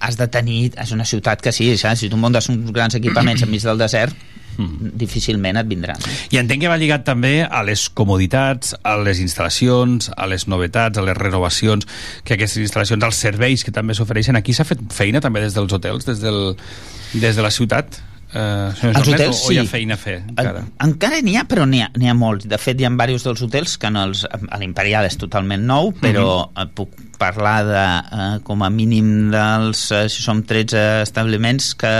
[0.00, 2.00] has de tenir, és una ciutat que sí, saps?
[2.00, 4.14] si tu muntes uns grans equipaments enmig del desert
[4.56, 4.92] Mm.
[4.94, 5.98] difícilment et vindran.
[6.30, 10.98] I entenc que va lligat també a les comoditats, a les instal·lacions, a les novetats,
[10.98, 11.86] a les renovacions,
[12.22, 14.38] que aquestes instal·lacions, als serveis que també s'ofereixen.
[14.38, 16.54] Aquí s'ha fet feina també des dels hotels, des, del,
[17.14, 17.98] des de la ciutat,
[18.34, 19.70] eh, Els hotels, o, o hi ha sí.
[19.70, 20.64] feina a fer encara?
[20.64, 22.48] En, encara n'hi ha, però n'hi ha, ha molts.
[22.50, 25.92] De fet, hi ha diversos dels hotels que en els, a l'Imperial és totalment nou,
[26.02, 26.62] però Mhm.
[26.62, 27.84] eh, puc parlar de,
[28.18, 31.94] eh, com a mínim dels, eh, si som 13 establiments, que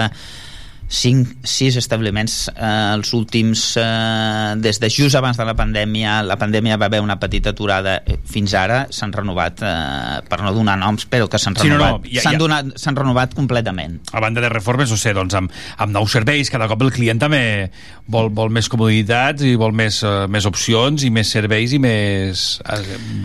[0.89, 6.36] 5, 6 establiments eh, els últims eh, des de just abans de la pandèmia la
[6.39, 10.77] pandèmia va haver una petita aturada eh, fins ara s'han renovat eh, per no donar
[10.78, 14.20] noms però que s'han Sí, no, no, renovat ja- s'han ja- s'han renovat completament a
[14.20, 17.70] banda de reformes, no sé, doncs amb, amb nous serveis, cada cop el client també
[18.06, 22.44] vol, vol més comoditats i vol més, uh, més opcions i més serveis i més
[22.61, 22.77] uh,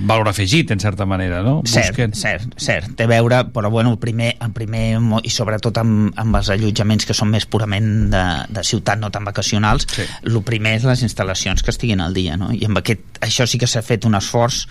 [0.08, 1.60] valor afegit, en certa manera, no?
[1.68, 2.94] Cert, cert, cert.
[2.96, 4.86] Té a veure, però bueno, el primer, el primer
[5.24, 9.28] i sobretot amb, amb els allotjaments que són més purament de, de ciutat, no tan
[9.28, 10.06] vacacionals, sí.
[10.30, 12.52] el primer és les instal·lacions que estiguin al dia, no?
[12.56, 14.66] I amb aquest, això sí que s'ha fet un esforç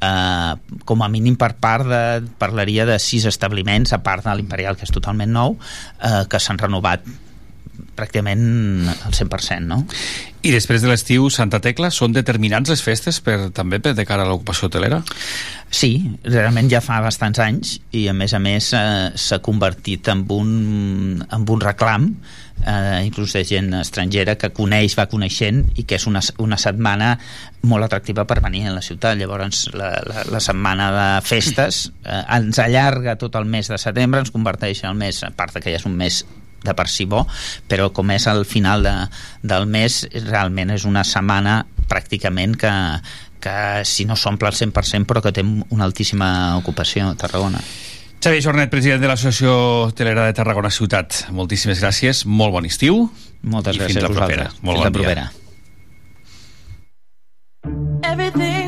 [0.00, 2.02] eh, com a mínim per part de,
[2.40, 5.58] parlaria de sis establiments, a part de l'Imperial, que és totalment nou,
[6.00, 7.06] eh, que s'han renovat
[8.00, 9.84] pràcticament al 100%, no?
[10.40, 14.24] I després de l'estiu, Santa Tecla, són determinants les festes per, també per de cara
[14.24, 15.02] a l'ocupació hotelera?
[15.70, 15.92] Sí,
[16.24, 20.54] realment ja fa bastants anys i a més a més eh, s'ha convertit en un,
[21.22, 22.08] en un reclam
[22.66, 27.12] eh, inclús de gent estrangera que coneix, va coneixent i que és una, una setmana
[27.70, 32.22] molt atractiva per venir a la ciutat llavors la, la, la setmana de festes eh,
[32.36, 35.68] ens allarga tot el mes de setembre ens converteix en el mes, a part que
[35.70, 36.24] ja és un mes
[36.64, 37.26] de per si bo,
[37.68, 38.94] però com és al final de,
[39.42, 42.72] del mes, realment és una setmana pràcticament que,
[43.40, 43.54] que
[43.88, 47.58] si no s'omple al 100% però que té una altíssima ocupació a Tarragona.
[48.20, 49.52] Xavier Jornet, president de l'Associació
[49.88, 51.22] Hotelera de Tarragona Ciutat.
[51.32, 53.06] Moltíssimes gràcies, molt bon estiu.
[53.42, 54.48] Moltes gràcies fins la a propera.
[54.50, 54.62] vosaltres.
[54.62, 55.08] Molt Fins la bon dia.
[55.08, 55.32] propera.
[58.02, 58.59] Everything's gonna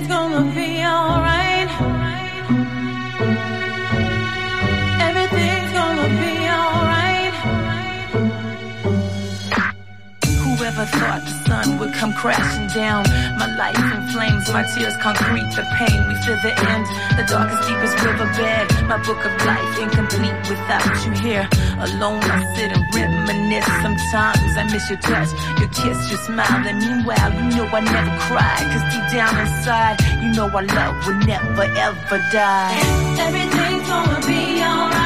[12.02, 13.04] come crashing down?
[13.38, 15.98] My life in flames, my tears concrete, the pain.
[16.08, 16.84] We feel the end,
[17.14, 18.66] the darkest, deepest riverbed.
[18.90, 21.46] My book of life incomplete without you here.
[21.78, 23.70] Alone, I sit and reminisce.
[23.86, 25.30] Sometimes I miss your touch,
[25.60, 26.66] your kiss, your smile.
[26.66, 28.58] And meanwhile, you know I never cry.
[28.72, 32.82] Cause deep down inside, you know our love will never ever die.
[33.26, 35.01] Everything's gonna be alright.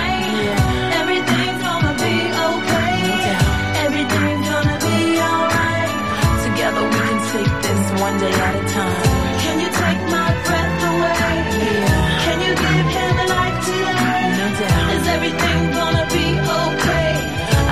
[8.07, 9.39] One day at a time.
[9.43, 11.35] Can you take my breath away?
[11.59, 12.25] Yeah.
[12.25, 14.23] Can you give him a life today?
[14.41, 14.95] No doubt.
[14.97, 16.27] Is everything gonna be
[16.63, 17.13] okay?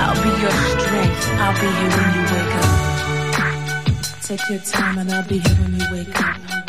[0.01, 1.23] I'll be your strength.
[1.43, 2.73] I'll be here when you wake up.
[4.27, 6.64] Take your time and I'll be here when you wake up.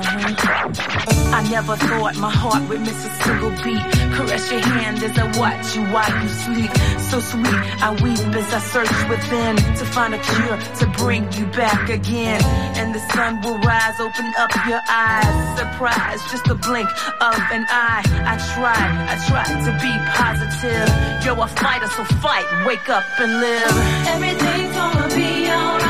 [0.00, 3.82] I never thought my heart would miss a single beat.
[4.14, 6.70] Caress your hand as I watch you while you sleep.
[7.10, 11.46] So sweet, I weep as I search within to find a cure to bring you
[11.46, 12.40] back again.
[12.78, 15.58] And the sun will rise, open up your eyes.
[15.58, 16.88] Surprise, just a blink
[17.20, 18.02] of an eye.
[18.26, 18.78] I try,
[19.12, 20.88] I try to be positive.
[21.24, 23.74] You're a fighter, so fight, wake up and live.
[24.14, 25.87] Everything's gonna be alright.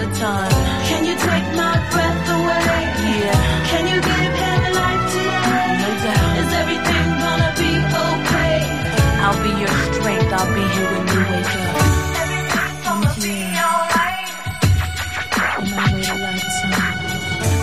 [0.00, 0.50] Day a time.
[0.88, 2.80] Can you take my breath away?
[3.20, 3.66] Yeah.
[3.70, 5.66] Can you give him life today?
[5.82, 6.38] No doubt.
[6.40, 7.72] Is everything gonna be
[8.06, 8.58] okay?
[9.24, 10.32] I'll be your strength.
[10.32, 11.76] I'll be here when you wake up.
[12.22, 13.66] Everything's gonna be mm-hmm.
[13.68, 14.28] alright.
[15.58, 16.66] On my way to.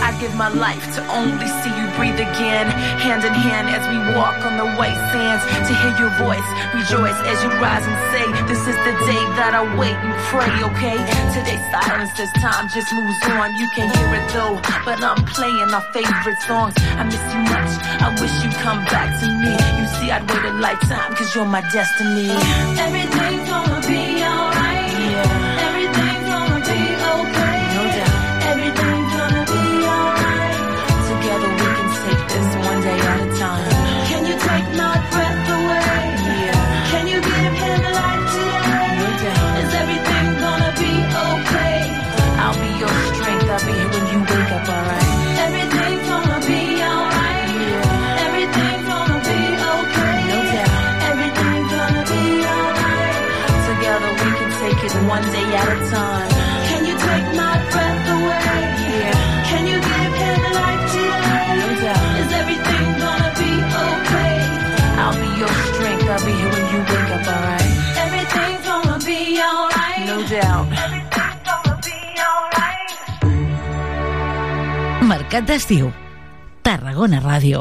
[0.06, 2.70] I give my life to only see you breathe again.
[3.02, 5.42] Hand in hand as we walk on the white sands.
[5.66, 9.52] To hear your voice, rejoice as you rise and say, This is the day that
[9.58, 10.98] I wait and pray, okay?
[11.34, 13.50] Today's silence as time just moves on.
[13.58, 16.78] You can hear it though, but I'm playing our favorite songs.
[16.78, 17.72] I miss you much.
[17.98, 19.52] I wish you'd come back to me.
[19.82, 22.30] You see, I'd wait a lifetime, cause you're my destiny.
[22.78, 24.57] Everything's gonna be alright.
[55.92, 56.28] Time.
[56.68, 58.60] Can you take my breath away?
[58.88, 59.16] Yeah.
[59.50, 61.48] Can you give him a life today?
[61.60, 62.08] No doubt.
[62.22, 63.52] Is everything gonna be
[63.84, 64.34] okay?
[65.02, 66.06] I'll be your strength.
[66.12, 67.72] I'll be here when you wake up, alright?
[68.04, 70.04] Everything's gonna be alright.
[70.10, 70.66] No doubt.
[70.84, 72.90] Everything's gonna be alright.
[75.10, 75.86] Mercat d'estiu.
[76.62, 77.18] Tarragona.
[77.18, 77.60] Tarragona Ràdio.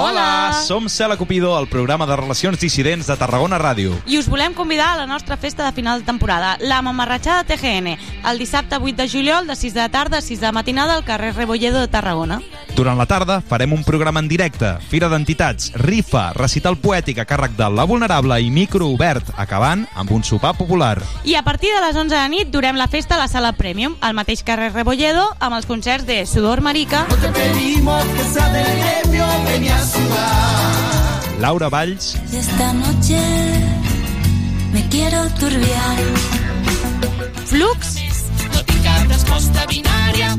[0.00, 0.52] Hola!
[0.66, 3.92] Som Cela Cupido, el programa de relacions dissidents de Tarragona Ràdio.
[4.08, 7.98] I us volem convidar a la nostra festa de final de temporada, la Mamarratxada TGN,
[8.30, 10.94] el dissabte 8 de juliol de 6 de la tarda a 6 de la matinada
[10.94, 12.40] al carrer Rebolledo de Tarragona.
[12.80, 17.52] Durant la tarda farem un programa en directe, fira d'entitats, rifa, recital poètic a càrrec
[17.58, 20.94] de La Vulnerable i micro obert, acabant amb un sopar popular.
[21.28, 23.98] I a partir de les 11 de nit durem la festa a la sala Premium,
[24.00, 27.04] al mateix carrer Rebolledo, amb els concerts de Sudor Marica,
[27.36, 31.38] Pedimos que sea del gremio, ven a sudar.
[31.44, 33.20] Laura Valls, Esta noche
[34.72, 35.96] me quiero turbiar.
[37.44, 37.96] Flux,
[38.54, 40.32] No tinc cap resposta binària.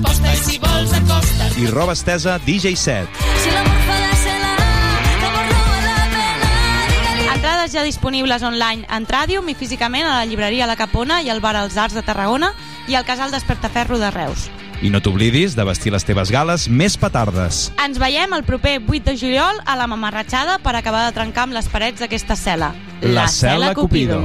[0.00, 1.58] Proposta i si vols acosta't.
[1.60, 3.08] i roba estesa DJ Set.
[3.42, 5.48] Si l'amor fa l'amor no val
[5.84, 7.34] la pena.
[7.34, 11.40] entrades ja disponibles online en Tràdium i físicament a la llibreria La Capona i al
[11.40, 12.54] bar Els Arts de Tarragona
[12.88, 14.48] i al casal Despertaferro de Reus.
[14.80, 17.68] I no t'oblidis de vestir les teves gales més petardes.
[17.84, 21.60] Ens veiem el proper 8 de juliol a la Mamarratxada per acabar de trencar amb
[21.60, 22.72] les parets d'aquesta cel·la.
[23.02, 24.24] La Cel·la Cupido.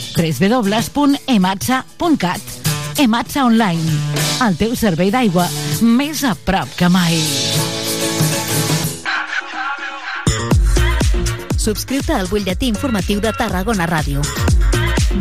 [0.15, 2.41] www.ematsa.cat
[3.01, 3.81] Ematsa Online,
[4.45, 5.47] el teu servei d'aigua
[5.81, 7.17] més a prop que mai.
[11.61, 14.21] Subscriu-te al butlletí informatiu de Tarragona Ràdio.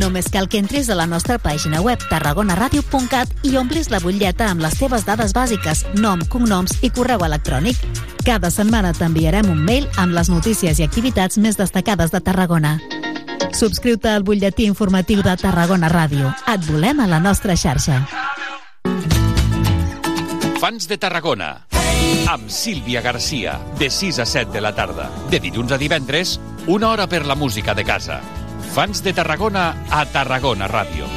[0.01, 4.63] Només cal que entres a la nostra pàgina web tarragonaradio.cat i omplis la butlleta amb
[4.65, 7.77] les teves dades bàsiques, nom, cognoms i correu electrònic.
[8.25, 12.79] Cada setmana t'enviarem un mail amb les notícies i activitats més destacades de Tarragona.
[13.57, 16.31] Subscriu-te al butlletí informatiu de Tarragona Ràdio.
[16.51, 18.03] Et volem a la nostra xarxa.
[20.61, 21.55] Fans de Tarragona
[22.31, 26.91] amb Sílvia Garcia de 6 a 7 de la tarda de dilluns a divendres una
[26.91, 28.21] hora per la música de casa
[28.75, 31.09] Fans de Tarragona a Tarragona Ràdio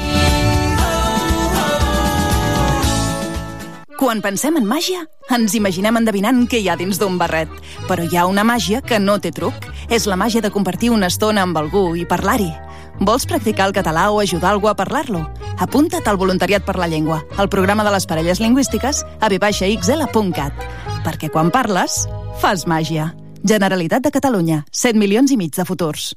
[3.94, 7.50] Quan pensem en màgia, ens imaginem endevinant què hi ha dins d'un barret.
[7.86, 9.54] Però hi ha una màgia que no té truc.
[9.86, 12.50] És la màgia de compartir una estona amb algú i parlar-hi.
[12.98, 15.22] Vols practicar el català o ajudar algú a parlar-lo?
[15.62, 20.66] Apunta't al Voluntariat per la Llengua, al programa de les parelles lingüístiques a vxl.cat.
[21.06, 22.04] Perquè quan parles,
[22.42, 23.12] fas màgia.
[23.44, 26.14] Generalitat de Catalunya, 7 milions i mig de futurs.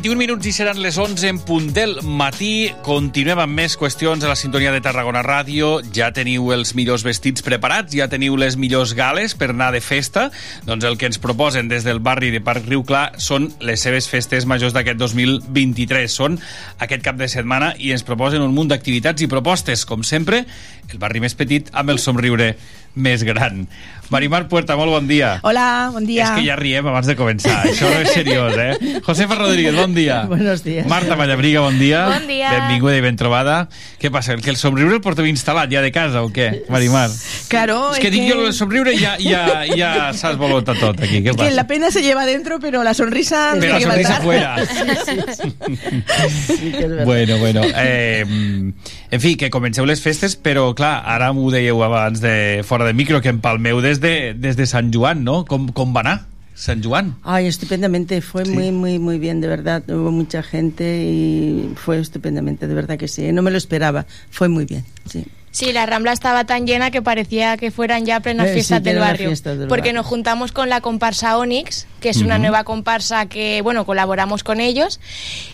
[0.00, 2.70] 21 minuts i seran les 11 en punt del matí.
[2.86, 5.82] Continuem amb més qüestions a la sintonia de Tarragona Ràdio.
[5.92, 10.30] Ja teniu els millors vestits preparats, ja teniu les millors gales per anar de festa.
[10.64, 14.08] Doncs el que ens proposen des del barri de Parc Riu Clar són les seves
[14.08, 16.08] festes majors d'aquest 2023.
[16.08, 16.40] Són
[16.80, 19.84] aquest cap de setmana i ens proposen un munt d'activitats i propostes.
[19.84, 20.46] Com sempre,
[20.88, 22.54] el barri més petit amb el somriure
[22.94, 23.66] més gran.
[24.10, 25.36] Marimar Puerta, molt bon dia.
[25.46, 26.24] Hola, bon dia.
[26.24, 27.60] És que ja riem abans de començar.
[27.70, 28.98] Això no és seriós, eh?
[29.06, 30.24] Josefa Rodríguez, bon dia.
[30.26, 30.88] Buenos días.
[30.90, 32.00] Marta Mallabriga, bon dia.
[32.10, 32.50] Bon dia.
[32.56, 33.68] Benvinguda i ben trobada.
[34.02, 37.06] Què passa, que el somriure el porteu instal·lat ja de casa o què, Marimar?
[37.52, 39.44] Claro, és que es dic que- jo el somriure i ja, ja,
[39.78, 41.20] ja s'ha esvolotat tot aquí.
[41.22, 41.54] Què Que passa?
[41.54, 43.52] la pena se lleva dentro, pero la sonrisa...
[43.60, 44.56] Pero tiene la que sonrisa fuera.
[44.66, 46.82] Sí, sí, sí.
[47.04, 47.62] Bueno, bueno.
[47.76, 48.72] Eh,
[49.10, 52.94] en fi, que comenceu les festes, però clar, ara m'ho dèieu abans de fora de
[52.94, 55.42] micro, que empalmeu des de, des de Sant Joan, no?
[55.48, 56.18] Com, com va anar
[56.54, 57.14] Sant Joan?
[57.24, 59.82] Ay, estupendamente, fue muy, muy, muy bien, de verdad.
[59.88, 63.32] Hubo mucha gente y fue estupendamente, de verdad que sí.
[63.32, 65.24] No me lo esperaba, fue muy bien, sí.
[65.52, 68.78] Sí, la Rambla estaba tan llena que parecía que fueran ya plenas Eh, sí, fiestas
[68.82, 69.28] que del barrio.
[69.30, 69.94] fiesta del porque barrio.
[69.94, 72.42] nos juntamos con la comparsa Onyx, que es una Ujú.
[72.42, 75.00] nueva comparsa que, bueno, colaboramos con ellos.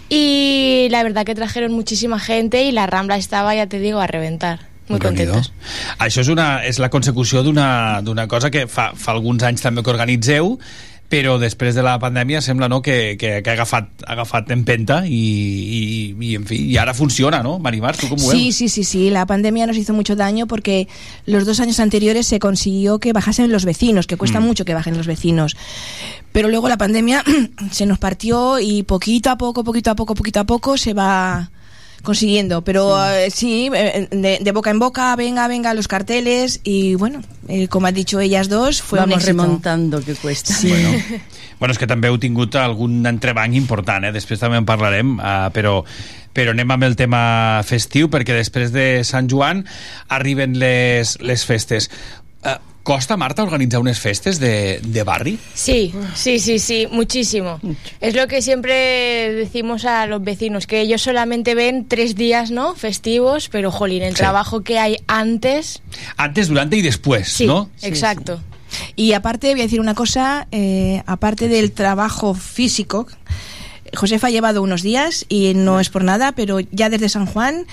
[0.08, 4.06] Y la verdad que trajeron muchísima gente y la Rambla estaba, ya te digo, a
[4.06, 4.60] reventar.
[4.88, 5.52] Muy contentos.
[5.98, 9.82] Això és, una, és la consecució d'una d'una cosa que fa, fa alguns anys també
[9.82, 10.60] que organitzeu,
[11.08, 15.04] però després de la pandèmia sembla no, que, que, que ha, agafat, ha agafat empenta
[15.06, 15.80] i, i,
[16.18, 17.58] i, en fi, i ara funciona, no?
[17.62, 19.10] Marimar, ho Sí, sí, sí, sí.
[19.10, 20.88] La pandemia nos hizo mucho daño porque
[21.24, 24.44] los dos años anteriores se consiguió que bajasen los vecinos, que cuesta Mm.
[24.44, 25.56] mucho que bajen los vecinos.
[26.32, 27.24] Pero luego la pandemia
[27.70, 31.50] se nos partió y poquito a poco, poquito a poco, poquito a poco se va
[32.02, 32.62] consiguiendo.
[32.62, 37.22] Pero eh, sí, eh, de, de boca en boca, venga, venga, los carteles y bueno,
[37.48, 39.42] eh, como han dicho ellas dos, fue un Vamos éxito.
[39.42, 40.54] remontando, que cuesta.
[40.54, 40.72] Sí.
[41.58, 44.10] Bueno, és que també heu tingut algun entrebanc important, eh?
[44.12, 45.78] després també en parlarem, uh, però,
[46.36, 49.62] però anem amb el tema festiu, perquè després de Sant Joan
[50.12, 51.88] arriben les, les festes.
[52.44, 55.40] Uh, costa, Marta, organitzar unes festes de, de barri?
[55.54, 57.58] Sí, sí, sí, sí, muchísimo.
[58.00, 62.76] Es lo que siempre decimos a los vecinos, que ellos solamente ven tres días, ¿no?
[62.76, 64.18] Festivos, pero jolín, el Sí.
[64.18, 65.82] trabajo que hay antes.
[66.16, 67.68] Antes, durante y después, Sí, ¿no?
[67.82, 68.40] exacto.
[68.94, 73.08] Y aparte, voy a decir una cosa, eh, aparte del trabajo físico,
[73.96, 77.66] Josefa ha llevado unos días y no es por nada, pero ya desde San Juan,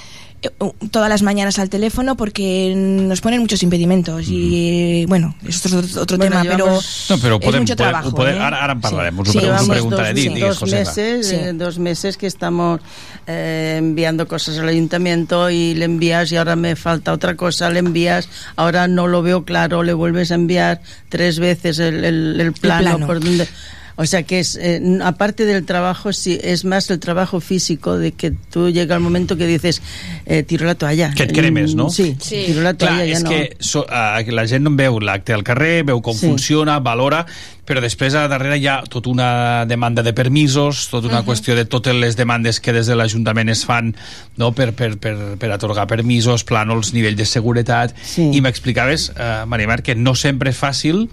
[0.91, 6.01] todas las mañanas al teléfono porque nos ponen muchos impedimentos y bueno, esto es otro,
[6.01, 8.11] otro Bueno, tema, pero No, es mucho podem, trabajo.
[8.15, 8.39] podem, ¿eh?
[8.39, 10.13] ara, ara en parlarem, us ho Sí, pre- us ho llevamos preguntaré.
[10.13, 10.79] dos, sí, dos Josefa.
[10.79, 11.35] meses, Sí.
[11.35, 12.81] eh, dos meses que estamos
[13.27, 17.79] eh, enviando cosas al ayuntamiento y le envías y ahora me falta otra cosa, le
[17.79, 22.53] envías, ahora no lo veo claro, le vuelves a enviar tres veces el, el- el
[22.53, 23.07] plano, plano.
[23.07, 23.47] por donde...
[23.95, 28.11] O sea que es, eh, aparte del trabajo, sí, es más el trabajo físico de
[28.11, 29.81] que tú llega el momento que dices,
[30.25, 31.13] eh, tiro la toalla.
[31.13, 31.89] Que et cremes, no?
[31.91, 32.43] Sí, Sí.
[32.47, 33.29] tiro la toalla, Clar, ja és no.
[33.29, 36.25] que so, uh, la gent no veu l'acte al carrer, veu com Sí.
[36.27, 37.25] funciona, valora,
[37.67, 41.27] però després a darrere hi ha tota una demanda de permisos, tota una Mhm.
[41.29, 43.95] qüestió de totes les demandes que des de l'Ajuntament es fan
[44.37, 48.31] no, per, per, per, per atorgar permisos, plànols, nivell de seguretat, Sí.
[48.33, 51.09] i m'explicaves, uh, Marimar, que no sempre és fàcil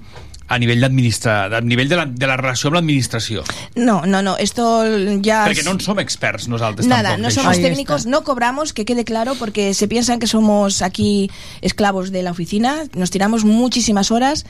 [0.51, 3.45] a nivell, a nivell de, la, de la relació amb l'administració.
[3.79, 4.83] No, no, no, esto
[5.23, 5.45] ya...
[5.47, 7.23] Perquè es- no en som experts nosaltres Nada, tampoc.
[7.23, 11.31] no somos técnicos, no cobramos, que quede claro, porque se piensan que somos aquí
[11.63, 14.45] esclavos de la oficina, nos tiramos muchísimas horas,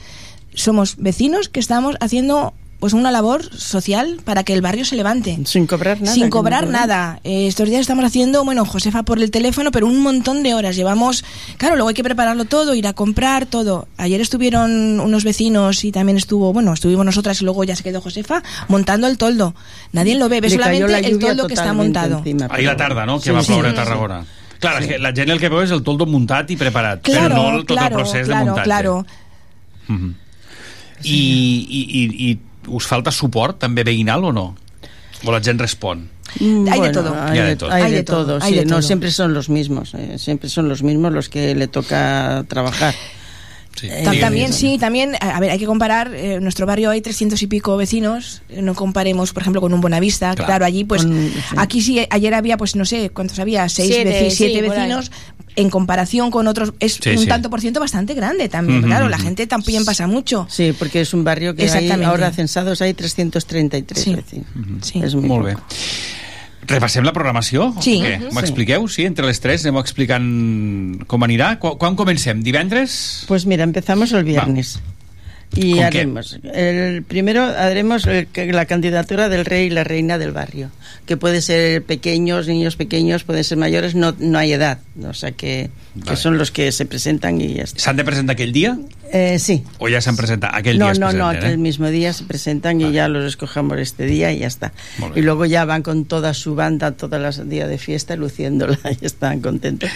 [0.55, 5.37] somos vecinos que estamos haciendo pues una labor social para que el barrio se levante.
[5.45, 6.13] Sin cobrar nada.
[6.13, 7.19] Sin cobrar no nada.
[7.23, 10.75] Eh, estos días estamos haciendo, bueno, Josefa por el teléfono, pero un montón de horas.
[10.75, 11.23] Llevamos,
[11.57, 13.87] claro, luego hay que prepararlo todo, ir a comprar todo.
[13.97, 18.01] Ayer estuvieron unos vecinos y también estuvo, bueno, estuvimos nosotras y luego ya se quedó
[18.01, 19.53] Josefa montando el toldo.
[19.91, 22.17] Nadie lo ve, ve solamente la el toldo que está montado.
[22.17, 23.77] encima, Ahir la tarda, no?, que Sí, va sí, ploure a sí.
[23.77, 24.25] Tarragona.
[24.59, 24.89] Clar, sí.
[24.99, 27.77] la gent el que veu és el toldo muntat i preparat, Claro, però no tot
[27.77, 28.65] claro, el procés claro, de muntatge.
[28.65, 29.05] claro.
[31.03, 31.17] I,
[31.69, 34.55] i, i, I us falta suport també veïnal o no?
[35.25, 36.07] O la gent respon?
[36.39, 37.15] Mm, Hay de bueno, todo.
[37.21, 37.71] Hay, Hay de todo.
[37.71, 38.81] hay de todo, hay sí, de no todo.
[38.81, 42.95] siempre son los mismos, eh, siempre son los mismos los que le toca trabajar.
[43.75, 43.87] Sí.
[43.87, 44.71] Eh, Ta- sí, También sí.
[44.73, 47.77] sí, también, a ver, hay que comparar, eh, en nuestro barrio hay 300 y pico
[47.77, 50.45] vecinos, eh, no comparemos, por ejemplo, con un Buenavista, Claro.
[50.45, 51.33] claro, allí pues, Con- sí.
[51.57, 53.67] aquí sí, ayer había, pues no sé, ¿cuántos había?
[53.69, 54.69] Seis, Siete, veci- sí, siete ahí.
[54.69, 55.11] vecinos,
[55.55, 57.27] en comparación con otros, es Sí, un sí.
[57.27, 60.47] tanto por ciento bastante grande también, claro, la gente también pasa mucho.
[60.49, 64.13] Sí, porque es un barrio que hay, ahora censados hay 333 Sí.
[64.15, 64.47] vecinos.
[64.81, 65.01] Sí.
[65.03, 65.55] Es muy Molt bé.
[66.71, 67.71] Repassem la programació?
[67.83, 67.97] Sí.
[67.99, 68.13] O què?
[68.19, 68.33] Mhm.
[68.37, 68.87] M'expliqueu?
[68.87, 70.27] Sí, entre les tres anem explicant
[71.07, 71.57] com anirà.
[71.59, 72.41] Qu quan comencem?
[72.43, 73.25] Divendres?
[73.27, 74.79] Pues mira, empezamos el viernes.
[75.53, 80.71] Y haremos, el primero haremos el la candidatura del rey y la reina del barrio,
[81.05, 85.33] que puede ser pequeños, niños pequeños, pueden ser mayores, no, no hay edad, o sea
[85.33, 85.69] que,
[86.07, 87.79] que son los que se presentan y ya está.
[87.79, 88.79] S'han de presentar aquell dia?
[89.11, 89.63] Eh, sí.
[89.79, 90.55] O ja s'han presentat?
[90.55, 91.57] Aquell no, dia es no, no, presenten, aquel eh?
[91.57, 94.71] mismo día se presentan y ya los escogemos este día y ya está.
[95.15, 99.05] Y luego ya van con toda su banda todas las días de fiesta luciéndola y
[99.05, 99.89] están contentos.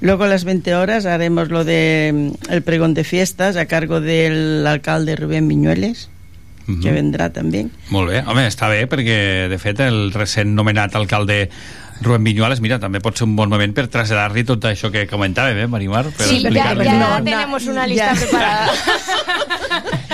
[0.00, 2.12] Luego a las 20 horas haremos lo de
[2.48, 6.10] mm, el pregón de fiestas a cargo del alcalde Rubén Viñueles,
[6.66, 6.80] Mhm.
[6.82, 7.70] que vendrá también.
[7.90, 8.20] Molt bé.
[8.26, 11.50] Home, està bé, perquè, de fet, el recent nomenat alcalde
[12.00, 15.58] Rubén Viñuales, mira, també pot ser un bon moment per traslladar-li tot això que comentàvem,
[15.62, 16.04] eh, Marimar?
[16.10, 16.84] Per Sí, ya, explicar-li.
[16.84, 18.20] ya No, tenemos no, una lista ya.
[18.20, 18.72] preparada.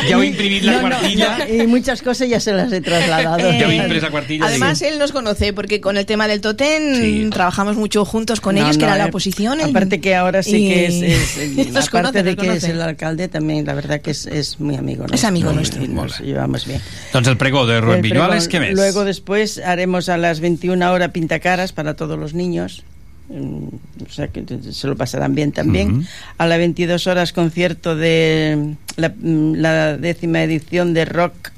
[0.00, 1.38] Ja heu imprimit la No, no, cuartilla.
[1.38, 3.38] ya- y muchas cosas ya se las he trasladado.
[3.50, 4.46] Ja heu imprès la cuartilla.
[4.46, 4.86] Además, sí.
[4.86, 7.28] él nos conoce porque con el tema del Totem Sí.
[7.30, 9.60] trabajamos mucho juntos con No, ellos, que no, era la eh, oposición.
[9.60, 12.46] Aparte que ahora sí y- que es, es- eh, Nos aparte conoce, de nos que
[12.46, 12.70] es conoce.
[12.70, 15.16] el alcalde, también la verdad que es, es muy amigo nuestro.
[15.16, 15.86] Es amigo nuestro.
[15.86, 16.80] Nos llevamos bien.
[17.12, 18.74] Doncs el pregó de Rubén Viñuales, què més?
[18.74, 22.84] Luego después haremos a las 21 horas pintacaras para todos los niños.
[23.28, 23.68] mm,
[24.06, 25.98] o sea que se lo pasarán bien también.
[25.98, 26.06] Ujú.
[26.38, 31.52] A las 22 horas concierto de la, mm, la décima edición de rock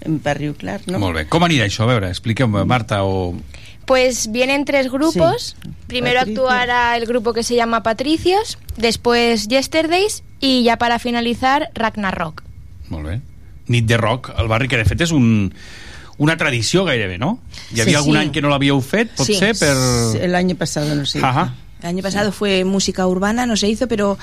[0.00, 0.98] en Barrio Clar, ¿no?
[0.98, 1.24] Molt bé.
[1.26, 1.82] Com anirà això?
[1.84, 3.34] A veure, expliqueu-me, Marta, o...
[3.86, 5.56] Pues vienen tres grupos.
[5.86, 6.44] Primero Patricios.
[6.44, 12.42] actuará el grupo que se llama Patricios, después Yesterdays y ya para finalizar Ragnarok.
[12.90, 13.20] Molt bé.
[13.66, 15.52] Nit de rock al barri, que de fet és un,
[16.18, 17.38] una tradició gairebé, no?
[17.72, 18.20] Hi havia Sí, algun sí.
[18.20, 19.32] any que no l'havíeu fet, Sí.
[19.38, 20.22] potser, per...
[20.22, 21.20] El año pasado no sé.
[21.22, 21.54] Ajá.
[21.80, 24.18] El año pasado fue música urbana, no se hizo, pero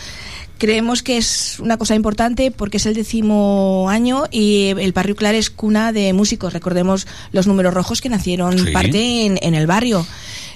[0.57, 5.35] creemos que es una cosa importante porque es el décimo año y el barrio Clar
[5.35, 6.51] es cuna de músicos.
[6.51, 8.71] Recordemos los números rojos que nacieron Sí.
[8.73, 10.05] parte en, en el barrio.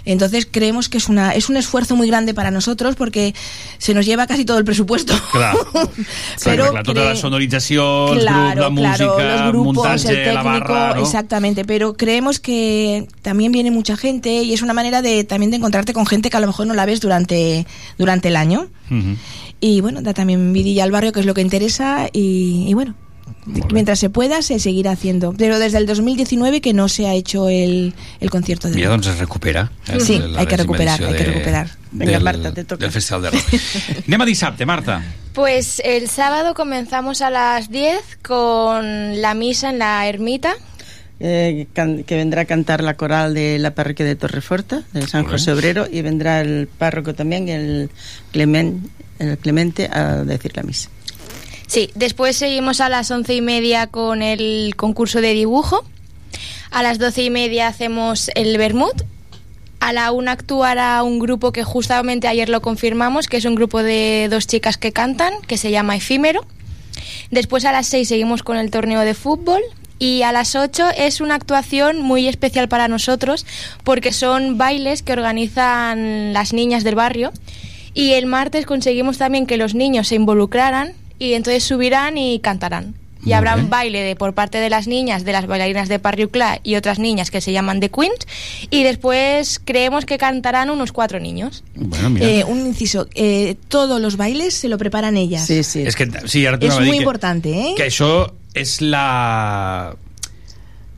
[0.06, 3.34] Entonces creemos que es una es un esfuerzo muy grande para nosotros porque
[3.78, 5.14] se nos lleva casi todo el presupuesto.
[5.32, 5.56] Clar,
[6.44, 10.10] Pero clar, clar, tota la sonorització, el Claro, grup, la música, claro, los grupos, muntatge,
[10.10, 11.02] el técnico, la barra, no?
[11.02, 11.66] exactamente.
[11.66, 15.94] Pero creemos que también viene mucha gente y es una manera de también de encontrarte
[15.94, 17.66] con gente que a lo mejor no la ves durante
[17.98, 18.68] durante el año.
[19.62, 22.08] Y bueno, da también vidilla al barrio, que es lo que interesa.
[22.12, 22.96] Y, y bueno,
[23.72, 25.34] mientras se pueda, se seguirá haciendo.
[25.38, 29.08] Pero desde el 2019 que no se ha hecho el, el concierto de Mira, doncs
[29.08, 29.72] es recupera.
[29.88, 31.70] eh, Sí, hay que recuperar, hay que de- recuperar.
[31.92, 32.82] Venga, del, Marta, te toca.
[32.84, 33.44] Del Festival de Rock.
[34.08, 35.04] Anem a dissabte, Marta.
[35.34, 40.54] Pues el sábado comenzamos a las 10 con la misa en la ermita.
[41.22, 45.26] Eh, can- que vendrá a cantar la coral de la parroquia de Torreforta, de San.
[45.26, 47.90] José Obrero, y vendrá el párroco también, el,
[48.32, 48.90] Clemen-
[49.20, 50.90] el Clemente, a decir la misa.
[51.70, 55.86] Sí, después seguimos a las once y media con el concurso de dibujo.
[56.72, 58.94] A las doce y media hacemos el Bermud.
[59.80, 63.84] A la una actuará un grupo que justamente ayer lo confirmamos, que es un grupo
[63.84, 66.44] de dos chicas que cantan, que se llama Efímero.
[67.30, 69.62] Después a las seis seguimos con el torneo de fútbol.
[70.00, 73.46] Y a las 8 es una actuación muy especial para nosotros
[73.84, 77.34] porque son bailes que organizan las niñas del barrio.
[77.94, 82.96] Y el martes conseguimos también que los niños se involucraran y entonces subirán y cantarán.
[83.22, 83.66] Y Muy habrá bien.
[83.66, 86.76] un baile de, por parte de las niñas, de las bailarinas de Barrio Clar y
[86.76, 88.16] otras niñas que se llaman The Queens.
[88.70, 91.66] Y después creemos que cantarán unos cuatro niños.
[91.76, 92.26] Bueno, mira.
[92.26, 95.46] Eh, un inciso, eh, todos los bailes se lo preparan ellas.
[95.46, 95.82] Sí, sí.
[95.82, 97.74] És que, sí, ara t'ho Es anava a dir muy que- importante, ¿eh?
[97.76, 99.96] que això és la...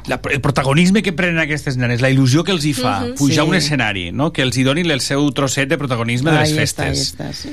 [0.07, 3.43] La, el protagonisme que prenen aquestes nenes, la il·lusió que els hi fa pujar a
[3.45, 3.57] un Sí.
[3.65, 4.31] escenari, no?
[4.33, 7.07] que els hi donin el seu trosset de protagonisme de les Ahí está, ahí festes.
[7.07, 7.49] está, sí.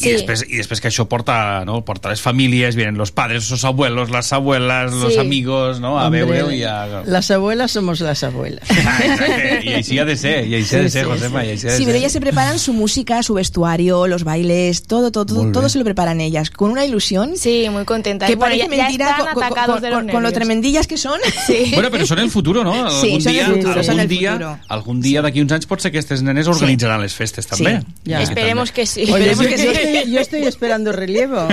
[0.00, 1.80] I, després, I després que això porta, no?
[1.84, 5.18] porta a les famílies, vienen los padres, los abuelos, las abuelas, los Sí.
[5.18, 5.98] amigos, no?
[5.98, 7.02] a Hombre, veure-ho i a...
[7.06, 8.64] Las abuelas somos las abuelas.
[9.64, 11.46] I així ha de ser, i així ha de Sí, ser, sí, Josema, sí.
[11.48, 11.86] i així ha de Sí, ser.
[11.86, 15.78] pero ellas se preparan su música, su vestuario, los bailes, todo, todo, todo, todo se
[15.78, 17.32] lo preparan ellas, con una ilusión.
[17.36, 18.26] Sí, muy contenta.
[18.26, 20.32] Que Bueno, parece ya- ya mentira están con, atacados con- de los con- con lo
[20.32, 21.18] tremendillas que son.
[21.46, 21.72] Sí.
[21.74, 22.72] Bueno, però són el futur, no?
[22.74, 24.58] Algun Sí, són el dia, futuro, algun són el dia, futuro.
[24.68, 27.80] algun dia d'aquí uns anys pot ser que aquestes nenes organitzaran les festes també.
[28.04, 28.20] ya.
[28.22, 29.02] Esperemos que sí.
[29.02, 29.68] Esperemos que sí.
[29.80, 31.48] Estoy, yo estoy esperando relevo.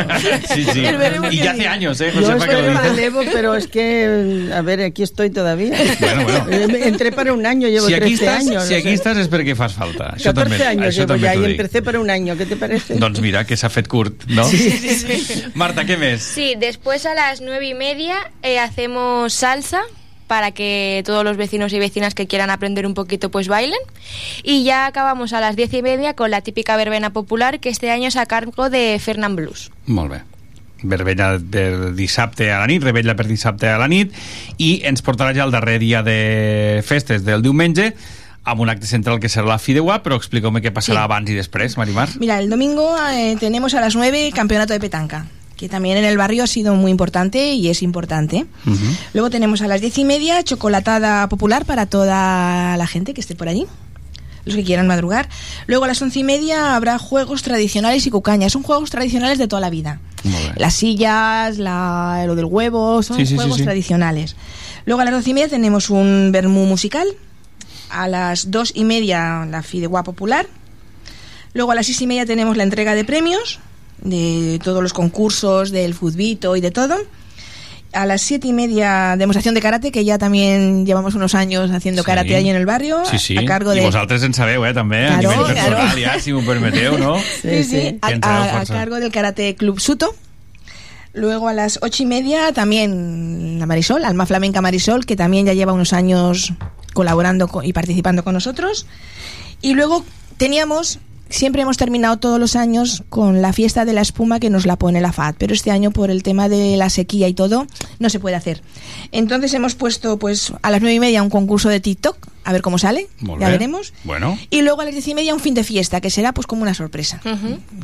[0.53, 0.79] Sí, sí.
[1.31, 1.65] Y ya hace sí.
[1.65, 2.95] años, ¿eh, Yo Josefa, que lo espero dices?
[2.95, 5.75] relevo, pero es que, a ver, aquí estoy todavía.
[5.99, 6.45] Bueno, bueno.
[6.49, 8.63] Eh, Entré para un año, llevo si aquí 13 estàs, años.
[8.67, 10.13] si o aquí sea, estàs és perquè fas falta.
[10.15, 11.59] Això 14 també, años això llevo y dic.
[11.59, 12.95] empecé para un año, ¿qué te parece?
[12.95, 14.45] Doncs mira, que s'ha fet curt, no?
[15.55, 16.21] Marta, què més?
[16.23, 19.81] Sí, después a las nueve y media eh, hacemos salsa
[20.27, 23.79] para que todos los vecinos y vecinas que quieran aprender un poquito pues bailen.
[24.43, 27.89] Y ya acabamos a las diez y media con la típica verbena popular que este
[27.91, 29.71] año es a cargo de Fernand Blues.
[29.85, 30.21] Molt bé.
[30.83, 34.11] Verbena per dissabte a la nit, rebella per dissabte a la nit,
[34.61, 37.95] i ens portarà ja el darrer dia de festes del diumenge,
[38.43, 41.05] amb un acte central que serà la Fideuà, però expliqueu-me què passarà Sí.
[41.09, 42.09] abans i després, Marimar.
[42.19, 45.25] Mira, el domingo eh, tenemos a las 9 campeonato de petanca,
[45.57, 48.45] que también en el barrio ha sido muy importante y es importante.
[49.13, 53.35] Luego tenemos a las diez y media chocolatada popular para toda la gente que esté
[53.35, 53.65] por allí,
[54.45, 55.27] los que quieran madrugar.
[55.65, 58.53] Luego a las once y media habrá juegos tradicionales y cucañas.
[58.53, 59.99] Son juegos tradicionales de toda la vida.
[60.57, 63.63] Las sillas, la, lo del huevo, son Sí, sí, sí, juegos sí.
[63.63, 64.35] tradicionales.
[64.85, 67.07] Luego a las doce y media tenemos un vermú musical.
[67.89, 70.45] A las dos y media la fideuá popular.
[71.53, 73.59] Luego a las seis y media tenemos la entrega de premios
[74.01, 76.95] de todos los concursos, del futbito y de todo.
[77.93, 82.03] A las siete y media demostración de karate, que ya también llevamos unos años haciendo
[82.03, 83.37] karate ahí en el barrio, Sí, sí.
[83.37, 83.85] a cargo I de...
[83.85, 86.11] vosaltres en sabeu, eh, també, a Claro, nivell personal, claro.
[86.13, 87.15] ja, si m'ho permeteu, no?
[87.41, 90.13] Sí, sí, a, cargo del Karate Club Suto.
[91.13, 95.53] Luego a las ocho y media también la Marisol, Alma Flamenca Marisol, que también ya
[95.53, 96.53] lleva unos años
[96.93, 98.85] colaborando co- y participando con nosotros.
[99.61, 100.05] Y luego
[100.35, 100.99] teníamos,
[101.29, 104.75] siempre hemos terminado todos los años con la fiesta de la espuma que nos la
[104.75, 107.67] pone la FAD, pero este año por el tema de la sequía y todo
[107.99, 108.61] no se puede hacer.
[109.11, 112.17] Entonces hemos puesto pues a las nueve y media un concurso de TikTok
[112.47, 113.09] a ver cómo sale,
[113.39, 113.93] ya veremos.
[114.05, 114.39] Bueno.
[114.49, 116.61] Y luego a las diez y media un fin de fiesta, que será pues como
[116.61, 117.19] una sorpresa.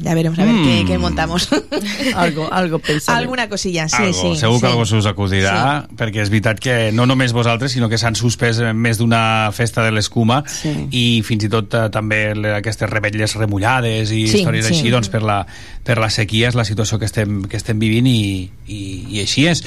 [0.02, 0.64] Ya veremos a ver Mm.
[0.64, 1.50] qué, qué montamos.
[2.16, 3.20] algo, algo pensarem.
[3.24, 4.36] Alguna cosilla, sí, algo, sí.
[4.40, 4.72] segur que sí.
[4.72, 8.62] algo se us acudirà, perquè és veritat que no només vosaltres, sinó que s'han suspès
[8.64, 10.72] eh, més d'una festa de l'escuma Sí.
[10.92, 14.78] i fins i tot eh, també aquestes rebetlles remullades i Sí, històries sí.
[14.78, 15.42] així, doncs per la,
[15.84, 18.82] per la sequia és la situació que estem, que estem vivint i, i,
[19.12, 19.64] i així és.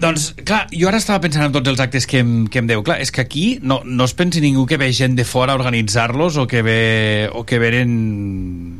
[0.00, 2.80] Doncs, clar, jo ara estava pensant en tots els actes que em, que em deu.
[2.86, 5.58] Clar, és que aquí no, no es pensi ningú que ve gent de fora a
[5.60, 7.92] organitzar-los o que ve, o que venen,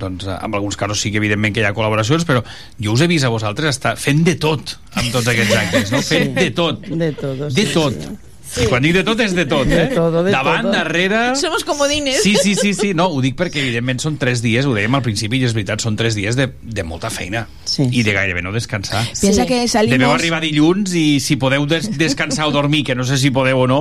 [0.02, 2.42] doncs, en alguns casos sí que evidentment que hi ha col·laboracions, però
[2.82, 6.02] jo us he vist a vosaltres estar fent de tot amb tots aquests actes, no?
[6.02, 6.86] Fent de tot.
[6.90, 7.52] De todo.
[7.52, 8.31] De tot.
[8.60, 9.86] I quan dic de tot és de tot, eh?
[9.88, 10.72] De todo, de Davant, todo.
[10.74, 11.20] darrere...
[11.40, 12.20] Somos comodines.
[12.22, 15.04] Sí, sí, sí, sí, no, ho dic perquè evidentment són tres dies, ho dèiem al
[15.04, 17.86] principi i és veritat, són tres dies de, de molta feina sí.
[17.88, 19.04] i de gairebé no descansar.
[19.20, 19.96] Piensa que salimos...
[19.96, 23.64] Deveu arribar dilluns i si podeu des descansar o dormir, que no sé si podeu
[23.64, 23.80] o no,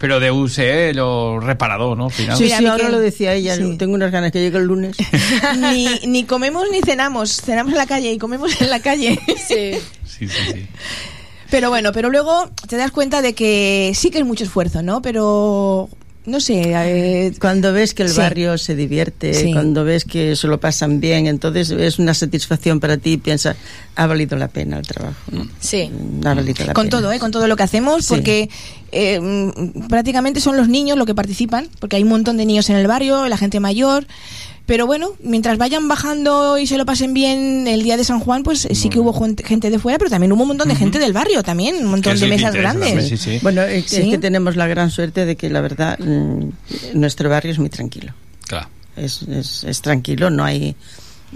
[0.00, 2.10] però deu ser allò reparador, no?
[2.10, 2.36] Al final.
[2.36, 2.72] Sí, Mira, sí, Miquel.
[2.72, 3.56] ahora lo decía ella.
[3.78, 4.96] Tengo unas ganas que llegue el lunes.
[5.58, 7.40] ni, ni comemos ni cenamos.
[7.40, 9.18] Cenamos en la calle y comemos en la calle.
[9.36, 9.78] Sí.
[10.04, 10.66] Sí, sí, sí.
[11.50, 15.02] Pero bueno, pero luego te das cuenta de que sí que es mucho esfuerzo, ¿no?
[15.02, 15.88] Pero
[16.26, 16.62] no sé.
[16.66, 18.18] eh, Cuando ves que el sí.
[18.18, 19.52] barrio se divierte, Sí.
[19.52, 23.56] cuando ves que se lo pasan bien, entonces es una satisfacción para ti y piensas,
[23.96, 25.16] ha valido la pena el trabajo.
[25.32, 25.46] ¿no?
[25.60, 25.90] Sí.
[26.24, 26.90] Ha valido la con pena.
[27.00, 27.18] todo, ¿eh?
[27.18, 28.14] Con todo lo que hacemos, Sí.
[28.14, 28.48] porque
[28.92, 32.70] eh, mm, prácticamente son los niños los que participan, porque hay un montón de niños
[32.70, 34.06] en el barrio, la gente mayor.
[34.70, 38.44] Pero bueno, mientras vayan bajando y se lo pasen bien el día de San Juan,
[38.44, 40.76] pues eh, sí que hubo gente, gente de fuera, pero también hubo un montón de
[40.76, 43.42] gente del barrio también, un montón de mesas grandes.
[43.42, 46.50] Bueno, es, es que tenemos la gran suerte de que la verdad mm,
[46.94, 48.12] nuestro barrio es muy tranquilo.
[48.46, 48.68] Claro.
[48.96, 50.76] Es, es, es tranquilo, no hay...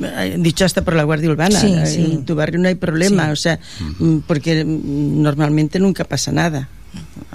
[0.00, 2.08] eh, Dicho hasta por la Guardia Urbana, Sí, eh, sí.
[2.12, 3.30] en tu barrio no hay problema, Sí.
[3.32, 3.58] o sea,
[3.98, 6.68] mm, porque mm, normalmente nunca pasa nada.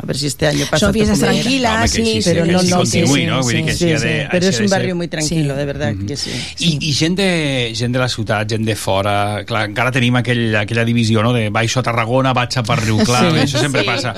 [0.01, 2.85] A ver si este año pasa Son fiestas tranquilas, sí, sí, pero no, sí no,
[2.85, 4.69] sí, sí, sí, de- ha de un ser.
[4.69, 6.31] barrio muy tranquilo, de verdad que sí.
[6.59, 10.55] I, i gent, de, gent de la ciutat, gent de fora, clar, encara tenim aquell,
[10.55, 13.37] aquella divisió, no?, de baixo a Tarragona, vaig a per Riu Clar, Sí.
[13.43, 13.87] això sempre Sí.
[13.87, 14.13] passa.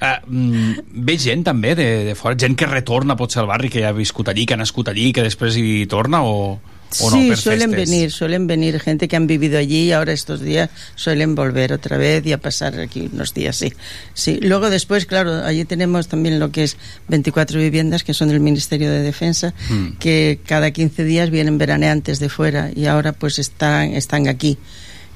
[0.00, 0.72] Uh, mm,
[1.04, 3.92] ve gent també de, de fora, gent que retorna potser al barri, que ja ha
[3.92, 6.58] viscut allí, que ha nascut allí, que després hi torna, o,
[7.00, 7.90] o no, sí, per suelen festes?
[7.90, 11.96] venir, suelen venir gente que han vivido allí y ahora estos días suelen volver otra
[11.98, 13.72] vez y a pasar aquí unos días, sí.
[14.14, 14.38] sí.
[14.40, 16.76] Luego después, claro, allí tenemos también lo que es
[17.08, 19.98] 24 viviendas que son del Ministerio de Defensa, Mm.
[19.98, 24.58] que cada 15 días vienen veraneantes de fuera y ahora pues están, están aquí.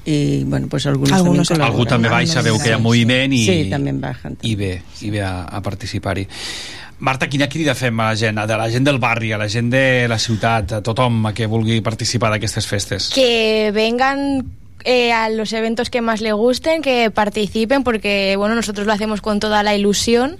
[0.03, 3.33] Y bueno, pues algunos, Algunos también Algú també baixa, veu que hi ha Sí, moviment
[3.37, 4.33] i, Sí, también bajan.
[4.41, 6.27] i ve, i ve a, a participar-hi.
[7.01, 9.71] Marta, quina crida fem a la gent, a la gent del barri, a la gent
[9.73, 13.07] de la ciutat, a tothom que vulgui participar d'aquestes festes?
[13.09, 14.45] Que vengan
[14.85, 19.19] eh, a los eventos que más le gusten, que participen, porque bueno, nosotros lo hacemos
[19.19, 20.37] con toda la ilusión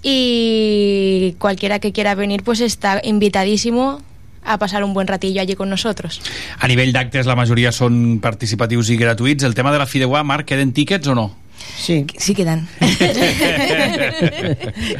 [0.00, 4.00] y cualquiera que quiera venir pues está invitadísimo
[4.44, 6.22] a pasar un buen ratillo allí con nosotros.
[6.60, 9.42] A nivell d'actes, la majoria són participatius i gratuïts.
[9.42, 11.32] El tema de la Fideuà, Marc, queden tíquets o no?
[11.78, 12.06] Sí.
[12.18, 12.68] Sí quedan.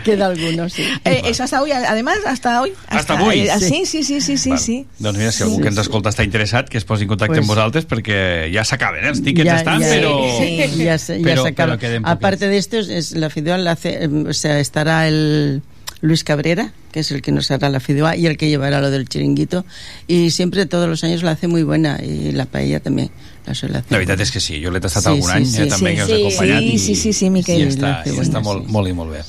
[0.05, 0.83] Queda algunos, sí.
[1.05, 2.73] Eh, eso hasta hoy, además, hasta hoy.
[2.89, 3.41] Hasta avui?
[3.41, 3.85] eh, Sí.
[3.85, 4.87] sí, sí, sí, sí, sí, sí.
[4.99, 7.41] Doncs mira, si algú que ens escolta està interessat, que es posi en contacte Pues-
[7.45, 9.09] amb vosaltres, perquè ja s'acaben, eh?
[9.13, 10.13] Els tíquets ya, estan, ya, però...
[10.39, 11.45] sí, ya se, ya però,
[11.79, 12.05] queden poquets.
[12.05, 15.63] Aparte de esto, es, la Fideuá la hace, o sea, estará el
[16.01, 18.91] Luis Cabrera, que es el que nos hará la Fideuá y el que llevará lo
[18.91, 19.65] del chiringuito.
[20.07, 21.99] Y siempre, todos los años, la hace muy buena.
[22.03, 23.11] Y la paella también
[23.49, 23.91] la suele hacer.
[23.93, 25.91] La veritat és que sí, jo l'he tastat Sí, algun sí, any, sí, eh, també,
[25.91, 26.13] sí, que us sí.
[26.13, 26.61] he acompanyat.
[26.61, 27.61] Sí, i, sí, sí, sí, Miquel.
[27.61, 28.73] I La està, i està molt, sí.
[28.73, 29.25] molt i molt bé.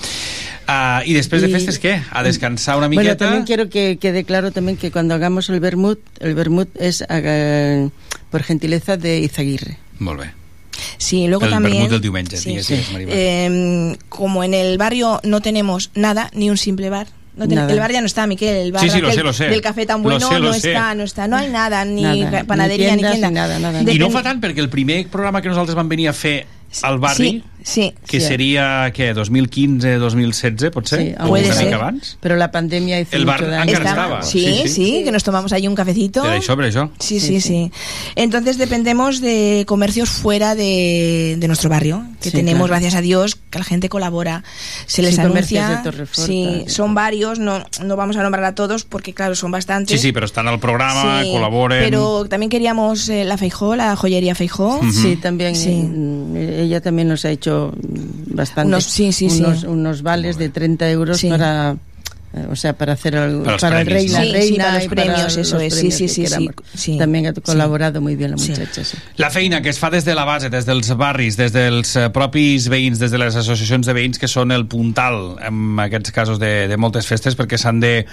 [0.70, 1.96] Uh, I després de Y- festes, què?
[2.12, 3.26] A descansar una Bueno, miqueta?
[3.26, 7.90] también quiero que quede claro también que cuando hagamos el vermut, el vermut es eh,
[8.30, 9.80] por gentileza de Izaguirre.
[9.98, 10.32] Molt bé.
[11.00, 11.74] Sí, luego el también.
[11.74, 12.76] vermut del diumenge, Sí, sí.
[12.94, 17.08] Eh, como en el barrio no tenemos nada, ni un simple bar.
[17.40, 18.56] No ten- el bar ya no está, Miquel.
[18.56, 19.46] El bar Sí, sí, lo aquel sé, lo sé.
[19.48, 20.72] del café tan Lo bueno sé, lo no sé.
[20.74, 21.28] está, no está.
[21.28, 23.30] No hay nada, ni Nada, panadería, ni ni, tiendas, tienda.
[23.30, 26.10] ni nada, nada, I no fa tant, perquè el primer programa que nosaltres vam venir
[26.10, 26.46] a fer
[26.84, 27.94] al barri, Sí, sí.
[28.08, 28.28] que Sí.
[28.28, 31.00] seria, què, 2015, 2016, potser?
[31.02, 31.66] Sí, O una ser.
[31.66, 32.18] mica abans?
[32.22, 33.72] Pero la pandemia hizo El bar mucho daño.
[33.72, 34.24] encara Estaba- estava.
[34.24, 35.02] Sí, Sí, sí, sí.
[35.04, 36.22] que nos tomamos ahí un cafecito.
[36.24, 36.90] Per això, per això.
[37.00, 37.72] Sí, sí, sí,
[38.16, 42.82] Entonces dependemos de comercios fuera de, de nuestro barrio, que Sí, tenemos, claro.
[42.82, 44.44] gracias a Dios, que la gente colabora,
[44.86, 45.70] se les Sí, anuncia.
[45.70, 46.70] de Torreforta, sí, sí.
[46.74, 50.00] son varios, no, no vamos a nombrar a todos porque, claro, son bastantes.
[50.00, 51.80] Sí, sí, però estan al programa, Sí, col·laboren...
[51.80, 54.80] Pero también queríamos eh, la Feijó, la joyería Feijó.
[54.92, 55.70] Sí, también Sí.
[56.62, 57.74] Ella también nos ha hecho
[58.28, 59.42] bastante Unos- sí, sí, sí.
[59.42, 61.30] unos, unos vales de 30 euros Sí.
[61.30, 61.76] para
[62.32, 64.32] eh, o sea, para hacer el, Para para el rey, la ¿no?
[64.32, 66.54] reina Sí, sí, para los y premios, eso los es, sí, premios sí, sí, queramos.
[66.74, 66.98] sí, sí.
[67.00, 67.42] También ha Sí.
[67.42, 68.52] colaborado muy bien la Sí.
[68.52, 68.98] muchacha, sí.
[69.18, 72.10] La feina que es fa des de la base, des dels barris, des dels eh,
[72.12, 76.38] propis veïns, des de les associacions de veïns, que són el puntal en aquests casos
[76.38, 78.06] de, de moltes festes, perquè s'han de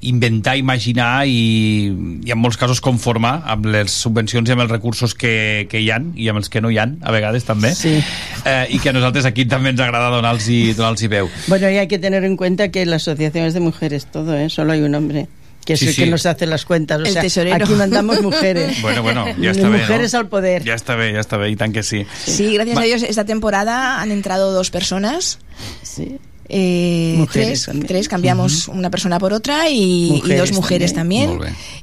[0.00, 1.90] inventar, imaginar i,
[2.24, 5.90] i en molts casos conformar amb les subvencions i amb els recursos que, que hi
[5.90, 7.96] han i amb els que no hi han, a vegades també Sí.
[8.44, 10.46] eh, i que a nosaltres aquí també ens agrada donar-los
[10.76, 14.06] donar veu Bueno, y hay que tener en cuenta que la asociación es de mujeres
[14.06, 14.48] todo, ¿eh?
[14.50, 15.26] Solo hay un hombre.
[15.66, 16.04] Que es Sí, el sí.
[16.04, 16.98] que nos hace las cuentas.
[16.98, 17.56] O El sea, tesorero.
[17.56, 18.80] aquí mandamos mujeres.
[18.82, 20.20] Bueno, bueno, ja està bé, Mujeres no?
[20.20, 20.64] al poder.
[20.64, 22.06] Ja està bé, ja està bé, i tant que sí.
[22.24, 25.40] Sí, gracias Va- a Dios esta temporada han entrado dos personas.
[25.82, 26.16] Sí.
[26.50, 31.38] Eh, tres, tres, cambiamos una persona por otra y, dos mujeres también.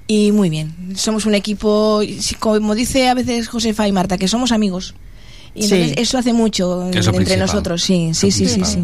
[0.08, 2.02] Y muy bien, somos un equipo,
[2.40, 4.96] como dice a veces Josefa y Marta, que somos amigos.
[5.58, 5.74] Y Sí.
[5.76, 7.40] entonces eso hace mucho Es lo entre principal.
[7.40, 8.84] nosotros, sí, sí, sí, sí, sí.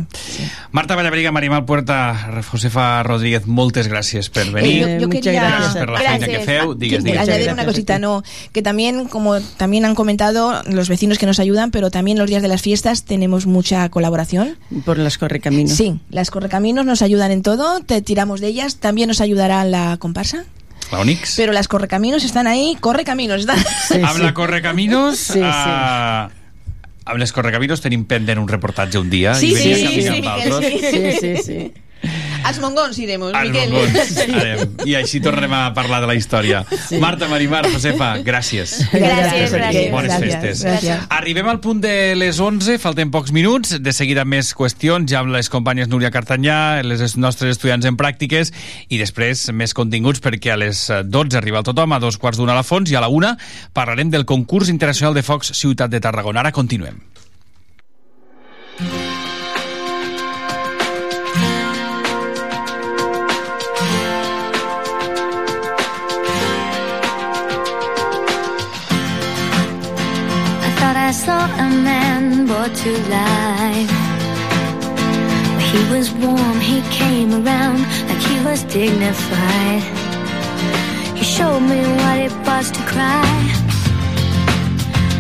[0.72, 4.88] Marta Vallabriga, Marimal Puerta, Josefa Rodríguez, moltes gràcies per venir.
[4.88, 6.74] Eh, yo, yo muchas quería gracias Gràcies per la feina que feu.
[6.76, 7.28] Digues, que- digues.
[7.28, 8.24] añadir una a cosita, no,
[8.54, 12.42] que también, como también han comentado los vecinos que nos ayudan, pero también los días
[12.42, 14.56] de las fiestas tenemos mucha colaboración.
[14.86, 15.74] Por las correcaminos.
[15.74, 19.98] Sí, las correcaminos nos ayudan en todo, te tiramos de ellas, también nos ayudará la
[19.98, 20.46] comparsa.
[20.92, 21.36] La Onix.
[21.38, 23.58] Pero las correcaminos están ahí, correcaminos están.
[23.90, 24.22] Sí, amb sí.
[24.24, 25.40] la Correcaminos Sí, sí.
[27.06, 30.02] Amb les Correcaminos tenim pendent un reportatge un dia Sí, i venia sí, a sí,
[30.02, 31.72] sí, Sí, sí, sí.
[32.44, 33.72] Als Mongons iremos, Als Miquel.
[33.72, 34.18] Mongons.
[34.42, 34.76] Anem.
[34.90, 36.64] i així tornem a parlar de la història
[37.02, 39.92] Marta, Marimar, Josefa, gràcies Gràcies, gràcies.
[39.94, 40.64] Bones gràcies, festes.
[40.66, 41.06] gràcies.
[41.14, 45.34] Arribem al punt de les 11, falten pocs minuts, de seguida més qüestions, ja amb
[45.36, 48.52] les companyes Núria Cartanyà, les nostres estudiants en pràctiques,
[48.90, 52.56] i després més continguts, perquè a les 12 arriba el tothom, a dos quarts d'una
[52.56, 53.36] a la Fons, i a la una
[53.74, 56.42] parlarem del concurs internacional de focs Ciutat de Tarragona.
[56.42, 57.00] Ara continuem.
[72.74, 73.92] To life.
[75.72, 79.84] He was warm, he came around like he was dignified.
[81.18, 83.32] He showed me what it was to cry.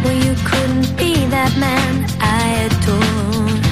[0.03, 3.65] Well, you couldn't be that man I adored.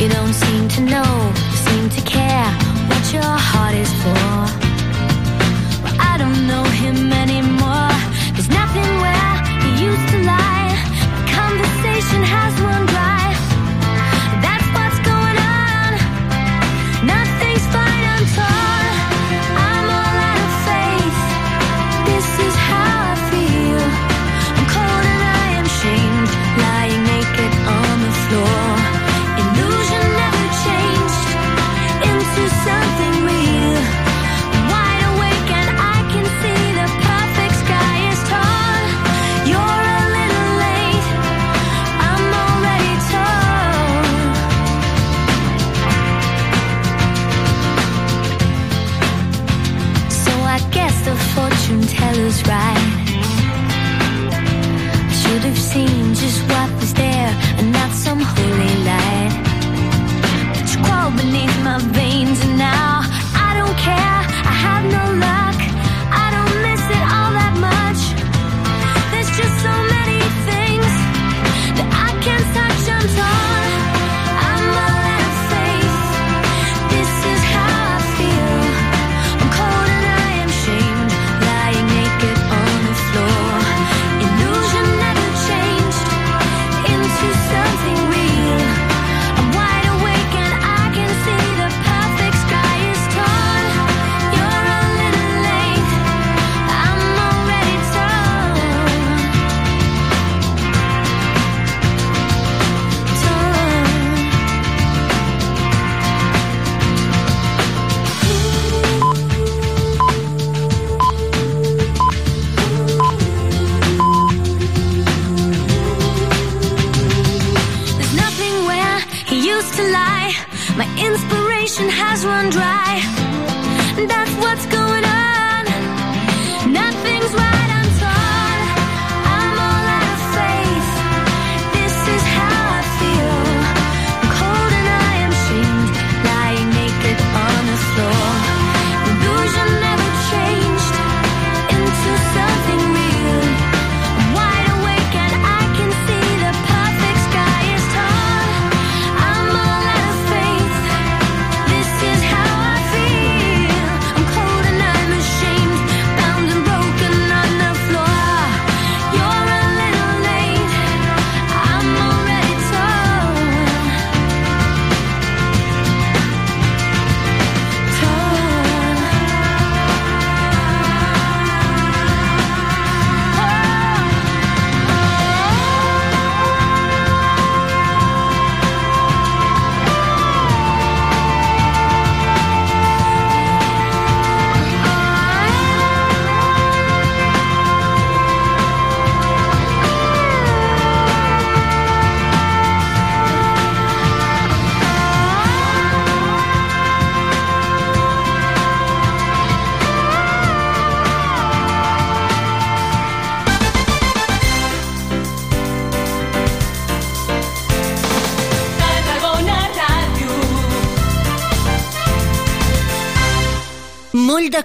[0.00, 1.32] You don't seem to know,
[1.66, 2.50] seem to care
[2.88, 4.36] what your heart is for.
[5.82, 7.12] Well, I don't know him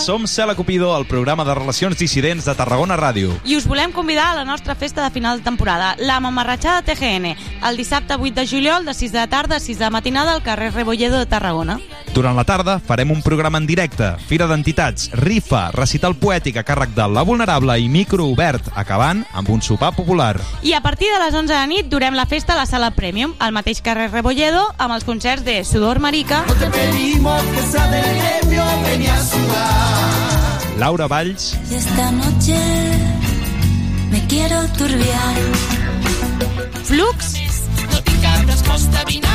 [0.00, 3.34] Som Cela Cupido, el programa de relacions dissidents de Tarragona Ràdio.
[3.44, 7.36] I us volem convidar a la nostra festa de final de temporada, la Mamarratxada TGN,
[7.68, 10.72] el dissabte 8 de juliol de 6 de tarda a 6 de matinada al carrer
[10.72, 11.78] Rebolledo de Tarragona.
[12.12, 16.92] Durant la tarda farem un programa en directe, fira d'entitats, rifa, recital poètic a càrrec
[16.92, 20.34] de La Vulnerable i micro obert, acabant amb un sopar popular.
[20.60, 23.32] I a partir de les 11 de nit durem la festa a la sala Premium,
[23.40, 28.04] al mateix carrer Rebolledo, amb els concerts de Sudor Marica, Te pedimos que sea del
[28.20, 30.78] gremio, ven a sudar.
[30.78, 32.58] Laura Valls, Y esta noche
[34.10, 35.34] me quiero turbiar.
[36.84, 37.34] Flux,
[37.90, 39.31] No tinc cap.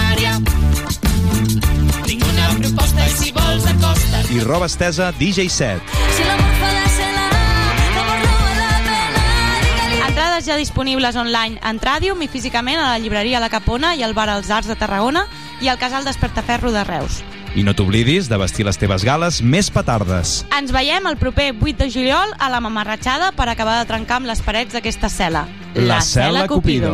[4.31, 5.81] I roba estesa DJ 7.
[6.15, 10.07] Si l'amor falla, se la l'amor no vale la pena.
[10.07, 14.13] entrades ja disponibles online en Tràdium i físicament a la llibreria La Capona i al
[14.13, 15.27] bar Els Arts de Tarragona
[15.61, 17.23] i al casal Despertaferro de Reus.
[17.55, 20.43] I no t'oblidis de vestir les teves gales més petardes.
[20.53, 24.29] Ens veiem el proper 8 de juliol a la Mamarratxada per acabar de trencar amb
[24.29, 25.47] les parets d'aquesta cel·la.
[25.73, 26.93] La Cel·la Cupido.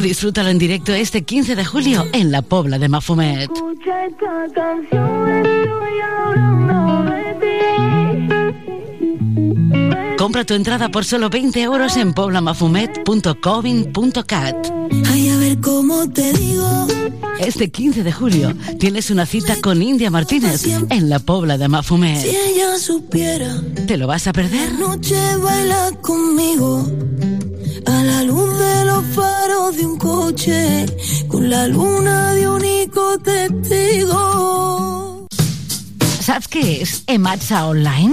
[0.00, 3.50] Disfrútalo en directo este 15 de julio en la Pobla de Mafumet.
[3.50, 7.48] Escucha esta canción, estoy hablando de ti.
[10.16, 14.77] Compra tu entrada por solo 20 euros en poblamafumet.covin.cat.
[15.10, 16.86] Ay, a ver cómo te digo.
[17.40, 22.20] Este 15 de julio tienes una cita con India Martínez en la Pobla de Mafumet.
[22.20, 24.72] Si ella supiera, ¿Te lo vas a perder?
[24.78, 26.86] noche baila conmigo.
[27.86, 30.86] A la luz de los faros de un coche,
[31.28, 35.26] con la luna de único testigo.
[36.20, 38.12] Saps què és Ematsa Online?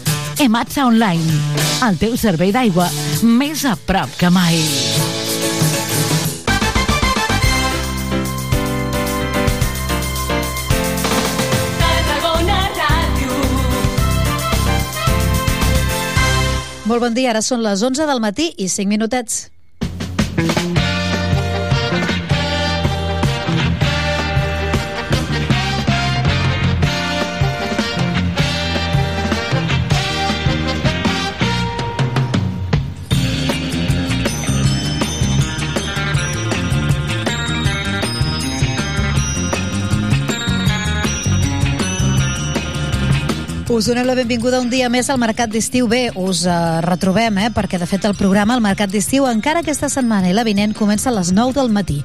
[0.39, 1.39] Ematsa Online,
[1.87, 2.87] el teu servei d'aigua
[3.23, 4.59] més a prop que mai.
[16.91, 19.45] Molt bon dia, ara són les 11 del matí i 5 minutets.
[43.71, 45.85] Us donem la benvinguda un dia més al Mercat d'Estiu.
[45.87, 47.47] Bé, us uh, retrobem, eh?
[47.55, 51.07] perquè de fet el programa El Mercat d'Estiu encara aquesta setmana i la vinent comença
[51.07, 52.01] a les 9 del matí.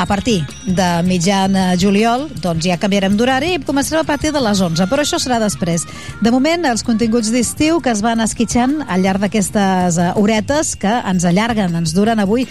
[0.00, 4.40] A partir de mitjan eh, juliol, doncs ja canviarem d'horari i començarem a partir de
[4.40, 5.84] les 11, però això serà després.
[6.24, 10.94] De moment, els continguts d'estiu que es van esquitxant al llarg d'aquestes uh, horetes que
[11.04, 12.48] ens allarguen, ens duren avui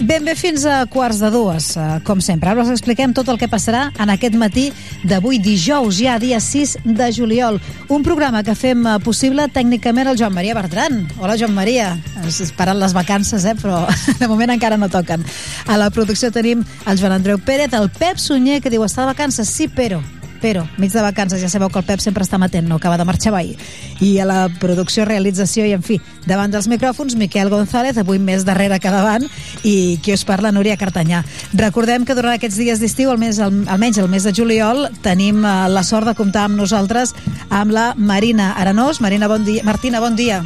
[0.00, 2.50] ben bé fins a quarts de dues, eh, com sempre.
[2.50, 4.70] Ara us expliquem tot el que passarà en aquest matí
[5.04, 7.60] d'avui dijous, ja dia 6 de juliol.
[7.88, 11.02] Un programa que fem eh, possible tècnicament el Joan Maria Bertran.
[11.18, 11.92] Hola, Joan Maria.
[12.22, 13.56] Ens esperen les vacances, eh?
[13.60, 13.86] però
[14.20, 15.24] de moment encara no toquen.
[15.66, 19.12] A la producció tenim el Joan Andreu Pérez, el Pep Sunyer, que diu està de
[19.12, 20.00] vacances, sí, però
[20.42, 23.04] però mig de vacances, ja sabeu que el Pep sempre està matent, no acaba de
[23.04, 23.54] marxar mai.
[24.00, 28.44] I a la producció, realització i, en fi, davant dels micròfons, Miquel González, avui més
[28.48, 29.26] darrere que davant,
[29.64, 31.24] i qui us parla, Núria Cartanyà.
[31.54, 35.44] Recordem que durant aquests dies d'estiu, al mes, al, almenys el mes de juliol, tenim
[35.44, 37.14] eh, la sort de comptar amb nosaltres
[37.50, 39.00] amb la Marina Arenós.
[39.00, 39.62] Marina, bon dia.
[39.64, 40.42] Martina, bon dia.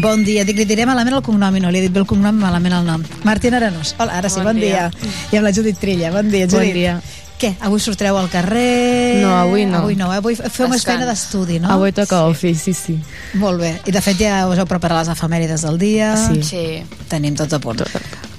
[0.00, 0.44] Bon dia.
[0.48, 2.72] Dic, li diré malament el cognom i no li he dit bé el cognom malament
[2.78, 3.02] el nom.
[3.28, 3.94] Martina Arenós.
[4.00, 4.86] Hola, ara sí, bon, Bon dia.
[4.88, 5.10] dia.
[5.32, 6.10] I amb la Judit Trilla.
[6.14, 6.72] Bon dia, Bon Judit.
[6.74, 6.94] dia.
[7.42, 7.56] Què?
[7.66, 9.18] Avui sortireu al carrer?
[9.18, 9.80] No, avui no.
[9.80, 10.20] Avui no, eh?
[10.20, 11.72] Avui feu més feina d'estudi, no?
[11.74, 12.94] Avui toca ofi, sí, sí.
[13.40, 13.72] Molt bé.
[13.90, 16.12] I de fet ja us heu preparat les efemèrides del dia.
[16.28, 16.38] Sí.
[16.46, 16.62] Sí.
[17.10, 17.82] Tenim tot a punt.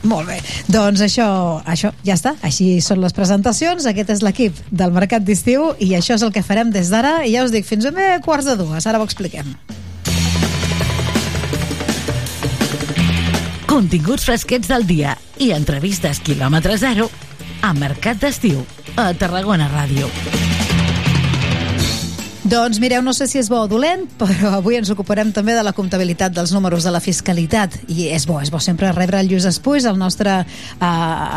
[0.07, 0.37] Molt bé.
[0.71, 1.25] Doncs això,
[1.67, 2.37] això ja està.
[2.47, 3.83] Així són les presentacions.
[3.91, 7.25] Aquest és l'equip del Mercat d'Estiu i això és el que farem des d'ara.
[7.27, 8.87] I ja us dic, fins a bé quarts de dues.
[8.87, 9.51] Ara ho expliquem.
[13.67, 17.11] Continguts fresquets del dia i entrevistes quilòmetre zero
[17.63, 18.65] a Mercat d'Estiu
[18.99, 20.52] a Tarragona Ràdio.
[22.53, 25.63] Doncs mireu, no sé si és bo o dolent, però avui ens ocuparem també de
[25.65, 27.79] la comptabilitat dels números de la fiscalitat.
[27.89, 30.83] I és bo, és bo sempre rebre el Lluís Espuix, el nostre uh,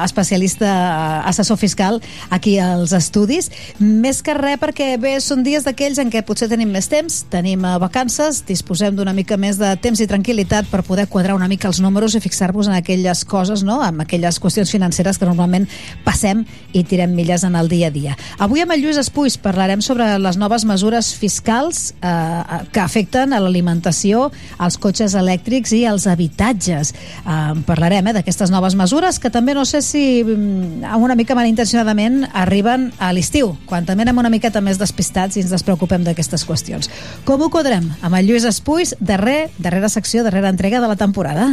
[0.05, 3.49] especialista uh, assessor fiscal aquí als estudis.
[3.81, 7.65] Més que res perquè bé, són dies d'aquells en què potser tenim més temps, tenim
[7.65, 11.73] uh, vacances, disposem d'una mica més de temps i tranquil·litat per poder quadrar una mica
[11.73, 13.79] els números i fixar-vos en aquelles coses, no?
[13.81, 15.65] en aquelles qüestions financeres que normalment
[16.05, 16.45] passem
[16.77, 18.21] i tirem milles en el dia a dia.
[18.37, 23.41] Avui amb el Lluís Espuix parlarem sobre les noves mesures fiscals eh, que afecten a
[23.43, 26.93] l'alimentació, als cotxes elèctrics i als habitatges.
[26.93, 32.25] Eh, parlarem eh, d'aquestes noves mesures que també no sé si mm, una mica malintencionadament
[32.35, 36.91] arriben a l'estiu, quan també anem una miqueta més despistats i ens despreocupem d'aquestes qüestions.
[37.29, 37.93] Com ho quadrem?
[38.03, 41.53] Amb el Lluís Espuix, darrer, darrera secció, darrera entrega de la temporada.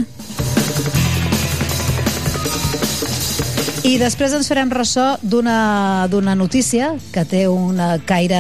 [3.84, 8.40] I després ens farem ressò d'una notícia que té un caire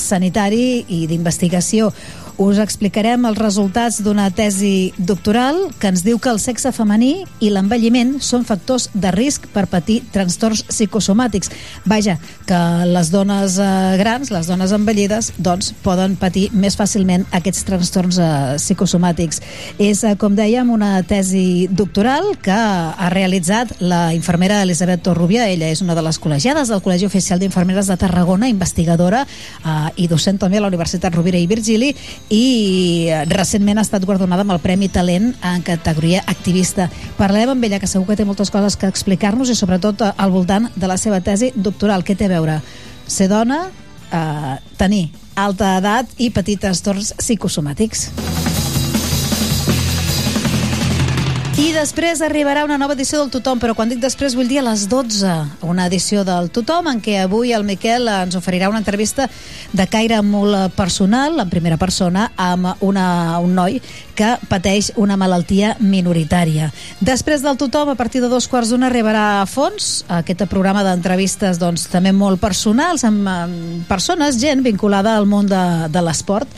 [0.00, 1.90] sanitari i d'investigació.
[2.38, 7.48] Us explicarem els resultats d'una tesi doctoral que ens diu que el sexe femení i
[7.50, 11.50] l'envelliment són factors de risc per patir trastorns psicosomàtics.
[11.90, 12.14] Vaja,
[12.46, 18.20] que les dones eh, grans, les dones envellides, doncs poden patir més fàcilment aquests trastorns
[18.22, 18.30] eh,
[18.62, 19.42] psicosomàtics.
[19.82, 25.48] És, eh, com dèiem, una tesi doctoral que ha realitzat la infermera Elisabet Torrubia.
[25.50, 30.06] Ella és una de les col·legiades del Col·legi Oficial d'Infermeres de Tarragona, investigadora eh, i
[30.06, 31.90] docent també a la Universitat Rovira i Virgili
[32.30, 36.88] i recentment ha estat guardonada amb el Premi Talent en categoria activista.
[37.16, 40.34] Parlarem amb ella, que segur que té moltes coses que explicar-nos i sobretot eh, al
[40.34, 42.04] voltant de la seva tesi doctoral.
[42.04, 42.60] Què té a veure?
[43.08, 43.64] Ser dona,
[44.12, 48.10] eh, tenir alta edat i patir trastorns psicosomàtics.
[51.78, 54.88] Després arribarà una nova edició del Tothom, però quan dic després vull dir a les
[54.90, 59.28] 12, una edició del Tothom en què avui el Miquel ens oferirà una entrevista
[59.70, 63.06] de caire molt personal, en primera persona, amb una,
[63.44, 63.78] un noi
[64.18, 66.72] que pateix una malaltia minoritària.
[67.04, 71.60] Després del Tothom, a partir de dos quarts d'una, arribarà a fons, aquest programa d'entrevistes
[71.60, 75.62] doncs, també molt personals, amb, amb persones, gent vinculada al món de,
[75.94, 76.50] de l'esport,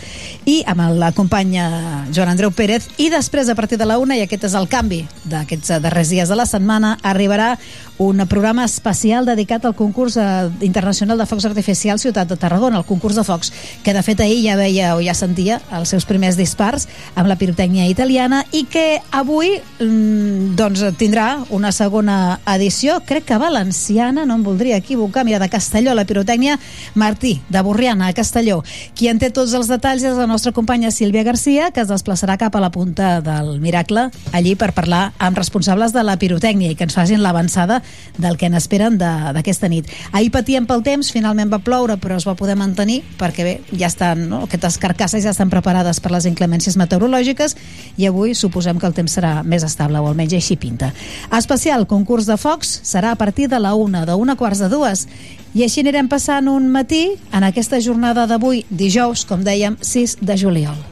[0.48, 1.66] i amb la companya
[2.14, 5.02] Joan Andreu Pérez, i després, a partir de la una, i aquest és el canvi
[5.28, 7.52] d'aquests darrers dies de la setmana, arribarà
[8.00, 12.86] un programa especial dedicat al concurs eh, internacional de focs artificials Ciutat de Tarragona, el
[12.88, 13.50] concurs de focs,
[13.84, 17.36] que de fet ahir ja veia o ja sentia els seus primers dispars amb la
[17.36, 24.38] pirotècnia italiana i que avui mm, doncs tindrà una segona edició, crec que valenciana, no
[24.38, 26.56] em voldria equivocar, mira, de Castelló, la pirotècnia
[26.94, 28.62] Martí, de Borriana, a Castelló.
[28.96, 32.38] Qui en té tots els detalls és la nostra companya Sílvia Garcia, que es desplaçarà
[32.40, 36.80] cap a la punta del Miracle, allí per parlar amb responsables de la pirotècnia i
[36.80, 37.82] que ens facin l'avançada
[38.20, 39.88] del que n'esperen d'aquesta nit.
[40.12, 43.88] Ahir patíem pel temps, finalment va ploure, però es va poder mantenir perquè bé, ja
[43.88, 44.44] estan, no?
[44.46, 47.56] aquestes carcasses ja estan preparades per les inclemències meteorològiques
[47.96, 50.92] i avui suposem que el temps serà més estable, o almenys així pinta.
[51.36, 55.06] Especial concurs de focs serà a partir de la una, de una quarts de dues,
[55.54, 60.38] i així anirem passant un matí en aquesta jornada d'avui, dijous, com dèiem, 6 de
[60.38, 60.89] juliol.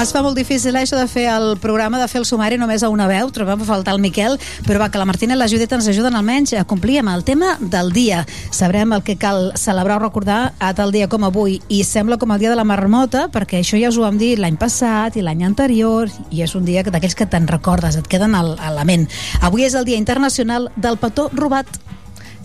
[0.00, 2.88] Es fa molt difícil això de fer el programa, de fer el sumari només a
[2.88, 5.74] una veu, trobem a faltar el Miquel, però va, que la Martina i la Judit
[5.76, 8.22] ens ajuden almenys a complir amb el tema del dia.
[8.50, 12.32] Sabrem el que cal celebrar o recordar a tal dia com avui, i sembla com
[12.32, 15.26] el dia de la marmota, perquè això ja us ho vam dir l'any passat i
[15.26, 18.84] l'any anterior, i és un dia que- d'aquells que te'n recordes, et queden a la
[18.88, 19.06] ment.
[19.42, 21.66] Avui és el Dia Internacional del Petó Robat.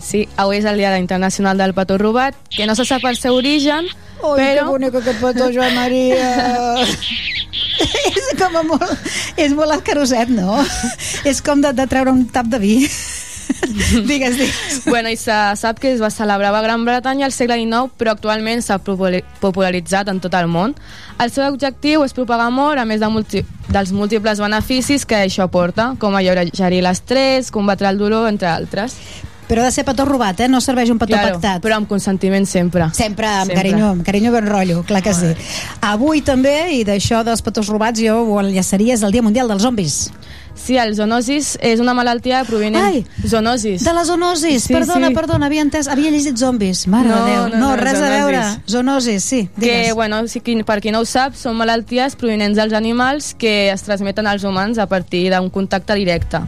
[0.02, 3.34] Sí, avui és el Dia Internacional del Petó Robat, que no se sap el seu
[3.34, 3.88] origen,
[4.22, 4.64] Ui, però...
[4.64, 6.30] que bonic aquest petó, Joan Maria!
[8.12, 9.12] és com a molt...
[9.36, 10.56] És molt escaroset, no?
[11.24, 12.76] és com de, de treure un tap de vi.
[14.06, 14.84] digues, digues.
[14.86, 18.14] Bueno, i se sap que es va celebrar a Gran Bretanya al segle XIX, però
[18.14, 20.74] actualment s'ha popularitzat en tot el món.
[21.22, 25.48] El seu objectiu és propagar amor, a més de multi dels múltiples beneficis que això
[25.50, 28.96] porta, com alleugerir l'estrès, combatre el dolor, entre altres.
[29.48, 30.48] Però ha de ser petó robat, eh?
[30.48, 31.62] No serveix un petó Claro, pactat.
[31.62, 32.88] però amb consentiment sempre.
[32.92, 33.54] Sempre amb Sempre.
[33.62, 35.34] carinyo, amb carinyo ben rotllo, clar que sí.
[35.80, 39.62] Avui també, i d'això dels petós robats, jo ho enllaçaria, és el Dia Mundial dels
[39.62, 40.10] Zombis.
[40.56, 42.82] Sí, el zoonosis és una malaltia provinent...
[42.82, 43.84] Ai, zoonosis.
[43.84, 45.14] De la zoonosis, Sí, perdona, sí.
[45.14, 47.48] perdona, havia entès, havia llegit zombis, mare No, de Déu.
[47.50, 48.16] no, no, res a zoonosis.
[48.16, 48.40] veure.
[48.66, 49.94] Zoonosis, sí, que, digues.
[49.94, 54.26] bueno, si, per qui no ho sap, són malalties provinents dels animals que es transmeten
[54.26, 56.40] als humans a partir d'un contacte directe.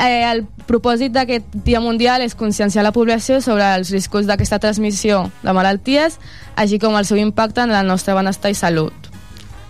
[0.00, 5.26] Eh, el propòsit d'aquest Dia Mundial és conscienciar la població sobre els riscos d'aquesta transmissió
[5.42, 6.16] de malalties,
[6.56, 9.10] així com el seu impacte en el nostre benestar i salut.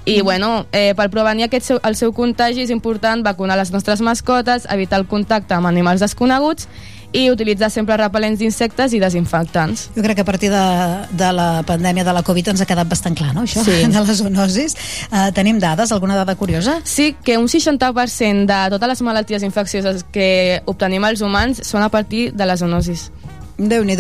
[0.07, 4.01] I, bueno, eh, per prevenir aquest seu, el seu contagi és important vacunar les nostres
[4.01, 6.69] mascotes, evitar el contacte amb animals desconeguts
[7.13, 9.89] i utilitzar sempre repel·lents d'insectes i desinfectants.
[9.97, 10.63] Jo crec que a partir de,
[11.11, 13.81] de la pandèmia de la Covid ens ha quedat bastant clar, no?, això, Sí.
[13.95, 14.77] de les zoonosis.
[15.11, 16.79] Uh, tenim dades, alguna dada curiosa?
[16.85, 21.89] Sí, que un 60% de totes les malalties infeccioses que obtenim els humans són a
[21.91, 23.11] partir de la zoonosis.
[23.69, 23.97] Déu nhi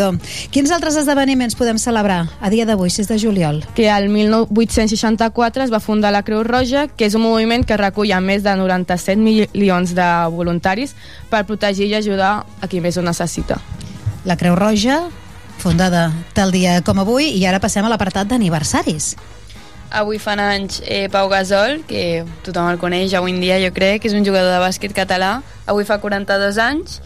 [0.50, 3.64] Quins altres esdeveniments podem celebrar a dia d'avui, 6 de juliol?
[3.74, 8.12] Que el 1864 es va fundar la Creu Roja, que és un moviment que recull
[8.12, 10.94] a més de 97 milions de voluntaris
[11.28, 13.60] per protegir i ajudar a qui més ho necessita.
[14.24, 15.10] La Creu Roja,
[15.58, 19.16] fundada tal dia com avui, i ara passem a l'apartat d'aniversaris.
[19.90, 24.00] Avui fan anys eh, Pau Gasol, que tothom el coneix avui en dia, jo crec,
[24.02, 25.40] que és un jugador de bàsquet català.
[25.66, 27.00] Avui fa 42 anys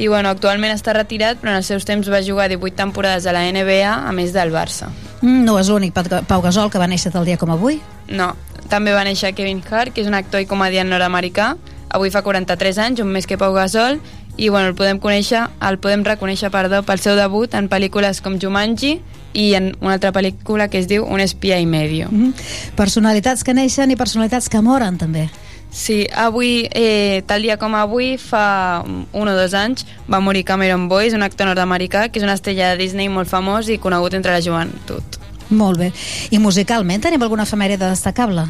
[0.00, 3.34] i bueno, actualment està retirat, però en els seus temps va jugar 18 temporades a
[3.36, 4.88] la NBA, a més del Barça.
[5.20, 7.80] Mm, no és l'únic Pau- Gasol que va néixer tal dia com avui.
[8.08, 8.32] No,
[8.72, 11.52] també va néixer Kevin Hart, que és un actor i comediant nord-americà.
[11.90, 14.00] Avui fa 43 anys, un més que Pau Gasol,
[14.40, 18.38] i bueno, el podem conèixer, el podem reconèixer perdó, pel seu debut en pel·lícules com
[18.40, 19.00] Jumanji
[19.34, 22.08] i en una altra pel·lícula que es diu Un espia i medio.
[22.10, 22.32] Mm
[22.76, 25.28] Personalitats que neixen i personalitats que moren, també.
[25.70, 30.88] Sí, avui, eh, tal dia com avui, fa un o dos anys, va morir Cameron
[30.88, 34.34] Boyce, un actor nord-americà que és una estrella de Disney molt famós i conegut entre
[34.34, 35.20] la joventut.
[35.50, 35.92] Molt bé.
[36.30, 38.48] I musicalment tenim alguna efemèride destacable?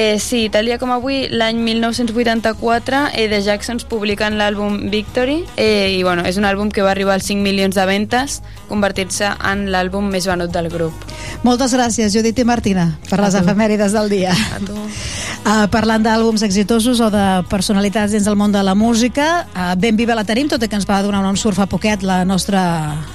[0.00, 5.90] Eh, sí, tal dia com avui, l'any 1984, eh, The Jacksons publiquen l'àlbum Victory eh,
[5.96, 8.36] i bueno, és un àlbum que va arribar als 5 milions de ventes,
[8.68, 10.94] convertir-se en l'àlbum més venut del grup.
[11.42, 13.40] Moltes gràcies, Judit i Martina, per les tu.
[13.42, 14.36] efemèrides del dia.
[14.54, 14.76] A tu.
[14.78, 19.98] Uh, parlant d'àlbums exitosos o de personalitats dins del món de la música, uh, ben
[19.98, 22.62] viva la tenim, tot i que ens va donar un ensurt fa poquet la nostra,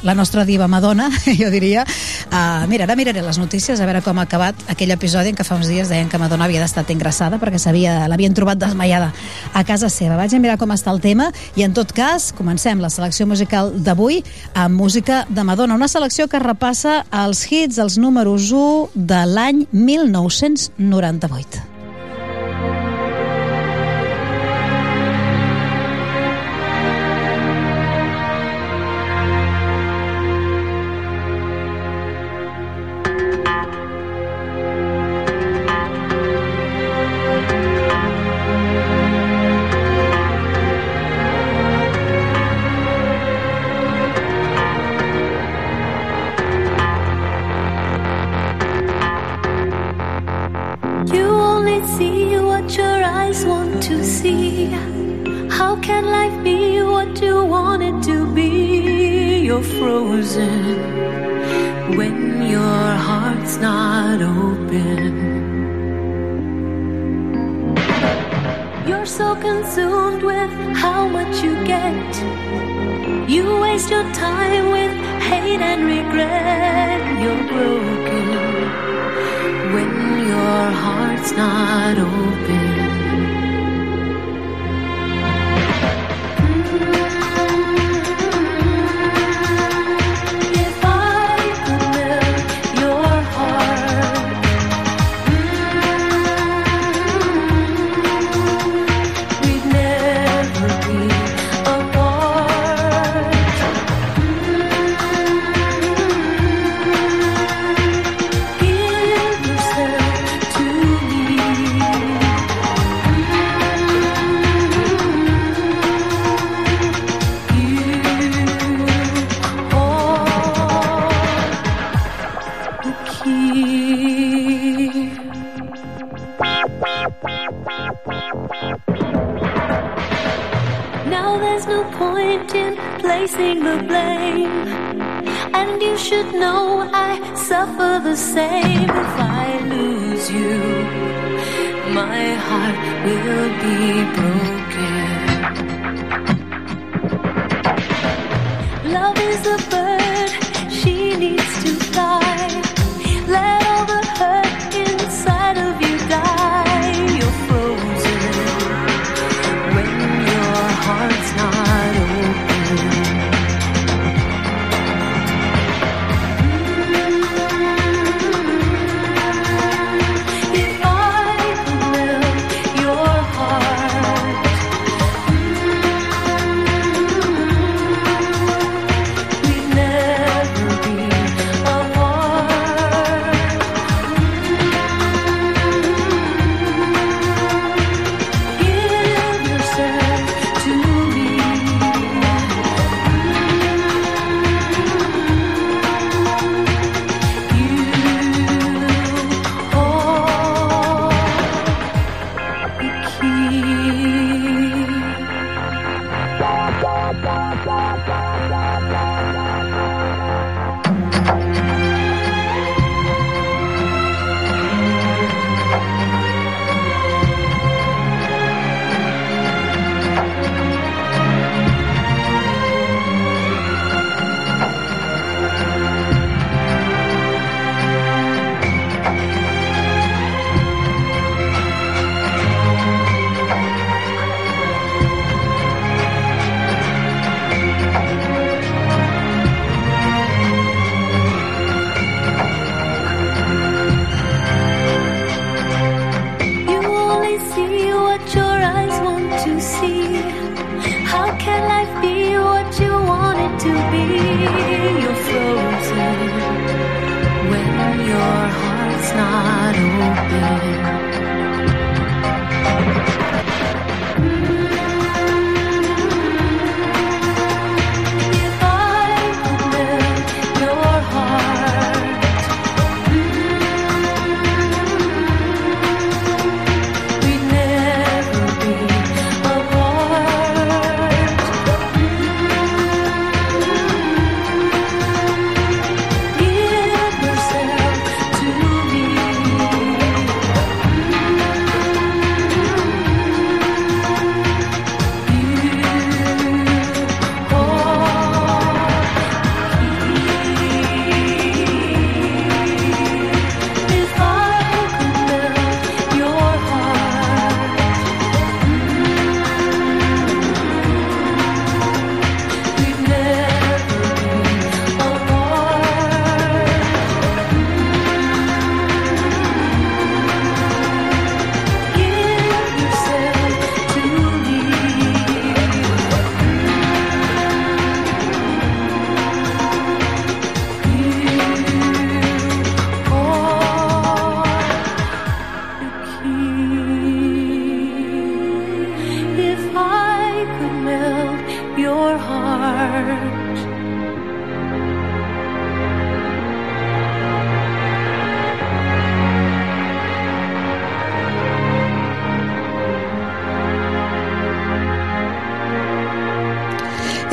[0.03, 1.07] la nostra diva Madonna,
[1.41, 1.87] jo diria.
[2.27, 5.47] Uh, mira, ara miraré les notícies a veure com ha acabat aquell episodi en què
[5.47, 7.59] fa uns dies deien que Madonna havia d'estat ingressada perquè
[8.09, 9.11] l'havien trobat desmaiada
[9.53, 10.17] a casa seva.
[10.17, 13.71] Vaig a mirar com està el tema i en tot cas comencem la selecció musical
[13.75, 14.23] d'avui
[14.53, 19.67] amb música de Madonna, una selecció que repassa els hits, els números 1 de l'any
[19.71, 21.72] 1998.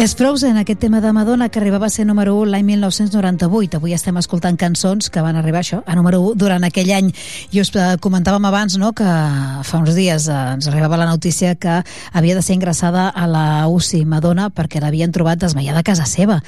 [0.01, 3.77] És Frozen, aquest tema de Madonna que arribava a ser número 1 l'any 1998.
[3.77, 7.11] Avui estem escoltant cançons que van arribar això, a número 1 durant aquell any.
[7.53, 11.53] I us eh, comentàvem abans no, que fa uns dies eh, ens arribava la notícia
[11.53, 11.83] que
[12.15, 16.41] havia de ser ingressada a la UCI Madonna perquè l'havien trobat desmaiada a casa seva.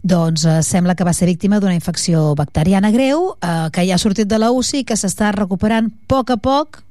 [0.00, 4.00] Doncs eh, sembla que va ser víctima d'una infecció bacteriana greu, eh, que ja ha
[4.00, 6.83] sortit de la UCI i que s'està recuperant a poc a poc,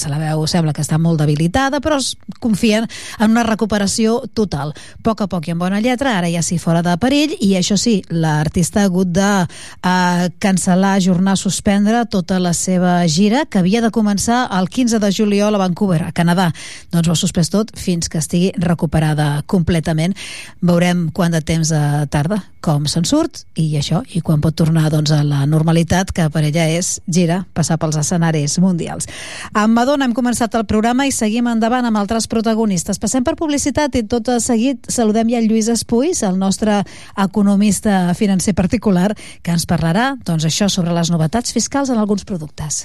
[0.00, 2.86] se la veu, sembla que està molt debilitada, però es confien
[3.18, 4.72] en una recuperació total.
[4.72, 7.52] A poc a poc i amb bona lletra, ara ja sí fora de perill, i
[7.58, 13.60] això sí, l'artista ha hagut de eh, cancel·lar, ajornar, suspendre tota la seva gira, que
[13.60, 16.50] havia de començar el 15 de juliol a Vancouver, a Canadà.
[16.92, 20.16] Doncs ho ha suspès tot fins que estigui recuperada completament.
[20.62, 24.90] Veurem quant de temps eh, tarda, com se'n surt, i això, i quan pot tornar
[24.92, 29.08] doncs, a la normalitat, que per ella és gira, passar pels escenaris mundials.
[29.52, 33.00] Amb Madonna hem començat el programa i seguim endavant amb altres protagonistes.
[33.02, 36.84] Passem per publicitat i tot seguit saludem ja el Lluís Espuis, el nostre
[37.18, 39.10] economista financer particular,
[39.42, 42.84] que ens parlarà doncs, això sobre les novetats fiscals en alguns productes.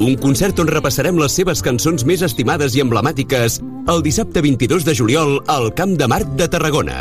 [0.00, 4.94] Un concert on repassarem les seves cançons més estimades i emblemàtiques el dissabte 22 de
[4.96, 6.96] juliol al Camp de Marc de Tarragona.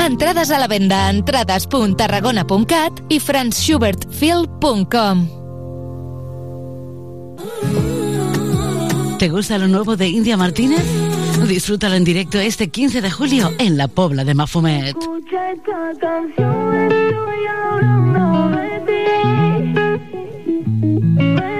[0.00, 5.26] Entrades a la venda a entrades.tarragona.cat i franzschubertfil.com
[9.18, 10.84] ¿Te gusta lo nuevo de India Martínez?
[11.48, 14.96] Disfrútalo en directo este 15 de julio en la Pobla de Mafumet.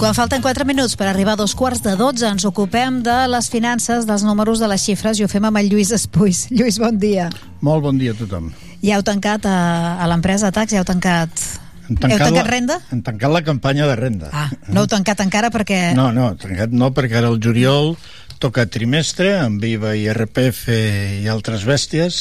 [0.00, 3.50] Quan falten 4 minuts per arribar a dos quarts de 12 ens ocupem de les
[3.52, 6.46] finances, dels números, de les xifres i ho fem amb el Lluís Espuis.
[6.56, 7.26] Lluís, bon dia.
[7.60, 8.48] Molt bon dia a tothom.
[8.80, 9.58] Ja heu tancat a,
[10.00, 11.44] a l'empresa Tax, ja heu tancat...
[11.90, 12.78] Hem Heu tancat la, renda?
[12.94, 14.30] Hem tancat la campanya de renda.
[14.32, 15.90] Ah, no heu tancat encara perquè...
[15.98, 17.92] No, no, tancat no, perquè ara el juliol
[18.38, 22.20] toca trimestre amb IVA i RPF i altres bèsties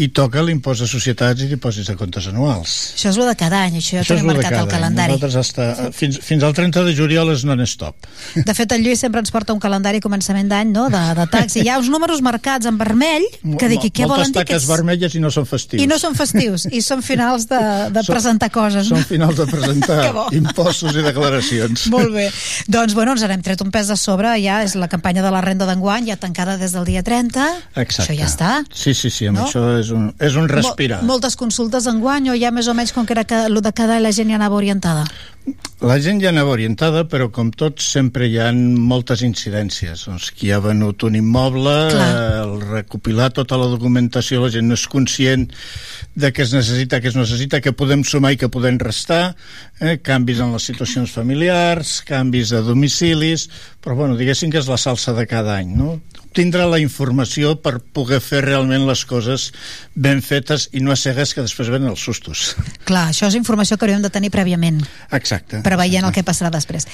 [0.00, 2.74] i toca l'impost de societats i dipòsits de comptes anuals.
[2.96, 5.12] Això és el de cada any, això ja Això tenim marcat al calendari.
[5.16, 8.06] Nosaltres hasta, fins, fins al 30 de juliol és non-stop.
[8.36, 11.64] De fet, el Lluís sempre ens porta un calendari començament d'any, no?, de, de taxi.
[11.64, 13.26] Hi ha uns números marcats en vermell
[13.58, 14.38] que dic, i què Moltes volen dir?
[14.40, 15.82] taques vermelles i no són festius.
[15.82, 17.60] I no són festius, i són finals de,
[17.94, 18.90] de Són- presentar coses.
[18.90, 18.96] no?
[19.00, 20.00] Són finals de presentar
[20.40, 21.88] impostos i declaracions.
[21.92, 22.28] Molt bé.
[22.68, 25.40] Doncs, bueno, ens n'hem tret un pes de sobre, ja és la campanya de la
[25.44, 27.46] renda d'enguany ja tancada des del dia 30.
[27.74, 28.04] Exacte.
[28.04, 28.52] Això ja està.
[28.72, 29.46] Sí, sí, sí, amb No?
[29.48, 31.00] això és un, és un respirar.
[31.02, 33.72] Mol, moltes consultes d'enguany o ja més o menys com que era que, el de
[33.72, 35.06] cada la gent ja anava orientada?
[35.84, 40.06] La gent ja anava orientada, però com tots sempre hi ha moltes incidències.
[40.08, 42.06] Doncs qui ha venut un immoble, Clar.
[42.06, 45.44] eh, el recopilar tota la documentació, la gent no és conscient
[46.14, 49.34] de què es necessita, què es necessita, què podem sumar i què podem restar,
[49.80, 53.50] eh, canvis en les situacions familiars, canvis de domicilis,
[53.84, 55.98] però bueno, diguéssim que és la salsa de cada any, no?
[56.34, 59.46] tindre la informació per poder fer realment les coses
[59.94, 62.56] ben fetes i no a cegues que després venen els sustos.
[62.88, 64.82] Clar, això és informació que hauríem de tenir prèviament,
[65.14, 65.62] Exacte.
[65.64, 66.88] preveient el que passarà després.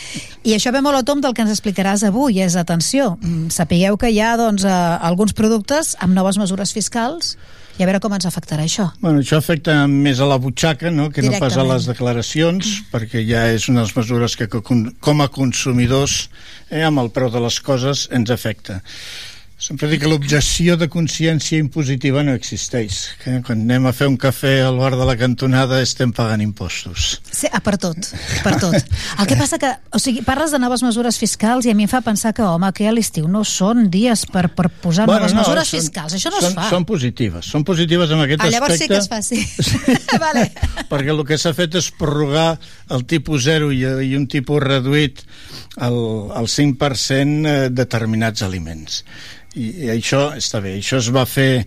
[0.44, 3.96] I això ve molt a tom del que ens explicaràs avui, és, atenció, mm, sapigueu
[3.96, 7.38] que hi ha doncs, eh, alguns productes amb noves mesures fiscals
[7.80, 8.90] i a veure com ens afectarà això.
[9.00, 11.06] Bueno, això afecta més a la butxaca no?
[11.10, 15.28] que no pas a les declaracions, perquè ja és les mesures que co- com a
[15.32, 16.26] consumidors
[16.68, 18.82] eh, amb el preu de les coses ens afecta.
[19.60, 23.00] Sempre dic que l'objecció de consciència impositiva no existeix.
[23.20, 27.10] Que quan anem a fer un cafè al bar de la cantonada estem pagant impostos.
[27.28, 28.08] Sí, ah, per tot,
[28.40, 28.78] per tot.
[29.20, 31.92] El que passa que, o sigui, parles de noves mesures fiscals i a mi em
[31.92, 35.36] fa pensar que, home, que a l'estiu no són dies per, per posar bueno, noves
[35.36, 36.16] mesures són- fiscals.
[36.16, 36.68] Això no són, es fa.
[36.72, 38.94] Són positives, són positives en aquest ah, llavors sí aspecte.
[38.96, 39.44] que es fa, sí.
[40.24, 40.46] vale.
[40.88, 42.54] perquè el que s'ha fet és prorrogar
[42.96, 45.20] el tipus 0 i, i un tipus reduït
[45.76, 46.00] al,
[46.32, 49.04] al 5% eh, determinats aliments.
[49.54, 51.66] I, I això està bé, això es va fer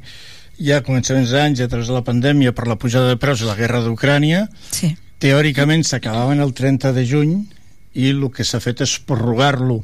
[0.59, 3.49] ja a començaments d'anys a través de la pandèmia per la pujada de preus i
[3.49, 4.45] la guerra d'Ucrània.
[4.71, 4.93] Sí.
[5.23, 7.33] Teòricament s'acabaven el 30 de juny
[7.93, 9.81] i el que s'ha fet és prorrogar-lo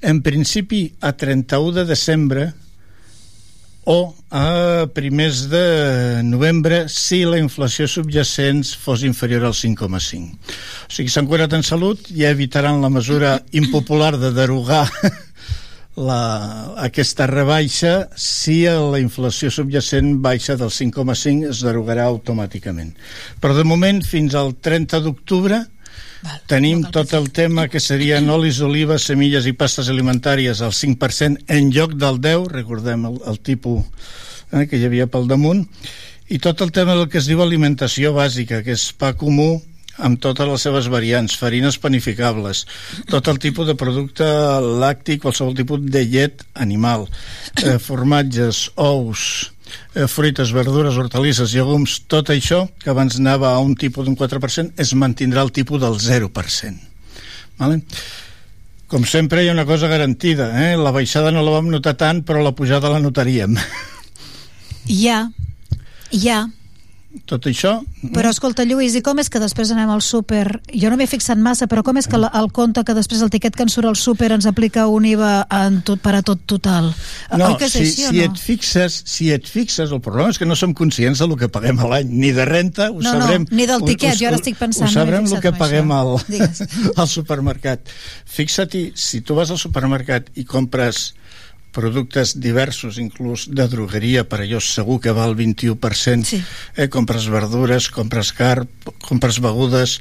[0.00, 2.52] en principi a 31 de desembre
[3.88, 9.88] o a primers de novembre si la inflació subjacent fos inferior al 5,5.
[9.88, 14.84] O sigui, s'han curat en salut i ja evitaran la mesura impopular de derogar
[15.98, 22.94] la, aquesta rebaixa si la inflació subjacent baixa del 5,5 es derogarà automàticament.
[23.42, 25.64] Però de moment, fins al 30 d'octubre,
[26.50, 31.70] Tenim tot el tema que serien olis d'oliva, semilles i pastes alimentàries al 5% en
[31.74, 33.84] lloc del 10, recordem el, el tipus
[34.50, 35.62] eh, que hi havia pel damunt,
[36.28, 39.60] i tot el tema del que es diu alimentació bàsica, que és pa comú
[39.98, 42.64] amb totes les seves variants, farines panificables,
[43.10, 44.26] tot el tipus de producte
[44.82, 47.08] làctic, qualsevol tipus de llet animal,
[47.64, 49.24] eh, formatges, ous,
[49.94, 54.78] eh, fruites, verdures, hortalisses, llegums, tot això que abans anava a un tipus d'un 4%
[54.78, 56.88] es mantindrà el tipus del 0%.
[57.58, 57.82] Vale?
[58.88, 60.76] Com sempre hi ha una cosa garantida, eh?
[60.80, 63.58] la baixada no la vam notar tant, però la pujada la notaríem.
[64.88, 65.26] Ja,
[66.08, 66.46] ja.
[67.24, 67.70] Tot això...
[68.12, 70.60] Però escolta, Lluís, i com és que després anem al súper?
[70.76, 73.30] Jo no m'he fixat massa, però com és que la- el compte que després el
[73.32, 76.42] tiquet que ens surt al súper ens aplica un IVA en tot, per a tot
[76.44, 76.90] total?
[77.32, 78.26] No, Oi que és si, així si no?
[78.28, 81.80] et fixes, si et fixes, el problema és que no som conscients del que paguem
[81.80, 83.48] a l'any, ni de renta, ho No, no, sabrem.
[83.50, 85.90] ni del tiquet, ho- jo ara estic pensant, Ho no sabrem el fixat que paguem
[85.96, 86.12] al,
[87.00, 87.88] al supermercat.
[88.28, 91.14] Fixa't-hi, si tu vas al supermercat i compres
[91.72, 96.40] productes diversos, inclús de drogueria, per allò segur que val 21%, sí.
[96.76, 98.68] eh, compres verdures, compres carn,
[99.04, 99.98] compres begudes,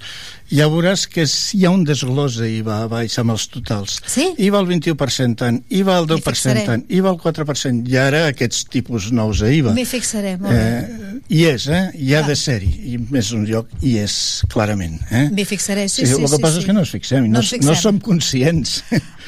[0.48, 3.98] ja veuràs que hi ha un desglòs d'IVA a baix amb els totals.
[4.08, 4.30] Sí?
[4.48, 6.64] IVA al 21% tant, IVA al M'hi 10% fixaré.
[6.70, 9.74] tant, IVA al 4%, i ara aquests tipus nous d'IVA.
[9.76, 10.64] M'hi fixaré, molt bé.
[10.64, 11.84] Eh, hi és, eh?
[12.00, 14.16] Hi ha de ser-hi, i més un lloc hi és,
[14.54, 14.98] clarament.
[15.12, 15.26] Eh?
[15.36, 16.64] M'hi fixaré, sí, sí, el que sí, passa sí.
[16.64, 17.68] és que no ens fixem, No no, fixem.
[17.68, 18.80] no som conscients.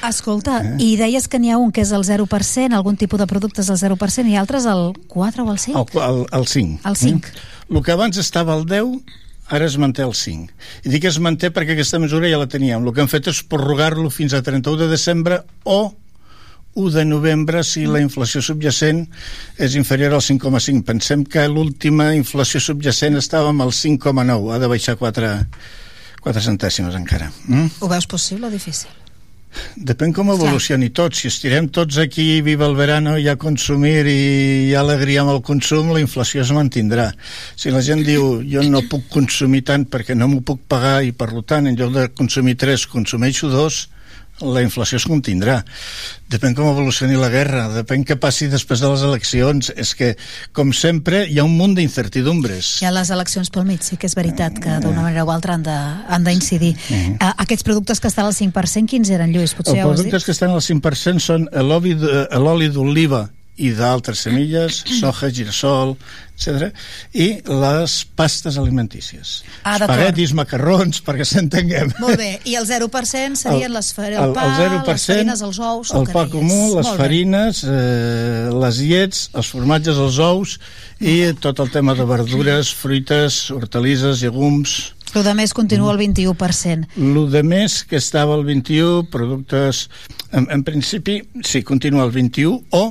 [0.08, 0.76] Escolta, Eh?
[0.80, 2.29] i deies que n'hi ha un que és el 0%,
[2.74, 5.80] algun tipus de productes al 0%, i altres al 4 o al 5?
[5.80, 6.82] El, el, el 5.
[6.90, 7.28] El 5.
[7.28, 7.76] Mm?
[7.76, 9.02] El que abans estava al 10,
[9.50, 10.54] ara es manté el 5.
[10.86, 12.86] I dic que es manté perquè aquesta mesura ja la teníem.
[12.86, 15.94] El que hem fet és prorrogar-lo fins a 31 de desembre o
[16.76, 19.04] 1 de novembre si la inflació subjacent
[19.58, 20.86] és inferior al 5,5.
[20.86, 24.54] Pensem que l'última inflació subjacent estava amb el 5,9.
[24.54, 25.34] Ha de baixar 4,
[26.24, 27.32] 4 centèsimes encara.
[27.48, 27.82] Mm?
[27.82, 28.94] Ho veus possible o difícil?
[29.90, 31.16] Depèn com evolucioni tot.
[31.18, 34.18] Si estirem tots aquí, viva el verano, hi ha consumir i
[34.70, 37.10] hi ha alegria amb el consum, la inflació es mantindrà.
[37.56, 41.14] Si la gent diu jo no puc consumir tant perquè no m'ho puc pagar i
[41.16, 43.80] per tant en lloc de consumir 3 consumeixo 2,
[44.42, 45.60] la inflació es contindrà.
[46.30, 49.72] Depèn com evolucioni la guerra, depèn què passi després de les eleccions.
[49.76, 50.14] És que,
[50.56, 52.76] com sempre, hi ha un munt d'incertidumbres.
[52.84, 55.58] Hi ha les eleccions pel mig, sí que és veritat que d'una manera o altra
[55.58, 56.76] han d'incidir.
[56.90, 57.18] Mhm.
[57.18, 59.56] Uh, aquests productes que estan al 5%, quins eren, Lluís?
[59.58, 63.28] Potser Els ja productes que estan al 5% són l'oli d'oliva
[63.60, 65.96] i d'altres semilles, soja, girassol,
[66.40, 66.70] etc.
[67.14, 69.40] I les pastes alimentícies.
[69.64, 69.76] Ah.
[69.76, 71.92] Espaguetis, macarrons, perquè s'entenguem.
[72.00, 75.44] Molt bé, i el 0% serien les fer el, el, pa, el 0%, les farines,
[75.50, 80.56] els ous, el pa comú, les Molt farines, eh, les llets, els formatges, els ous
[81.00, 84.80] i tot el tema de verdures, fruites, hortalisses, llegums...
[85.18, 87.00] El de més continua al 21%.
[87.02, 89.88] Lo de més que estava al 21, productes...
[90.30, 92.84] En, en principi, sí, continua al 21 o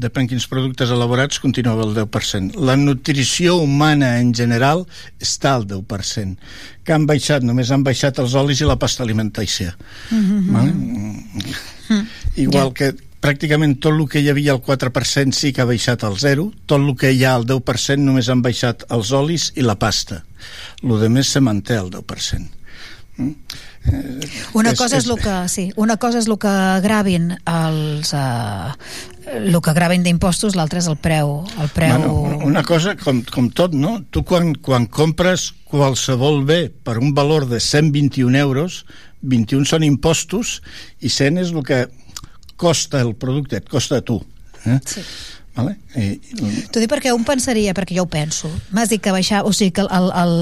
[0.00, 2.56] depèn quins productes elaborats, continua al 10%.
[2.56, 4.86] La nutrició humana en general
[5.20, 6.36] està al 10%.
[6.84, 7.44] Que han baixat?
[7.46, 9.76] Només han baixat els olis i la pasta alimentàcia.
[10.10, 10.52] Mhm.
[10.52, 12.02] Vale?
[12.36, 16.18] Igual que pràcticament tot el que hi havia al 4% sí que ha baixat al
[16.18, 19.78] 0, tot el que hi ha al 10% només han baixat els olis i la
[19.78, 20.24] pasta.
[20.82, 22.50] Lo de més se manté al 10%.
[23.16, 23.60] Mm?
[23.90, 26.52] Eh, Una cosa és, el que, sí, una cosa és el que
[26.84, 28.70] gravin els uh,
[29.26, 31.98] el que gravin d'impostos, l'altre és el preu, el preu...
[32.02, 34.00] Bueno, una cosa, com, com tot, no?
[34.10, 38.82] Tu quan, quan compres qualsevol bé per un valor de 121 euros,
[39.22, 40.58] 21 són impostos
[41.00, 41.84] i 100 és el que
[42.58, 44.20] costa el producte, et costa a tu.
[44.66, 44.78] Eh?
[44.86, 45.02] Sí.
[45.54, 45.74] Vale?
[46.00, 46.16] I,
[46.72, 48.48] T'ho dic perquè un pensaria, perquè jo ho penso.
[48.72, 49.42] M'has dit que baixar...
[49.44, 50.34] O sigui, que el, el, el,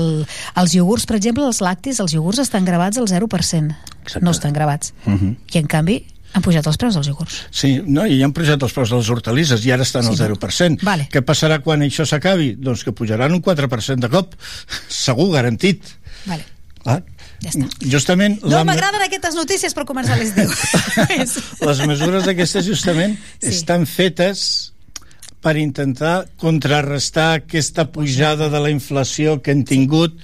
[0.62, 3.74] els iogurts, per exemple, els lactis, els iogurts estan gravats al 0%.
[4.04, 4.22] Exacte.
[4.24, 4.94] No estan gravats.
[5.06, 5.34] uh -huh.
[5.52, 7.40] I, en canvi, han pujat els preus dels iogurts.
[7.50, 10.16] Sí, no, i han pujat els preus de les hortalisses i ara estan Sí, al
[10.30, 10.36] no?
[10.36, 10.78] 0%.
[10.82, 11.08] Vale.
[11.10, 12.54] Què passarà quan això s'acabi?
[12.56, 14.34] Doncs que pujaran un 4% de cop.
[14.88, 15.82] Segur, garantit.
[16.26, 16.44] Vale.
[16.84, 17.00] Ah,
[17.42, 17.66] Ja està.
[17.80, 20.48] justament No m'agraden aquestes notícies per començar l'estiu.
[21.68, 23.48] les mesures aquestes justament sí.
[23.48, 24.72] estan fetes
[25.40, 30.16] per intentar contrarrestar aquesta pujada de la inflació que hem tingut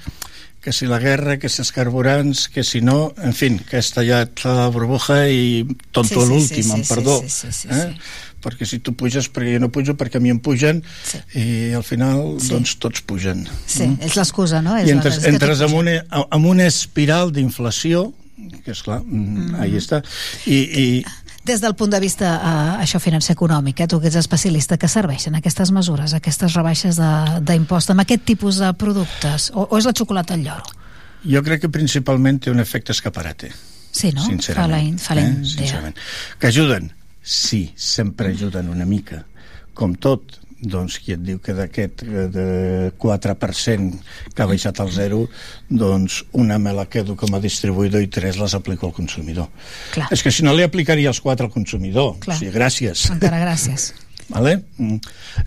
[0.60, 3.82] que si la guerra, que si els carburants, que si no, en fi, que ha
[3.84, 5.62] estallat la burbuja i
[5.94, 7.20] tonto Sí, sí, sí, l'últim, sí, sí, perdó.
[7.22, 7.92] sí, sí, sí, eh?
[8.42, 11.18] Perquè si tu puges perquè jo no pujo, perquè a mi em pugen Sí.
[11.38, 12.50] i al final, Sí.
[12.50, 13.46] doncs, tots pugen.
[13.66, 14.76] Sí, és l'excusa, no?
[14.76, 15.96] És I e- la- entres, entres en una,
[16.32, 18.12] en una espiral d'inflació
[18.64, 19.54] que és clar, mm.
[19.62, 20.02] ahí està
[20.46, 21.04] i, i
[21.46, 24.88] Des del punt de vista uh, això financer econòmic, eh, tu que ets especialista, que
[24.90, 26.98] serveixen aquestes mesures, aquestes rebaixes
[27.46, 29.50] d'impost amb aquest tipus de productes?
[29.54, 30.74] O, o és la xocolata al lloro?
[31.26, 33.48] jo crec que principalment té un efecte escaparate
[33.96, 34.20] Sí, no?
[34.22, 35.30] Fa la, sincerament, in- fa la eh?
[35.32, 35.44] idea.
[35.52, 35.96] sincerament.
[36.38, 36.90] que ajuden?
[37.22, 39.24] sí, sempre ajuden una mica
[39.74, 42.46] com tot doncs qui et diu que d'aquest eh, de
[43.02, 44.00] 4%
[44.32, 45.26] que ha baixat al zero
[45.68, 49.50] doncs una me la quedo com a distribuïdor i tres les aplico al consumidor
[49.92, 50.08] Clar.
[50.10, 52.36] és que si no li aplicaria els quatre al consumidor Clar.
[52.36, 53.92] o sigui, gràcies Encara gràcies.
[54.28, 54.56] Vale?
[54.78, 54.96] Mm.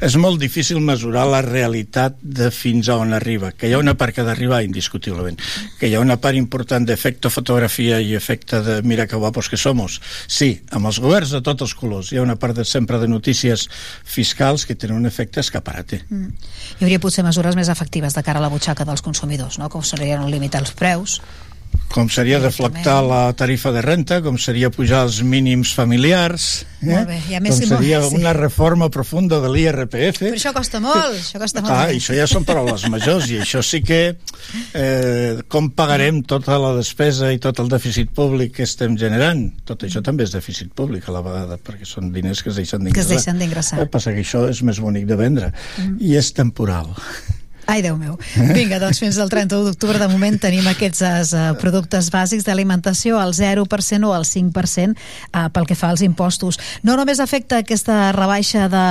[0.05, 3.97] És molt difícil mesurar la realitat de fins a on arriba, que hi ha una
[3.99, 5.39] part que ha d'arribar indiscutiblement,
[5.79, 9.59] que hi ha una part important d'efecte fotografia i efecte de mira que guapos que
[9.59, 9.99] somos.
[10.27, 12.13] Sí, amb els governs de tots els colors.
[12.13, 13.67] Hi ha una part de, sempre de notícies
[14.03, 16.05] fiscals que tenen un efecte escaparate.
[16.07, 16.31] Mm.
[16.79, 19.67] Hi hauria potser mesures més efectives de cara a la butxaca dels consumidors, no?
[19.69, 21.19] com serien limitar els preus.
[21.89, 26.43] Com seria deflactar la tarifa de renta, com seria pujar els mínims familiars,
[26.85, 26.99] eh?
[27.41, 28.19] Més com i seria molt, sí.
[28.21, 30.19] una reforma profunda de l'IRPF.
[30.21, 31.73] Però això costa molt, això costa molt.
[31.73, 33.99] Ah, això ja són paraules majors i això sí que
[34.77, 39.81] eh, com pagarem tota la despesa i tot el dèficit públic que estem generant tot
[39.89, 43.01] això també és dèficit públic a la vegada perquè són diners que es deixen Que
[43.01, 43.79] es d'ingressar deixen d'ingressar.
[43.81, 45.97] el que passa que això és més bonic de vendre Mm.
[46.05, 46.93] i és temporal
[47.69, 48.15] Ai, Déu meu.
[48.55, 53.35] Vinga, doncs fins al 31 d'octubre de moment tenim aquests uh, productes bàsics d'alimentació al
[53.37, 56.57] 0% o al 5% uh, pel que fa als impostos.
[56.83, 58.85] No només afecta aquesta rebaixa de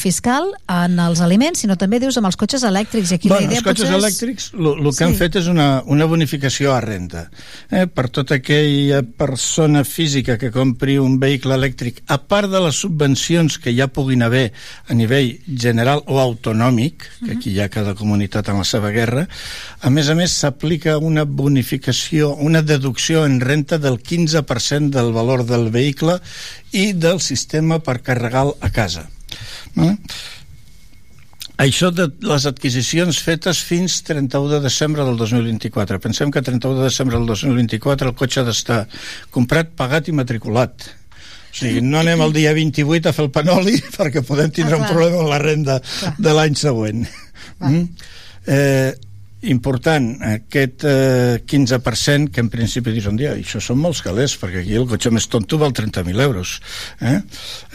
[0.00, 3.12] fiscal en els aliments, sinó també dius amb els cotxes elèctrics.
[3.12, 4.04] I aquí bueno, la idea els cotxes potser és...
[4.04, 5.04] elèctrics el que Sí.
[5.06, 7.24] han fet és una, una bonificació a renda
[7.70, 12.76] eh, per tota aquella persona física que compri un vehicle elèctric a part de les
[12.84, 14.52] subvencions que ja puguin haver
[14.88, 19.24] a nivell general o autonòmic que aquí hi ha cada comunitat en la seva guerra
[19.80, 25.46] a més a més s'aplica una bonificació una deducció en renta del 15% del valor
[25.48, 26.18] del vehicle
[26.74, 29.06] i del sistema per carregar a casa
[29.78, 29.96] eh?
[31.62, 36.00] Això de les adquisicions fetes fins 31 de desembre del 2024.
[36.02, 38.78] Pensem que 31 de desembre del 2024 el cotxe ha d'estar
[39.30, 40.88] comprat, pagat i matriculat.
[41.52, 44.80] O sigui, no anem el dia 28 a fer el panoli perquè podem tindre Ah,
[44.80, 44.94] un clar.
[44.96, 45.78] problema amb la renda
[46.18, 47.04] de l'any següent.
[47.62, 48.10] Mm?
[48.52, 48.92] Eh,
[49.42, 54.62] important, aquest eh, 15% que en principi dius un dia, això són molts calés perquè
[54.62, 56.60] aquí el cotxe més tonto val 30.000 euros
[57.00, 57.18] eh?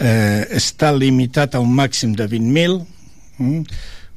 [0.00, 2.78] Eh, està limitat a un màxim de 20.000
[3.38, 3.60] mm?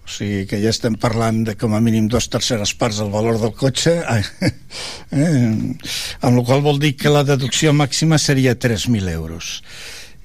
[0.02, 3.40] o sigui que ja estem parlant de com a mínim dos terceres parts del valor
[3.42, 4.24] del cotxe eh?
[5.12, 9.60] amb la qual vol dir que la deducció màxima seria 3.000 euros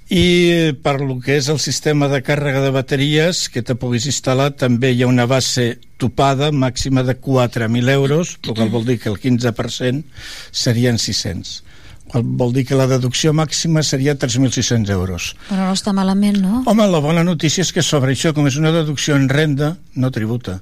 [0.08, 4.52] i per lo que és el sistema de càrrega de bateries que te puguis instal·lar
[4.54, 9.10] també hi ha una base topada màxima de 4.000 euros el qual vol dir que
[9.10, 10.04] el 15%
[10.52, 11.62] serien 600
[12.06, 16.62] qual vol dir que la deducció màxima seria 3.600 euros Però no està malament, no?
[16.70, 20.14] Home, la bona notícia és que sobre això, com és una deducció en renda, no
[20.14, 20.60] tributa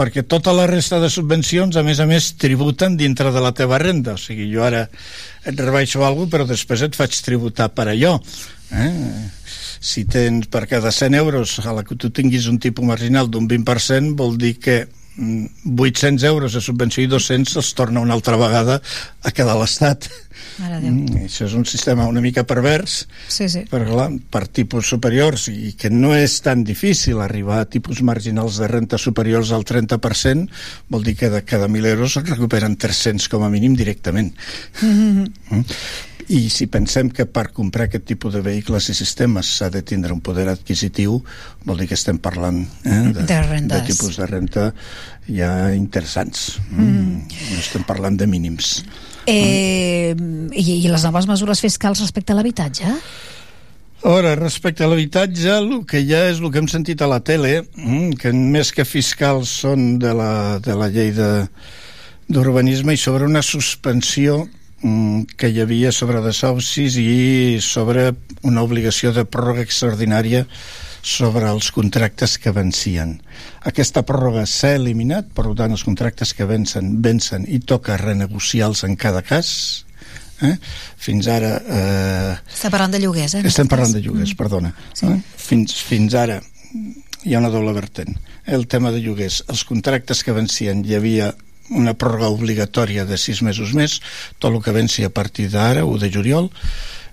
[0.00, 3.76] perquè tota la resta de subvencions, a més a més, tributen dintre de la teva
[3.82, 4.14] renda.
[4.16, 4.86] O sigui, jo ara
[5.44, 8.14] et rebaixo alguna cosa, però després et faig tributar per allò.
[8.72, 9.28] Eh?
[9.80, 13.48] Si tens per cada 100 euros a la que tu tinguis un tipus marginal d'un
[13.48, 14.84] 20%, vol dir que
[15.20, 18.78] 800 euros de subvenció i 200 els torna una altra vegada
[19.22, 20.08] a quedar l'Estat.
[20.60, 23.64] Mm, això és un sistema una mica pervers, sí, sí.
[23.68, 28.60] però clar, per tipus superiors i que no és tan difícil arribar a tipus marginals
[28.60, 30.46] de renta superiors al 30%,
[30.88, 34.32] vol dir que de cada 1.000 euros es recuperen 300 com a mínim directament.
[34.80, 35.64] Mm Mm?
[36.30, 40.12] I si pensem que per comprar aquest tipus de vehicles i sistemes s'ha de tindre
[40.14, 41.16] un poder adquisitiu,
[41.66, 43.74] vol dir que estem parlant eh, de, De rendes.
[43.74, 44.68] de tipus de renta
[45.26, 46.60] ja interessants.
[46.70, 47.24] Mm.
[47.26, 48.84] No estem parlant de mínims.
[49.26, 50.14] Eh,
[50.54, 52.94] i, I les noves mesures fiscals respecte a l'habitatge?
[54.06, 57.66] Ara, respecte a l'habitatge, el que ja és el que hem sentit a la tele,
[57.74, 61.10] mm, que més que fiscals són de la, de la llei
[62.30, 64.59] d'urbanisme i sobre una suspensió mm,
[65.36, 68.14] que hi havia sobre desahucis i sobre
[68.48, 70.46] una obligació de pròrroga extraordinària
[71.02, 73.18] sobre els contractes que vencien.
[73.68, 78.96] Aquesta pròrroga s'ha eliminat, per tant, els contractes que vencen, vencen i toca renegociar-los en
[79.00, 79.84] cada cas.
[80.40, 80.54] Eh?
[80.96, 81.54] Fins ara...
[81.60, 83.42] Eh, Estem parlant de lloguers, eh?
[83.44, 84.36] estem parlant de lloguers, Mm.
[84.40, 84.72] perdona.
[85.02, 85.20] Eh?
[85.36, 86.40] Fins, fins ara
[87.24, 88.16] hi ha una doble vertent.
[88.46, 91.34] El tema de lloguers, els contractes que vencien hi havia
[91.70, 94.00] una pròrroga obligatòria de sis mesos més,
[94.38, 96.50] tot el que venci a partir d'ara, o de juliol,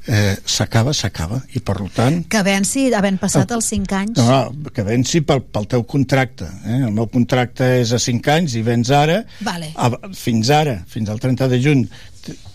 [0.07, 4.19] eh, s'acaba, s'acaba, i per tant Que venci, havent passat els 5 anys...
[4.19, 6.47] no, no, que venci pel, pel teu contracte.
[6.65, 6.81] Eh?
[6.87, 9.73] El meu contracte és a 5 anys i vens ara, Vale.
[9.75, 11.83] a, fins ara, fins al 30 de juny,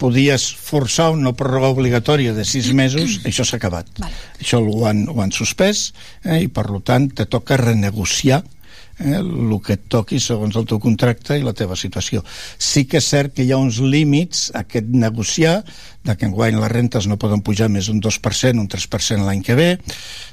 [0.01, 3.93] podies forçar una pròrroga obligatòria de 6 mesos, això s'ha acabat.
[4.01, 4.17] Vale.
[4.41, 5.91] Això ho han, ho han suspès
[6.25, 6.43] eh?
[6.47, 8.43] i per tant te toca renegociar
[8.99, 12.25] eh, el que et toqui segons el teu contracte i la teva situació.
[12.59, 15.63] Sí que és cert que hi ha uns límits a aquest negociar,
[16.03, 19.55] de que enguany les rentes no poden pujar més d'un 2%, un 3% l'any que
[19.59, 19.69] ve.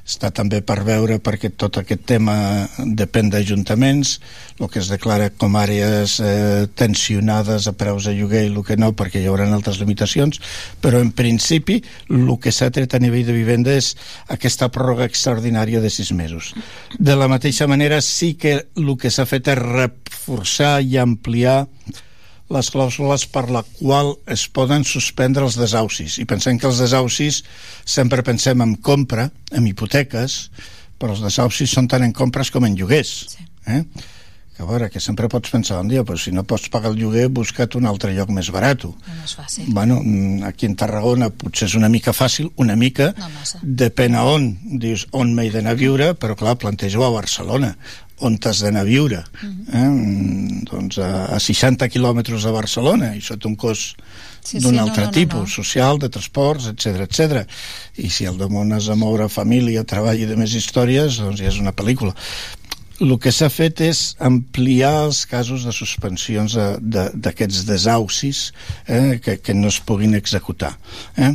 [0.09, 2.35] Està també per veure perquè tot aquest tema
[2.79, 4.15] depèn d'ajuntaments,
[4.59, 8.79] el que es declara com àrees eh, tensionades a preus de lloguer i el que
[8.81, 10.41] no, perquè hi haurà altres limitacions,
[10.81, 13.93] però en principi el que s'ha tret a nivell de vivenda és
[14.33, 16.53] aquesta pròrroga extraordinària de sis mesos.
[16.97, 21.67] De la mateixa manera, sí que el que s'ha fet és reforçar i ampliar
[22.49, 26.17] les clàusules per la qual es poden suspendre els desaucis.
[26.17, 27.43] I pensem que els desaucis
[27.85, 30.39] sempre pensem en compra, en hipoteques,
[30.99, 33.11] però els desaucis són tant en compres com en lloguers.
[33.35, 33.45] Sí.
[33.69, 33.83] Eh?
[34.57, 36.97] Que a veure, que sempre pots pensar un dia, però si no pots pagar el
[36.99, 38.81] lloguer, busca't un altre lloc més barat.
[38.83, 39.69] No és fàcil.
[39.71, 43.61] Bueno, mm, aquí en Tarragona potser és una mica fàcil, una mica, No massa.
[43.63, 44.49] depèn a on.
[44.81, 47.77] Dius, on m'he d'anar a viure, però clar, plantejo a Barcelona
[48.25, 49.77] on t'has d'anar a viure eh?
[49.83, 53.97] Mm, doncs a, a 60 quilòmetres de Barcelona i té un cost
[54.39, 55.51] Sí, d'un sí, no, altre no, no, tipus, no.
[55.51, 57.41] social, de transports, etc etc.
[57.99, 61.49] I si al damunt has de moure família, treball i de més històries, doncs ja
[61.51, 62.15] és una pel·lícula.
[63.03, 68.53] El que s'ha fet és ampliar els casos de suspensions de- de- d'aquests desaucis
[68.87, 70.71] eh, que, que no es puguin executar.
[71.19, 71.33] Eh?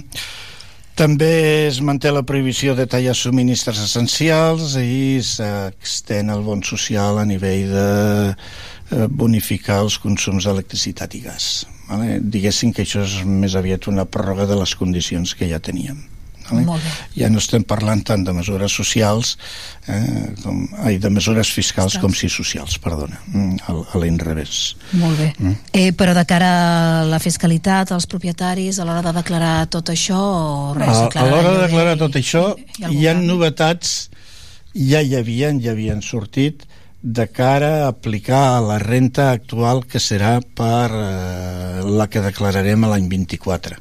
[0.94, 7.24] També es manté la prohibició de tallar subministres essencials i s'extén el bon social a
[7.26, 7.88] nivell de
[8.30, 11.48] eh, bonificar els consums d'electricitat i gas.
[11.88, 12.20] Vale?
[12.22, 15.98] Diguéssim que això és més aviat una pròrroga de les condicions que ja teníem.
[16.50, 16.92] Vale?
[17.16, 19.38] Ja no estem parlant tant de mesures socials,
[19.88, 24.76] eh, com, ai, de mesures fiscals com si socials, perdona, mm, a, a l'inrevés.
[24.92, 25.32] Molt bé.
[25.38, 25.54] Mm.
[25.72, 26.50] Eh, però de cara
[27.00, 31.56] a la fiscalitat, als propietaris, a l'hora de declarar tot això, o res, A, l'hora
[31.56, 33.26] de declarar i- tot això, hi hi ha canvi?
[33.26, 34.10] novetats,
[34.74, 36.64] ja hi havien, ja havien sortit,
[37.04, 42.86] de cara a aplicar a la renta actual que serà per eh, la que declararem
[42.88, 43.76] l'any 24.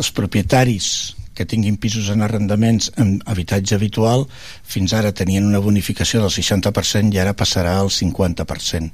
[0.00, 0.86] Els propietaris
[1.34, 4.26] que tinguin pisos en arrendaments en habitatge habitual
[4.62, 8.92] fins ara tenien una bonificació del 60% i ara passarà al 50%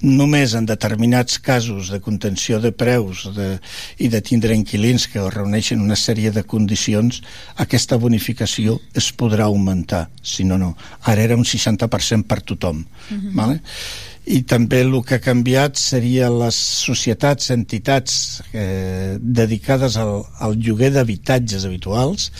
[0.00, 3.58] només en determinats casos de contenció de preus de,
[4.00, 7.20] i de tindre inquilins que reuneixen una sèrie de condicions,
[7.60, 10.72] aquesta bonificació es podrà augmentar, si no, no.
[11.04, 12.84] Ara era un 60% per tothom.
[13.10, 13.34] Mhm.
[13.36, 13.60] Vale?
[14.30, 18.12] I també el que ha canviat seria les societats, entitats
[18.52, 22.30] eh, dedicades al, al lloguer d'habitatges habituals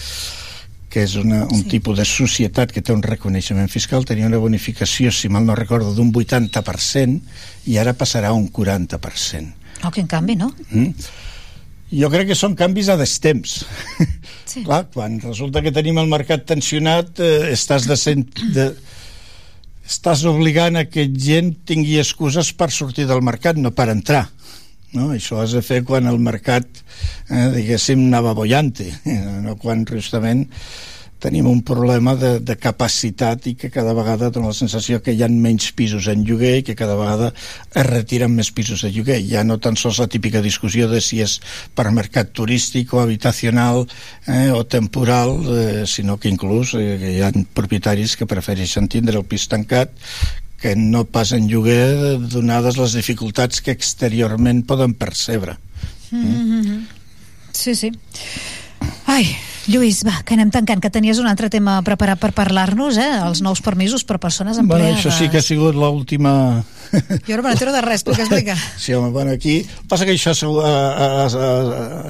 [0.91, 1.69] que és una, un sí.
[1.77, 5.95] tipus de societat que té un reconeixement fiscal, tenia una bonificació, si mal no recordo,
[5.95, 9.55] d'un 80% i ara passarà a un 40%.
[9.87, 10.51] Oh, quin canvi, no?
[10.75, 10.91] Mm?
[11.91, 13.61] Jo crec que són canvis a destemps.
[14.45, 14.63] Sí.
[14.67, 18.73] Clar, quan resulta que tenim el mercat tensionat, eh, estàs de, cent, de,
[19.91, 24.29] estàs obligant a que gent tingui excuses per sortir del mercat, no per entrar.
[24.95, 25.11] No?
[25.15, 26.67] Això has de fer quan el mercat,
[27.29, 30.47] eh, diguéssim, anava bollante, eh, no quan justament
[31.21, 35.23] tenim un problema de, de capacitat i que cada vegada dona la sensació que hi
[35.23, 39.21] ha menys pisos en lloguer i que cada vegada es retiren més pisos de lloguer.
[39.29, 41.39] Ja no tan sols la típica discussió de si és
[41.77, 43.85] per mercat turístic o habitacional
[44.27, 49.29] eh, o temporal, eh, sinó que inclús eh, hi ha propietaris que prefereixen tindre el
[49.29, 49.93] pis tancat
[50.61, 55.57] que no pas en lloguer donades les dificultats que exteriorment poden percebre.
[56.11, 56.81] Mm -hmm.
[57.53, 57.91] Sí, sí.
[59.07, 59.27] Ai,
[59.71, 63.11] Lluís, va, que anem tancant, que tenies un altre tema preparat per parlar-nos, eh?
[63.23, 64.97] Els nous permisos per persones empleades.
[64.97, 66.33] Bueno, això sí que ha sigut l'última...
[67.29, 68.57] Jo no me n'entero de res, explica, explica.
[68.75, 69.61] Sí, home, bueno, aquí...
[69.87, 71.53] Passa que això ha, ha, ha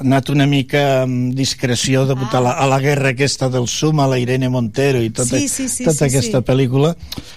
[0.01, 2.31] anat una mica amb discreció de ah.
[2.31, 5.45] a, la, a la guerra aquesta del Sum, a la Irene Montero i tota, sí,
[5.45, 6.47] sí, sí, tota sí, aquesta sí.
[6.49, 6.95] pel·lícula,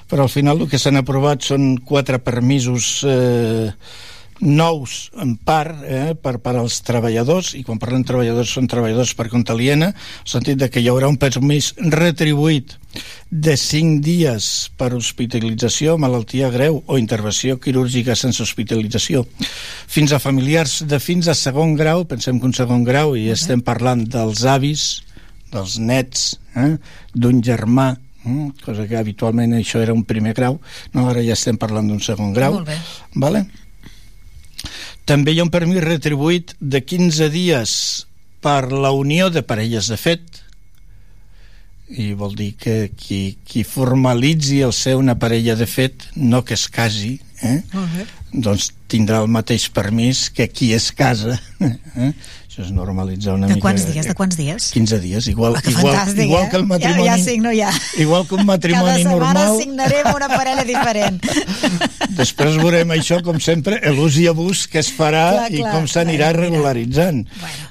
[0.09, 2.97] però al final el que s'han aprovat són quatre permisos...
[3.05, 3.71] Eh,
[4.45, 9.31] nous en part eh, per, per als treballadors i quan parlem treballadors són treballadors per
[9.33, 12.77] compte aliena en el sentit de que hi haurà un permís retribuït
[13.31, 14.49] de 5 dies
[14.79, 19.25] per hospitalització, malaltia greu o intervenció quirúrgica sense hospitalització
[19.89, 23.65] fins a familiars de fins a segon grau, pensem que un segon grau i estem
[23.65, 25.03] parlant dels avis
[25.51, 26.75] dels nets, eh,
[27.15, 30.55] d'un germà Mm, cosa que habitualment això era un primer grau
[30.95, 32.79] no, ara ja estem parlant d'un segon grau Molt bé.
[33.21, 33.43] vale?
[35.05, 37.75] També hi ha un permís retribuït de 15 dies
[38.45, 40.45] per la unió de parelles de fet
[41.89, 46.57] i vol dir que qui, qui formalitzi el ser una parella de fet, no que
[46.57, 47.61] es casi, eh?
[47.75, 48.07] Molt bé.
[48.33, 51.41] doncs tindrà el mateix permís que qui es casa.
[51.95, 52.09] Eh?
[52.55, 53.65] Això és normalitzar una De mica...
[53.65, 54.69] quants dies, de quants dies?
[54.71, 56.51] 15 dies, igual, que igual, fantàstic, igual eh?
[56.53, 57.07] que el matrimoni...
[57.09, 57.71] Ja, ja cinc, no hi ha.
[57.99, 59.57] Igual que un matrimoni Cada setmana normal...
[59.59, 61.19] signarem una parella diferent.
[62.21, 65.89] Després veurem això, com sempre, l'ús i abús que es farà Clar, i clar, com
[65.91, 67.25] s'anirà regularitzant.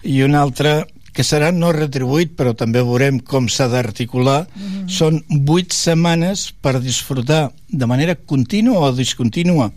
[0.04, 0.82] I un altre
[1.16, 4.90] que serà no retribuït, però també veurem com s'ha d'articular, Mhm.
[4.92, 9.72] són vuit setmanes per disfrutar de manera contínua o discontínua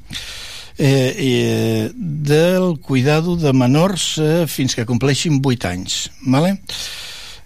[0.79, 6.11] eh, eh, del cuidado de menors eh, fins que compleixin 8 anys.
[6.27, 6.61] Vale?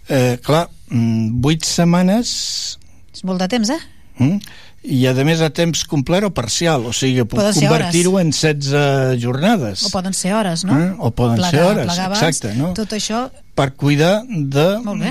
[0.09, 2.79] Eh, clar, mm, 8 setmanes
[3.15, 3.79] És molt de temps, eh?
[4.19, 4.41] Mm?
[4.81, 9.85] i a més a temps complet o parcial o sigui, puc convertir-ho en 16 jornades
[9.85, 10.79] O poden ser hores, no?
[10.79, 10.95] Eh?
[10.97, 12.73] o poden Plegar- ser hores, plegar abans, exacte no?
[12.75, 13.27] Tot això...
[13.61, 14.67] per cuidar de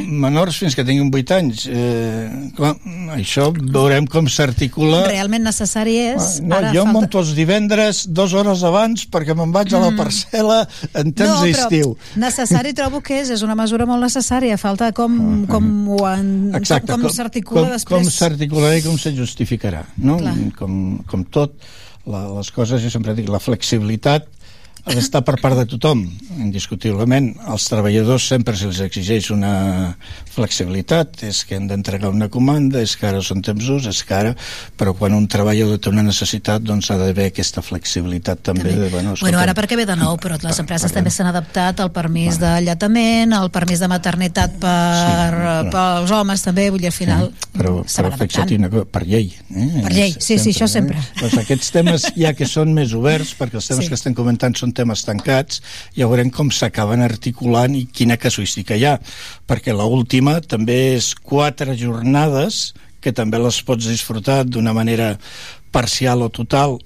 [0.09, 2.25] menors fins que tinguin 8 anys eh,
[2.57, 2.73] clar,
[3.13, 6.39] això veurem com s'articula Realment necessari és...
[6.41, 6.97] no, ara jo falta...
[6.97, 9.97] monto els divendres dues hores abans perquè me'n vaig a la Mm.
[9.97, 10.59] parcel·la
[11.01, 14.57] en temps no, d'estiu però necessari trobo que és, és una mesura molt necessària.
[14.61, 18.07] Falta com, com, ho en, Exacte, com, com s'articula com, després.
[18.07, 20.19] Com s'articularà i com se justificarà, no?
[20.21, 20.35] Clar.
[20.59, 20.73] Com,
[21.09, 21.55] com tot,
[22.09, 24.27] la, les coses, jo sempre dic, la flexibilitat
[24.85, 26.05] ha d'estar per part de tothom,
[26.39, 27.33] indiscutiblement.
[27.51, 29.97] Als treballadors sempre se'ls exigeix una
[30.33, 34.15] flexibilitat, és que han d'entregar una comanda, és que ara són temps d'ús, és que
[34.15, 34.35] ara...
[34.79, 38.71] Però quan un treballador té una necessitat, doncs ha d'haver aquesta flexibilitat també.
[38.71, 41.91] De, bueno, Bueno, ara perquè ve de nou, però les empreses també s'han adaptat al
[41.91, 47.27] permís d'alletament, al permís de maternitat per, sí, pels homes també, vull dir, al final
[47.51, 49.67] però, se però van fixa't una cosa, per llei eh?
[49.83, 50.97] Per llei, sí, sí, això sempre.
[51.01, 51.19] Eh?
[51.21, 53.89] Doncs aquests temes ja que són més oberts perquè els temes Sí.
[53.91, 55.61] que estem comentant són temes tancats
[55.97, 58.97] ja veurem com s'acaben articulant i quina casuística hi ha
[59.49, 65.15] perquè la última també és quatre jornades que també les pots disfrutar d'una manera
[65.71, 66.79] parcial o total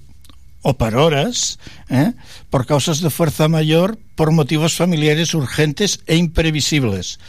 [0.63, 2.13] o per hores, ¿eh?
[2.49, 7.19] por causas de fuerza mayor, por motivos familiares urgentes e imprevisibles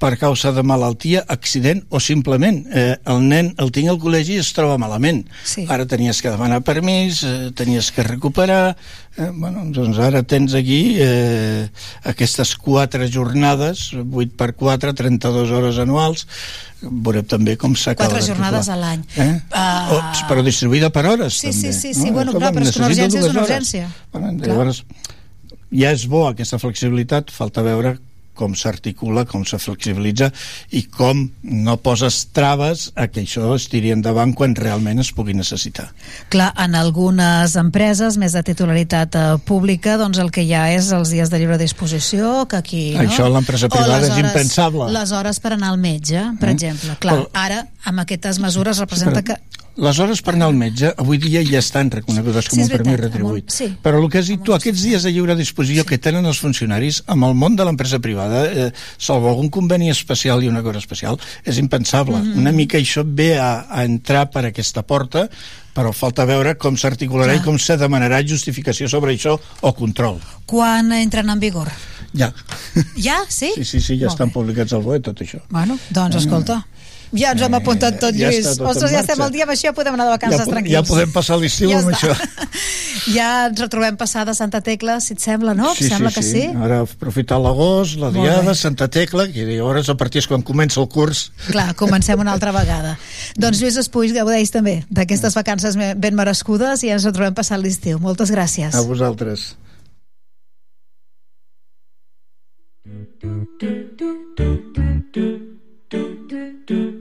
[0.00, 4.40] per causa de malaltia, accident o simplement eh, el nen el tinc al col·legi i
[4.40, 5.26] es troba malament.
[5.44, 5.66] Sí.
[5.68, 8.76] Ara tenies que demanar permís, eh, tenies que recuperar...
[9.20, 11.66] Eh, bueno, doncs ara tens aquí eh,
[12.06, 16.24] aquestes quatre jornades, 8 per 4, 32 hores anuals,
[16.80, 19.02] veurem també com s'acaba Quatre jornades a l'any.
[19.20, 19.32] Eh?
[19.92, 21.72] Oh, però distribuïda per hores, Sí, també.
[21.72, 23.50] sí, sí, sí, bueno, Escolta, clar, però és que una urgència és una hores.
[23.50, 23.88] urgència.
[24.14, 24.48] Bueno, Clar.
[24.54, 24.84] llavors,
[25.82, 27.98] ja és bo aquesta flexibilitat, falta veure
[28.40, 30.30] com s'articula, com se flexibilitza
[30.72, 35.36] i com no poses traves a que això es tiri endavant quan realment es pugui
[35.36, 35.90] necessitar.
[36.32, 40.88] Clar, en algunes empreses més de titularitat eh, pública, doncs el que hi ha és
[40.96, 42.82] els dies de lliure disposició, que aquí...
[42.96, 43.04] No?
[43.04, 44.88] Això a l'empresa privada és impensable.
[44.94, 46.56] Les hores per anar al metge, per Mm.
[46.56, 46.96] exemple.
[47.02, 49.36] Clar, Però- ara, amb aquestes mesures, representa que...
[49.76, 52.96] Les hores per anar al metge avui dia ja estan reconegudes com Sí, un permís
[52.96, 53.44] veritat, retribuït.
[53.44, 53.76] amb un- sí.
[53.82, 57.02] Però el que has dit tu, aquests dies de lliure disposició que tenen els funcionaris
[57.06, 61.18] amb el món de l'empresa privada, eh, salvo algun conveni especial i una cosa especial,
[61.44, 62.18] és impensable.
[62.18, 62.38] Mhm.
[62.38, 65.28] Una mica això ve a, a entrar per aquesta porta,
[65.72, 70.18] però falta veure com s'articularà i com se demanarà justificació sobre això o control.
[70.44, 71.68] Quan entren en vigor?
[72.12, 72.34] Ja.
[72.96, 73.20] Ja?
[73.28, 73.52] Sí?
[73.54, 75.40] Sí, sí, sí, ja Molt estan publicats al BOE, tot això.
[75.48, 76.66] Bueno, doncs escolta,
[77.12, 78.44] ja ens hem apuntat tot, ja Lluís.
[78.46, 80.46] està tot Ostres, ja estem al dia, amb això ja podem anar de vacances Ja,
[80.46, 80.72] tranquils.
[80.74, 82.12] ja podem passar l'estiu Ja amb està.
[82.14, 82.14] això.
[83.14, 85.70] Ja ens retrobem passada Santa Tecla, si et sembla, no?
[85.74, 86.42] Sí, sembla sí, que sí.
[86.42, 86.56] sí.
[86.62, 88.54] Ara aprofitar l'agost, la Molt diada, bé.
[88.54, 91.30] Santa Tecla, que llavors a partir és quan comença el curs.
[91.48, 92.98] Clar, comencem una altra vegada.
[93.40, 97.98] doncs Lluís Espuig, gaudeix també d'aquestes vacances ben merescudes i ens retrobem passat l'estiu.
[97.98, 98.74] Moltes gràcies.
[98.76, 99.56] A vosaltres.
[106.70, 106.99] I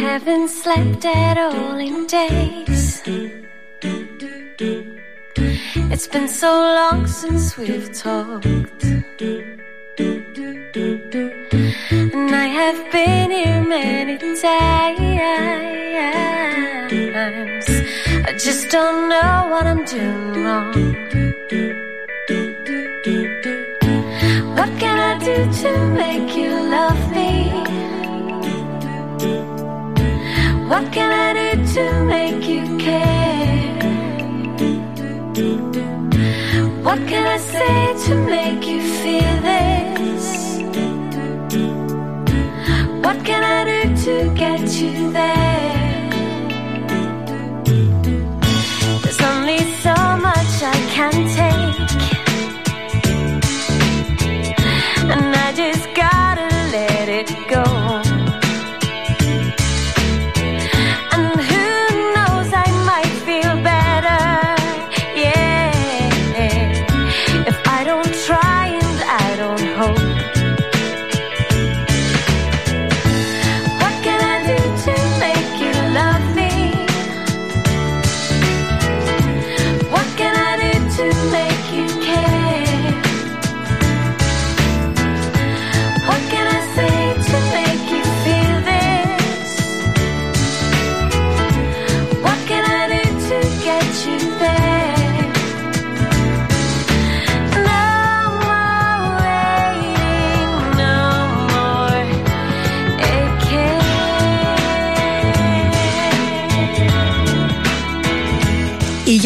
[0.00, 3.02] haven't slept at all in days.
[5.92, 8.46] It's been so long since we've talked.
[11.90, 14.40] And I have been here many times.
[18.28, 20.72] I just don't know what I'm doing wrong.
[24.56, 27.59] What can I do to make you love me?
[30.70, 33.74] What can I do to make you care?
[36.84, 40.28] What can I say to make you feel this?
[43.04, 45.79] What can I do to get you there?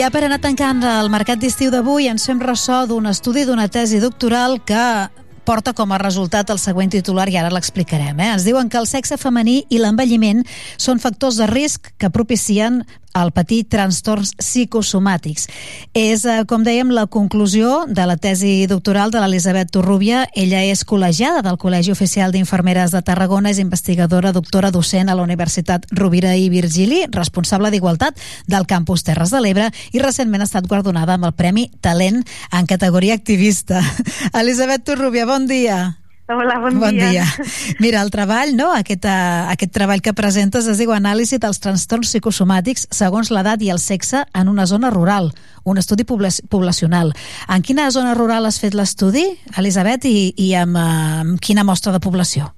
[0.05, 4.03] Ja per anar tancant el mercat d'estiu d'avui ens fem ressò d'un estudi d'una tesi
[4.03, 4.83] doctoral que
[5.49, 8.21] porta com a resultat el següent titular i ara l'explicarem.
[8.21, 8.27] Eh?
[8.35, 10.43] Ens diuen que el sexe femení i l'envelliment
[10.77, 12.83] són factors de risc que propicien
[13.15, 15.47] el patir trastorns psicosomàtics.
[15.95, 20.29] És, eh, com dèiem, la conclusió de la tesi doctoral de l'Elisabet Torrubia.
[20.35, 25.23] Ella és col·legiada del Col·legi Oficial d'Infermeres de Tarragona, és investigadora, doctora docent a la
[25.23, 30.67] Universitat Rovira i Virgili, responsable d'Igualtat del Campus Terres de l'Ebre i recentment ha estat
[30.67, 33.81] guardonada amb el Premi Talent en categoria activista.
[34.41, 36.04] Elisabet Torrubia, bon dia.
[36.27, 37.11] Hola, bon, Bon dia.
[37.11, 37.25] dia.
[37.81, 38.71] Mira, el treball, no?
[38.73, 43.69] aquest, uh, aquest treball que presentes es diu Anàlisi dels trastorns psicosomàtics segons l'edat i
[43.69, 45.35] el sexe en una zona rural,
[45.69, 47.13] un estudi pobla poblacional.
[47.49, 49.27] En quina zona rural has fet l'estudi,
[49.59, 52.55] Elisabet, i, i amb, uh, amb quina mostra de població?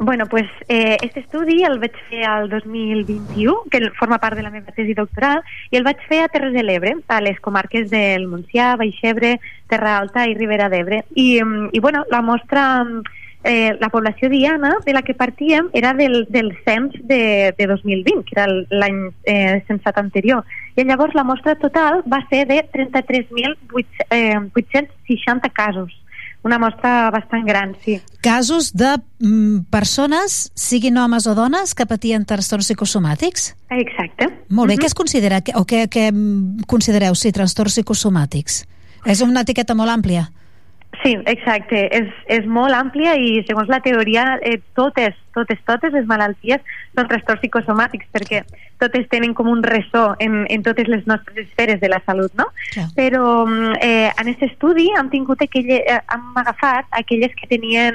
[0.00, 4.50] Bueno, pues eh, este estudi el vaig fer al 2021, que forma part de la
[4.54, 8.28] meva tesi doctoral, i el vaig fer a Terres de l'Ebre, a les comarques del
[8.30, 11.02] Montsià, Baixebre, Terra Alta i Ribera d'Ebre.
[11.16, 13.02] I, mm, I, bueno, la mostra, mm,
[13.42, 18.22] eh, la població diana de la que partíem era del, del cens de, de 2020,
[18.22, 20.44] que era l'any eh, censat anterior.
[20.76, 25.90] I llavors la mostra total va ser de 33.860 casos.
[26.46, 27.98] Una mostra bastant gran, sí.
[28.22, 33.52] Casos de mm, persones, siguin homes o dones, que patien trastorns psicosomàtics?
[33.74, 34.30] Exacte.
[34.54, 38.62] Molt bé, què es considera, o què, què mm, considereu, sí, trastorns psicosomàtics?
[39.06, 40.28] És una etiqueta molt àmplia?
[41.02, 41.84] Sí, exacte.
[41.94, 46.64] És, és molt àmplia i segons la teoria eh, totes, totes, totes les malalties
[46.96, 48.42] són trastorns psicosomàtics perquè
[48.82, 52.48] totes tenen com un ressò en, en totes les nostres esferes de la salut, no?
[52.72, 52.88] Clar.
[52.96, 53.28] Però
[53.78, 57.94] eh, en aquest estudi hem tingut aquelle, eh, hem agafat aquelles que tenien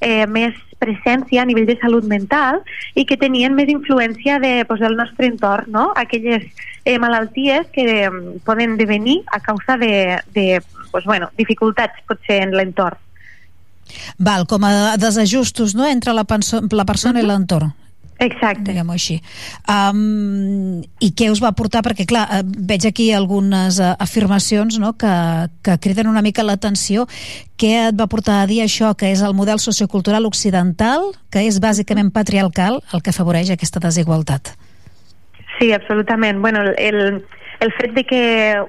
[0.00, 2.60] eh, més presència a nivell de salut mental
[2.98, 5.92] i que tenien més influència de, pues, del nostre entorn, no?
[5.96, 6.44] Aquelles
[6.84, 8.10] eh, malalties que eh,
[8.44, 10.60] poden devenir a causa de, de
[10.92, 13.00] pues, bueno, dificultats potser en l'entorn.
[14.18, 15.86] Val, com a desajustos no?
[15.88, 17.24] entre la, la persona uh -huh.
[17.24, 17.72] i l'entorn.
[18.22, 18.70] Exacte.
[18.70, 19.16] Diguem-ho així.
[19.66, 21.82] Um, I què us va portar?
[21.82, 24.92] Perquè, clar, eh, veig aquí algunes uh, afirmacions no?
[25.00, 25.12] que,
[25.62, 27.08] que criden una mica l'atenció.
[27.58, 31.58] Què et va portar a dir això, que és el model sociocultural occidental, que és
[31.62, 34.54] bàsicament patriarcal, el que afavoreix aquesta desigualtat?
[35.58, 36.40] Sí, absolutament.
[36.40, 37.24] Bueno, el,
[37.62, 38.20] el fet de que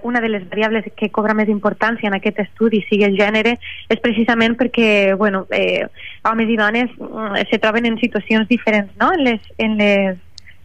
[0.04, 3.56] una de les variables que cobra més importància en aquest estudi sigui el gènere
[3.90, 5.88] és precisament perquè bueno, eh,
[6.30, 9.12] homes i dones mm, se troben en situacions diferents no?
[9.18, 10.20] en, les, en les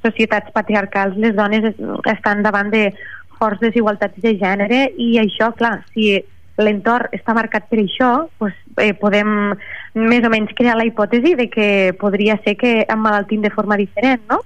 [0.05, 1.17] societats patriarcals.
[1.17, 1.81] Les dones es-
[2.13, 2.91] estan davant de
[3.39, 6.19] forts desigualtats de gènere i això, clar, si
[6.59, 8.11] l'entorn està marcat per això,
[8.43, 9.55] doncs, eh, podem
[9.95, 14.21] més o menys crear la hipòtesi de que podria ser que emmalaltim de forma diferent,
[14.29, 14.43] no?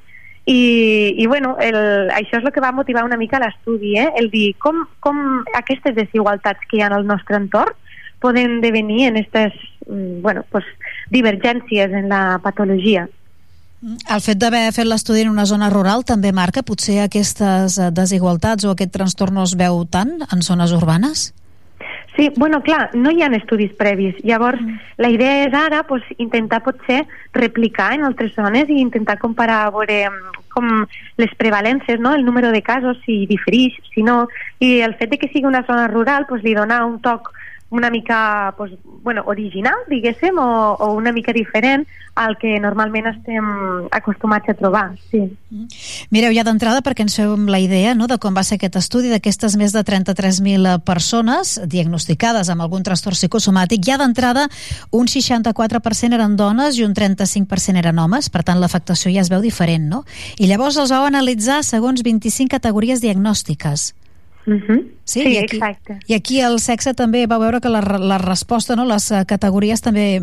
[0.47, 1.77] I, i bueno, el,
[2.11, 4.09] això és el que va motivar una mica l'estudi, eh?
[4.19, 5.21] el dir com, com
[5.55, 7.77] aquestes desigualtats que hi ha al nostre entorn
[8.23, 9.55] poden devenir en aquestes
[9.87, 10.65] bueno, pues,
[11.11, 13.09] divergències en la patologia.
[13.83, 18.63] El fet d'haver fet l'estudi en una zona rural també marca potser aquestes eh, desigualtats
[18.65, 21.33] o aquest trastorn no es veu tant en zones urbanes?
[22.17, 24.17] Sí, bueno, clar, no hi ha estudis previs.
[24.23, 24.81] Llavors, mm.
[25.01, 29.71] la idea és ara pues, intentar potser replicar en altres zones i intentar comparar a
[29.73, 30.69] veure mm, com
[31.17, 32.13] les prevalències, no?
[32.13, 34.27] el número de casos, si diferix, si no.
[34.61, 37.33] I el fet de que sigui una zona rural pues, li dona un toc
[37.73, 43.47] una mica pues, bueno, original, diguéssim, o, o una mica diferent al que normalment estem
[43.91, 44.91] acostumats a trobar.
[45.09, 45.23] Sí.
[46.13, 49.09] Mireu, ja d'entrada, perquè ens fem la idea no, de com va ser aquest estudi
[49.09, 54.45] d'aquestes més de 33.000 persones diagnosticades amb algun trastorn psicosomàtic, ja d'entrada
[54.93, 59.41] un 64% eren dones i un 35% eren homes, per tant l'afectació ja es veu
[59.41, 60.05] diferent, no?
[60.37, 63.95] I llavors els vau analitzar segons 25 categories diagnòstiques.
[64.45, 65.99] Sí, sí i aquí, exacte.
[66.09, 69.85] I aquí el sexe també va veure que la, la resposta, no, les eh, categories
[69.85, 70.23] també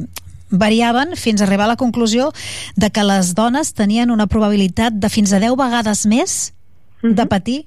[0.50, 2.32] variaven fins a arribar a la conclusió
[2.76, 6.54] de que les dones tenien una probabilitat de fins a 10 vegades més
[7.04, 7.64] de patir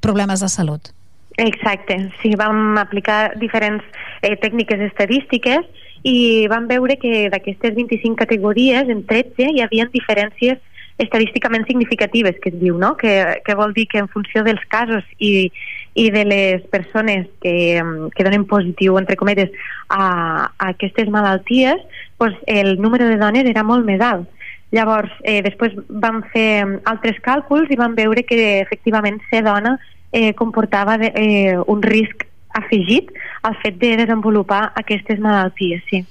[0.00, 0.92] problemes de salut.
[1.38, 3.84] Exacte, sí, vam aplicar diferents
[4.22, 5.66] eh, tècniques estadístiques
[6.06, 10.58] i vam veure que d'aquestes 25 categories, en 13 hi havia diferències
[10.98, 12.96] estadísticament significatives, que es diu, no?
[12.98, 15.50] Que, que vol dir que en funció dels casos i,
[15.98, 19.50] i de les persones que, mm, que donen positiu, entre cometes,
[19.88, 21.82] a, a aquestes malalties,
[22.18, 24.28] pues, el número de dones era molt més alt.
[24.70, 29.78] Llavors, eh, després vam fer altres càlculs i vam veure que efectivament ser dona
[30.12, 33.10] eh, comportava de, eh, un risc afegit
[33.42, 36.04] al fet de desenvolupar aquestes malalties, sí.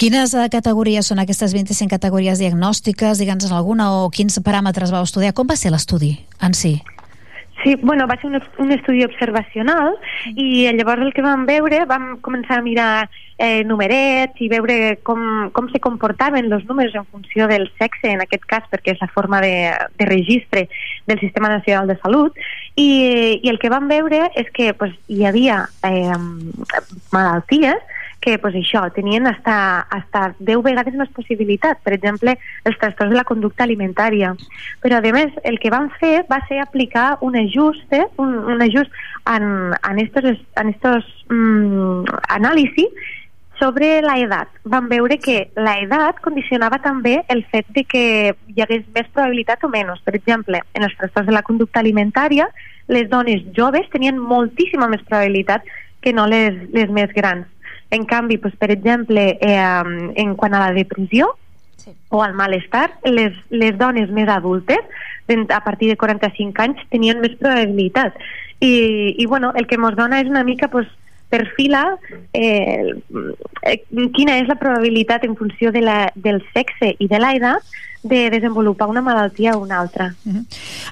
[0.00, 3.20] Quines eh, categories són aquestes 25 categories diagnòstiques?
[3.20, 5.36] Digue'ns alguna o quins paràmetres vau estudiar?
[5.36, 6.78] Com va ser l'estudi en si?
[6.80, 6.95] Sí,
[7.82, 9.96] bueno, va ser un, un estudi observacional
[10.34, 12.90] i llavors el que vam veure, vam començar a mirar
[13.38, 18.22] eh, numerets i veure com, com se comportaven els números en funció del sexe, en
[18.24, 20.68] aquest cas, perquè és la forma de, de registre
[21.06, 22.38] del Sistema Nacional de Salut,
[22.76, 26.16] i, i el que vam veure és que pues, hi havia eh,
[27.12, 31.82] malalties que pues, això, tenien hasta, hasta 10 vegades més possibilitat.
[31.84, 34.32] Per exemple, els trastorns de la conducta alimentària.
[34.82, 38.64] Però, a més, el que van fer va ser aplicar un ajust, eh, un, un
[38.66, 38.90] ajust
[39.30, 43.14] en, en estos, en estos mm, anàlisis
[43.58, 44.48] sobre la edat.
[44.64, 48.04] Vam veure que la edat condicionava també el fet de que
[48.34, 50.02] hi hagués més probabilitat o menys.
[50.04, 52.48] Per exemple, en els trastorns de la conducta alimentària,
[52.88, 55.64] les dones joves tenien moltíssima més probabilitat
[56.04, 57.48] que no les, les més grans.
[57.94, 61.30] En canvi, doncs, per exemple, eh, en quant a la depressió
[61.76, 61.92] sí.
[62.10, 64.82] o al malestar, les, les dones més adultes,
[65.54, 68.18] a partir de 45 anys, tenien més probabilitat.
[68.60, 70.88] I, i bueno, el que ens dona és una mica pues,
[71.32, 71.82] perfila
[72.32, 72.94] eh,
[73.62, 73.80] eh,
[74.14, 78.86] quina és la probabilitat en funció de la, del sexe i de l'edat de desenvolupar
[78.86, 80.14] una malaltia o una altra.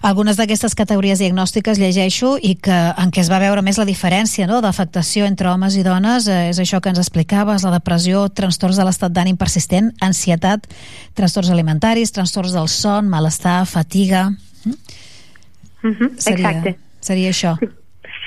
[0.03, 4.49] Algunes d'aquestes categories diagnòstiques llegeixo i que en què es va veure més la diferència
[4.51, 4.59] no?
[4.65, 8.89] d'afectació entre homes i dones eh, és això que ens explicaves, la depressió, trastorns de
[8.89, 10.67] l'estat d'ànim persistent, ansietat,
[11.15, 14.31] trastorns alimentaris, trastorns del son, malestar, fatiga...
[14.65, 14.79] Mm?
[15.85, 16.79] Mhm, Seria, Exacte.
[17.05, 17.51] seria això.
[17.61, 17.67] Sí,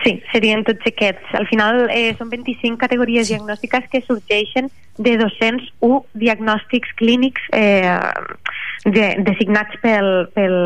[0.04, 1.34] serien tots aquests.
[1.38, 7.98] Al final eh, són 25 categories diagnòstiques que sorgeixen de 201 diagnòstics clínics eh,
[8.86, 10.58] de, designats pel, pel,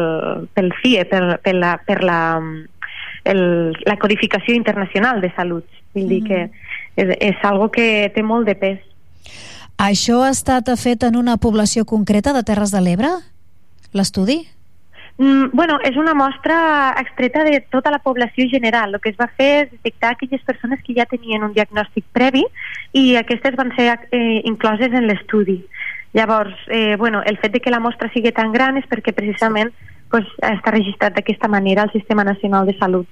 [0.56, 2.22] pel CIE, per, per, la, per la,
[3.26, 3.44] el,
[3.88, 5.68] la codificació internacional de salut.
[5.96, 6.46] Vull dir que
[6.96, 8.80] és, és algo que té molt de pes.
[9.82, 13.16] Això ha estat fet en una població concreta de Terres de l'Ebre?
[13.98, 14.44] L'estudi?
[15.18, 18.96] Mm, bueno, és una mostra extreta de tota la població general.
[18.96, 22.44] El que es va fer és detectar aquelles persones que ja tenien un diagnòstic previ
[22.94, 25.62] i aquestes van ser eh, incloses en l'estudi.
[26.14, 29.72] Llavors, eh, bueno, el fet de que la mostra sigui tan gran és perquè precisament
[30.12, 33.08] pues, està registrat d'aquesta manera al Sistema Nacional de Salut.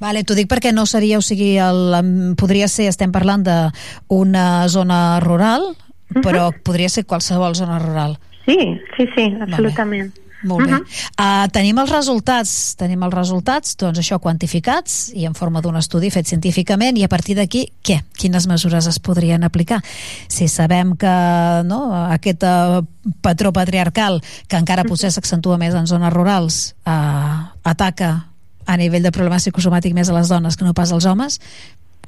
[0.00, 5.20] Vale, t'ho dic perquè no seria, o sigui, el, podria ser, estem parlant d'una zona
[5.20, 5.74] rural,
[6.22, 6.62] però uh -huh.
[6.64, 8.18] podria ser qualsevol zona rural.
[8.46, 10.14] Sí, sí, sí, absolutament.
[10.14, 10.29] Vale.
[10.42, 10.72] Molt bé.
[10.72, 11.44] Uh -huh.
[11.44, 16.10] uh, tenim els resultats, tenim els resultats, doncs això, quantificats i en forma d'un estudi
[16.10, 18.02] fet científicament i a partir d'aquí, què?
[18.16, 19.82] Quines mesures es podrien aplicar?
[20.28, 22.84] Si sabem que no, aquest uh,
[23.20, 28.26] patró patriarcal, que encara potser s'accentua més en zones rurals, uh, ataca
[28.66, 31.40] a nivell de problema psicosomàtic més a les dones que no pas als homes,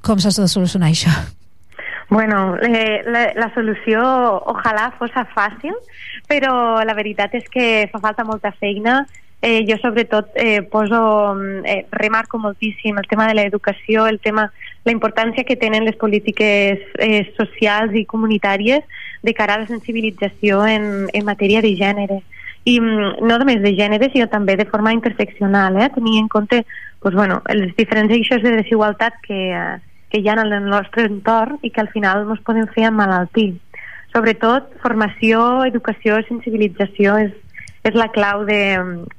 [0.00, 1.10] com s'ha de solucionar això?
[2.08, 4.02] Bueno, eh, la, la solució
[4.52, 5.74] ojalà fos fàcil,
[6.28, 9.02] però la veritat és que fa falta molta feina.
[9.42, 11.34] Eh, jo sobretot eh, poso,
[11.66, 14.52] eh, remarco moltíssim el tema de l'educació, el tema,
[14.84, 18.86] la importància que tenen les polítiques eh, socials i comunitàries
[19.22, 22.20] de cara a la sensibilització en, en matèria de gènere
[22.64, 25.90] i mm, no només de gènere, sinó també de forma interseccional, eh?
[25.94, 26.64] tenir en compte
[27.00, 29.81] pues, bueno, els diferents eixos de desigualtat que, eh,
[30.12, 33.55] que hi ha en el nostre entorn i que al final ens poden fer emmalaltir.
[34.12, 37.32] Sobretot, formació, educació, sensibilització és,
[37.89, 38.58] és la clau de,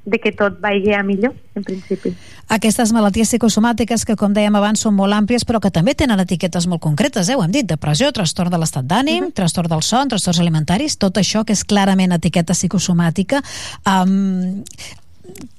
[0.06, 2.14] de que tot vagi a millor, en principi.
[2.54, 6.70] Aquestes malalties psicosomàtiques que, com dèiem abans, són molt àmplies, però que també tenen etiquetes
[6.70, 7.34] molt concretes, eh?
[7.34, 9.38] ho hem dit, depressió, trastorn de l'estat d'ànim, uh -huh.
[9.42, 13.42] trastorn del son, trastorns alimentaris, tot això que és clarament etiqueta psicosomàtica.
[13.82, 14.62] Um,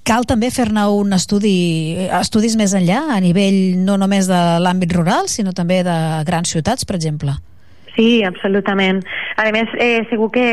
[0.06, 5.30] cal també fer-ne un estudi, estudis més enllà, a nivell no només de l'àmbit rural,
[5.32, 7.34] sinó també de grans ciutats, per exemple.
[7.96, 9.00] Sí, absolutament.
[9.40, 10.48] A més, eh, segur que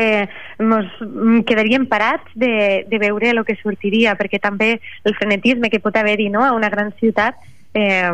[0.63, 0.93] ens
[1.45, 6.29] quedaríem parats de, de veure el que sortiria, perquè també el frenetisme que pot haver-hi
[6.31, 7.35] no, a una gran ciutat,
[7.75, 8.09] eh,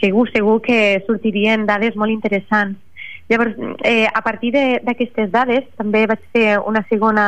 [0.00, 2.80] segur, segur que sortirien dades molt interessants.
[3.28, 7.26] Llavors, eh, a partir d'aquestes dades, també vaig fer una segona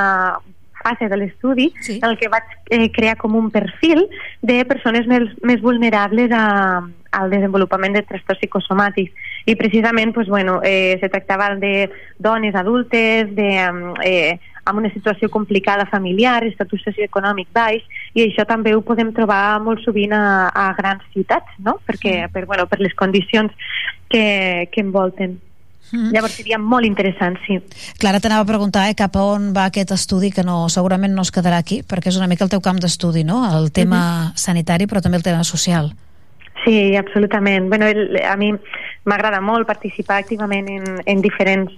[0.82, 1.98] fase de l'estudi sí.
[2.02, 4.06] el que vaig eh, crear com un perfil
[4.42, 6.82] de persones més, més vulnerables a,
[7.12, 13.34] al desenvolupament de trastorns psicosomàtics i precisament pues, bueno, eh, se tractava de dones adultes
[13.34, 13.50] de,
[14.04, 19.58] eh, amb una situació complicada familiar, estatus socioeconòmic baix, i això també ho podem trobar
[19.64, 21.78] molt sovint a, a grans ciutats, no?
[21.88, 23.54] Perquè, per, bueno, per les condicions
[24.12, 25.38] que, que envolten.
[25.92, 26.10] Mm.
[26.14, 27.60] Llavors seria molt interessant, sí.
[27.98, 31.24] Clara, t'anava a preguntar eh, cap a on va aquest estudi, que no, segurament no
[31.24, 33.44] es quedarà aquí, perquè és una mica el teu camp d'estudi, no?
[33.48, 34.36] El tema mm -hmm.
[34.36, 35.92] sanitari, però també el tema social.
[36.64, 37.68] Sí, absolutament.
[37.68, 38.52] Bueno, el, a mi
[39.04, 41.72] m'agrada molt participar activament en, en diferents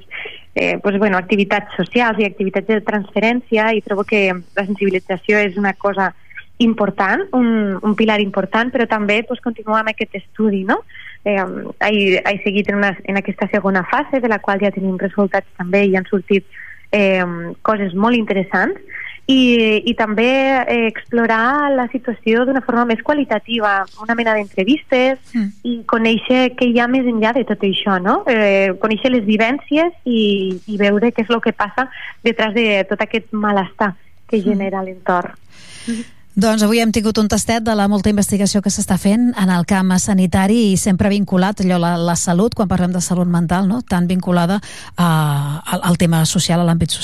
[0.54, 5.56] eh, pues, bueno, activitats socials i activitats de transferència i trobo que la sensibilització és
[5.56, 6.14] una cosa
[6.58, 10.82] important, un, un pilar important, però també pues, continuar amb aquest estudi, no?
[11.24, 14.98] Eh, he, he seguit en, una, en aquesta segona fase, de la qual ja tenim
[14.98, 16.46] resultats també i han sortit
[16.92, 17.24] eh,
[17.62, 18.80] coses molt interessants,
[19.30, 25.48] i, i també eh, explorar la situació d'una forma més qualitativa, una mena d'entrevistes mm.
[25.70, 28.20] i conèixer què hi ha més enllà de tot això, no?
[28.30, 30.22] Eh, conèixer les vivències i,
[30.66, 31.86] i veure què és el que passa
[32.26, 33.92] detrás de tot aquest malestar
[34.26, 34.46] que mm.
[34.48, 35.36] genera l'entorn.
[35.86, 36.08] Mm.
[36.38, 39.64] Doncs avui hem tingut un tastet de la molta investigació que s'està fent en el
[39.66, 43.80] camp sanitari i sempre vinculat allò, la, la salut, quan parlem de salut mental, no?
[43.82, 44.60] tan vinculada
[44.94, 45.08] a,
[45.66, 46.98] al, al tema social, a l'àmbit social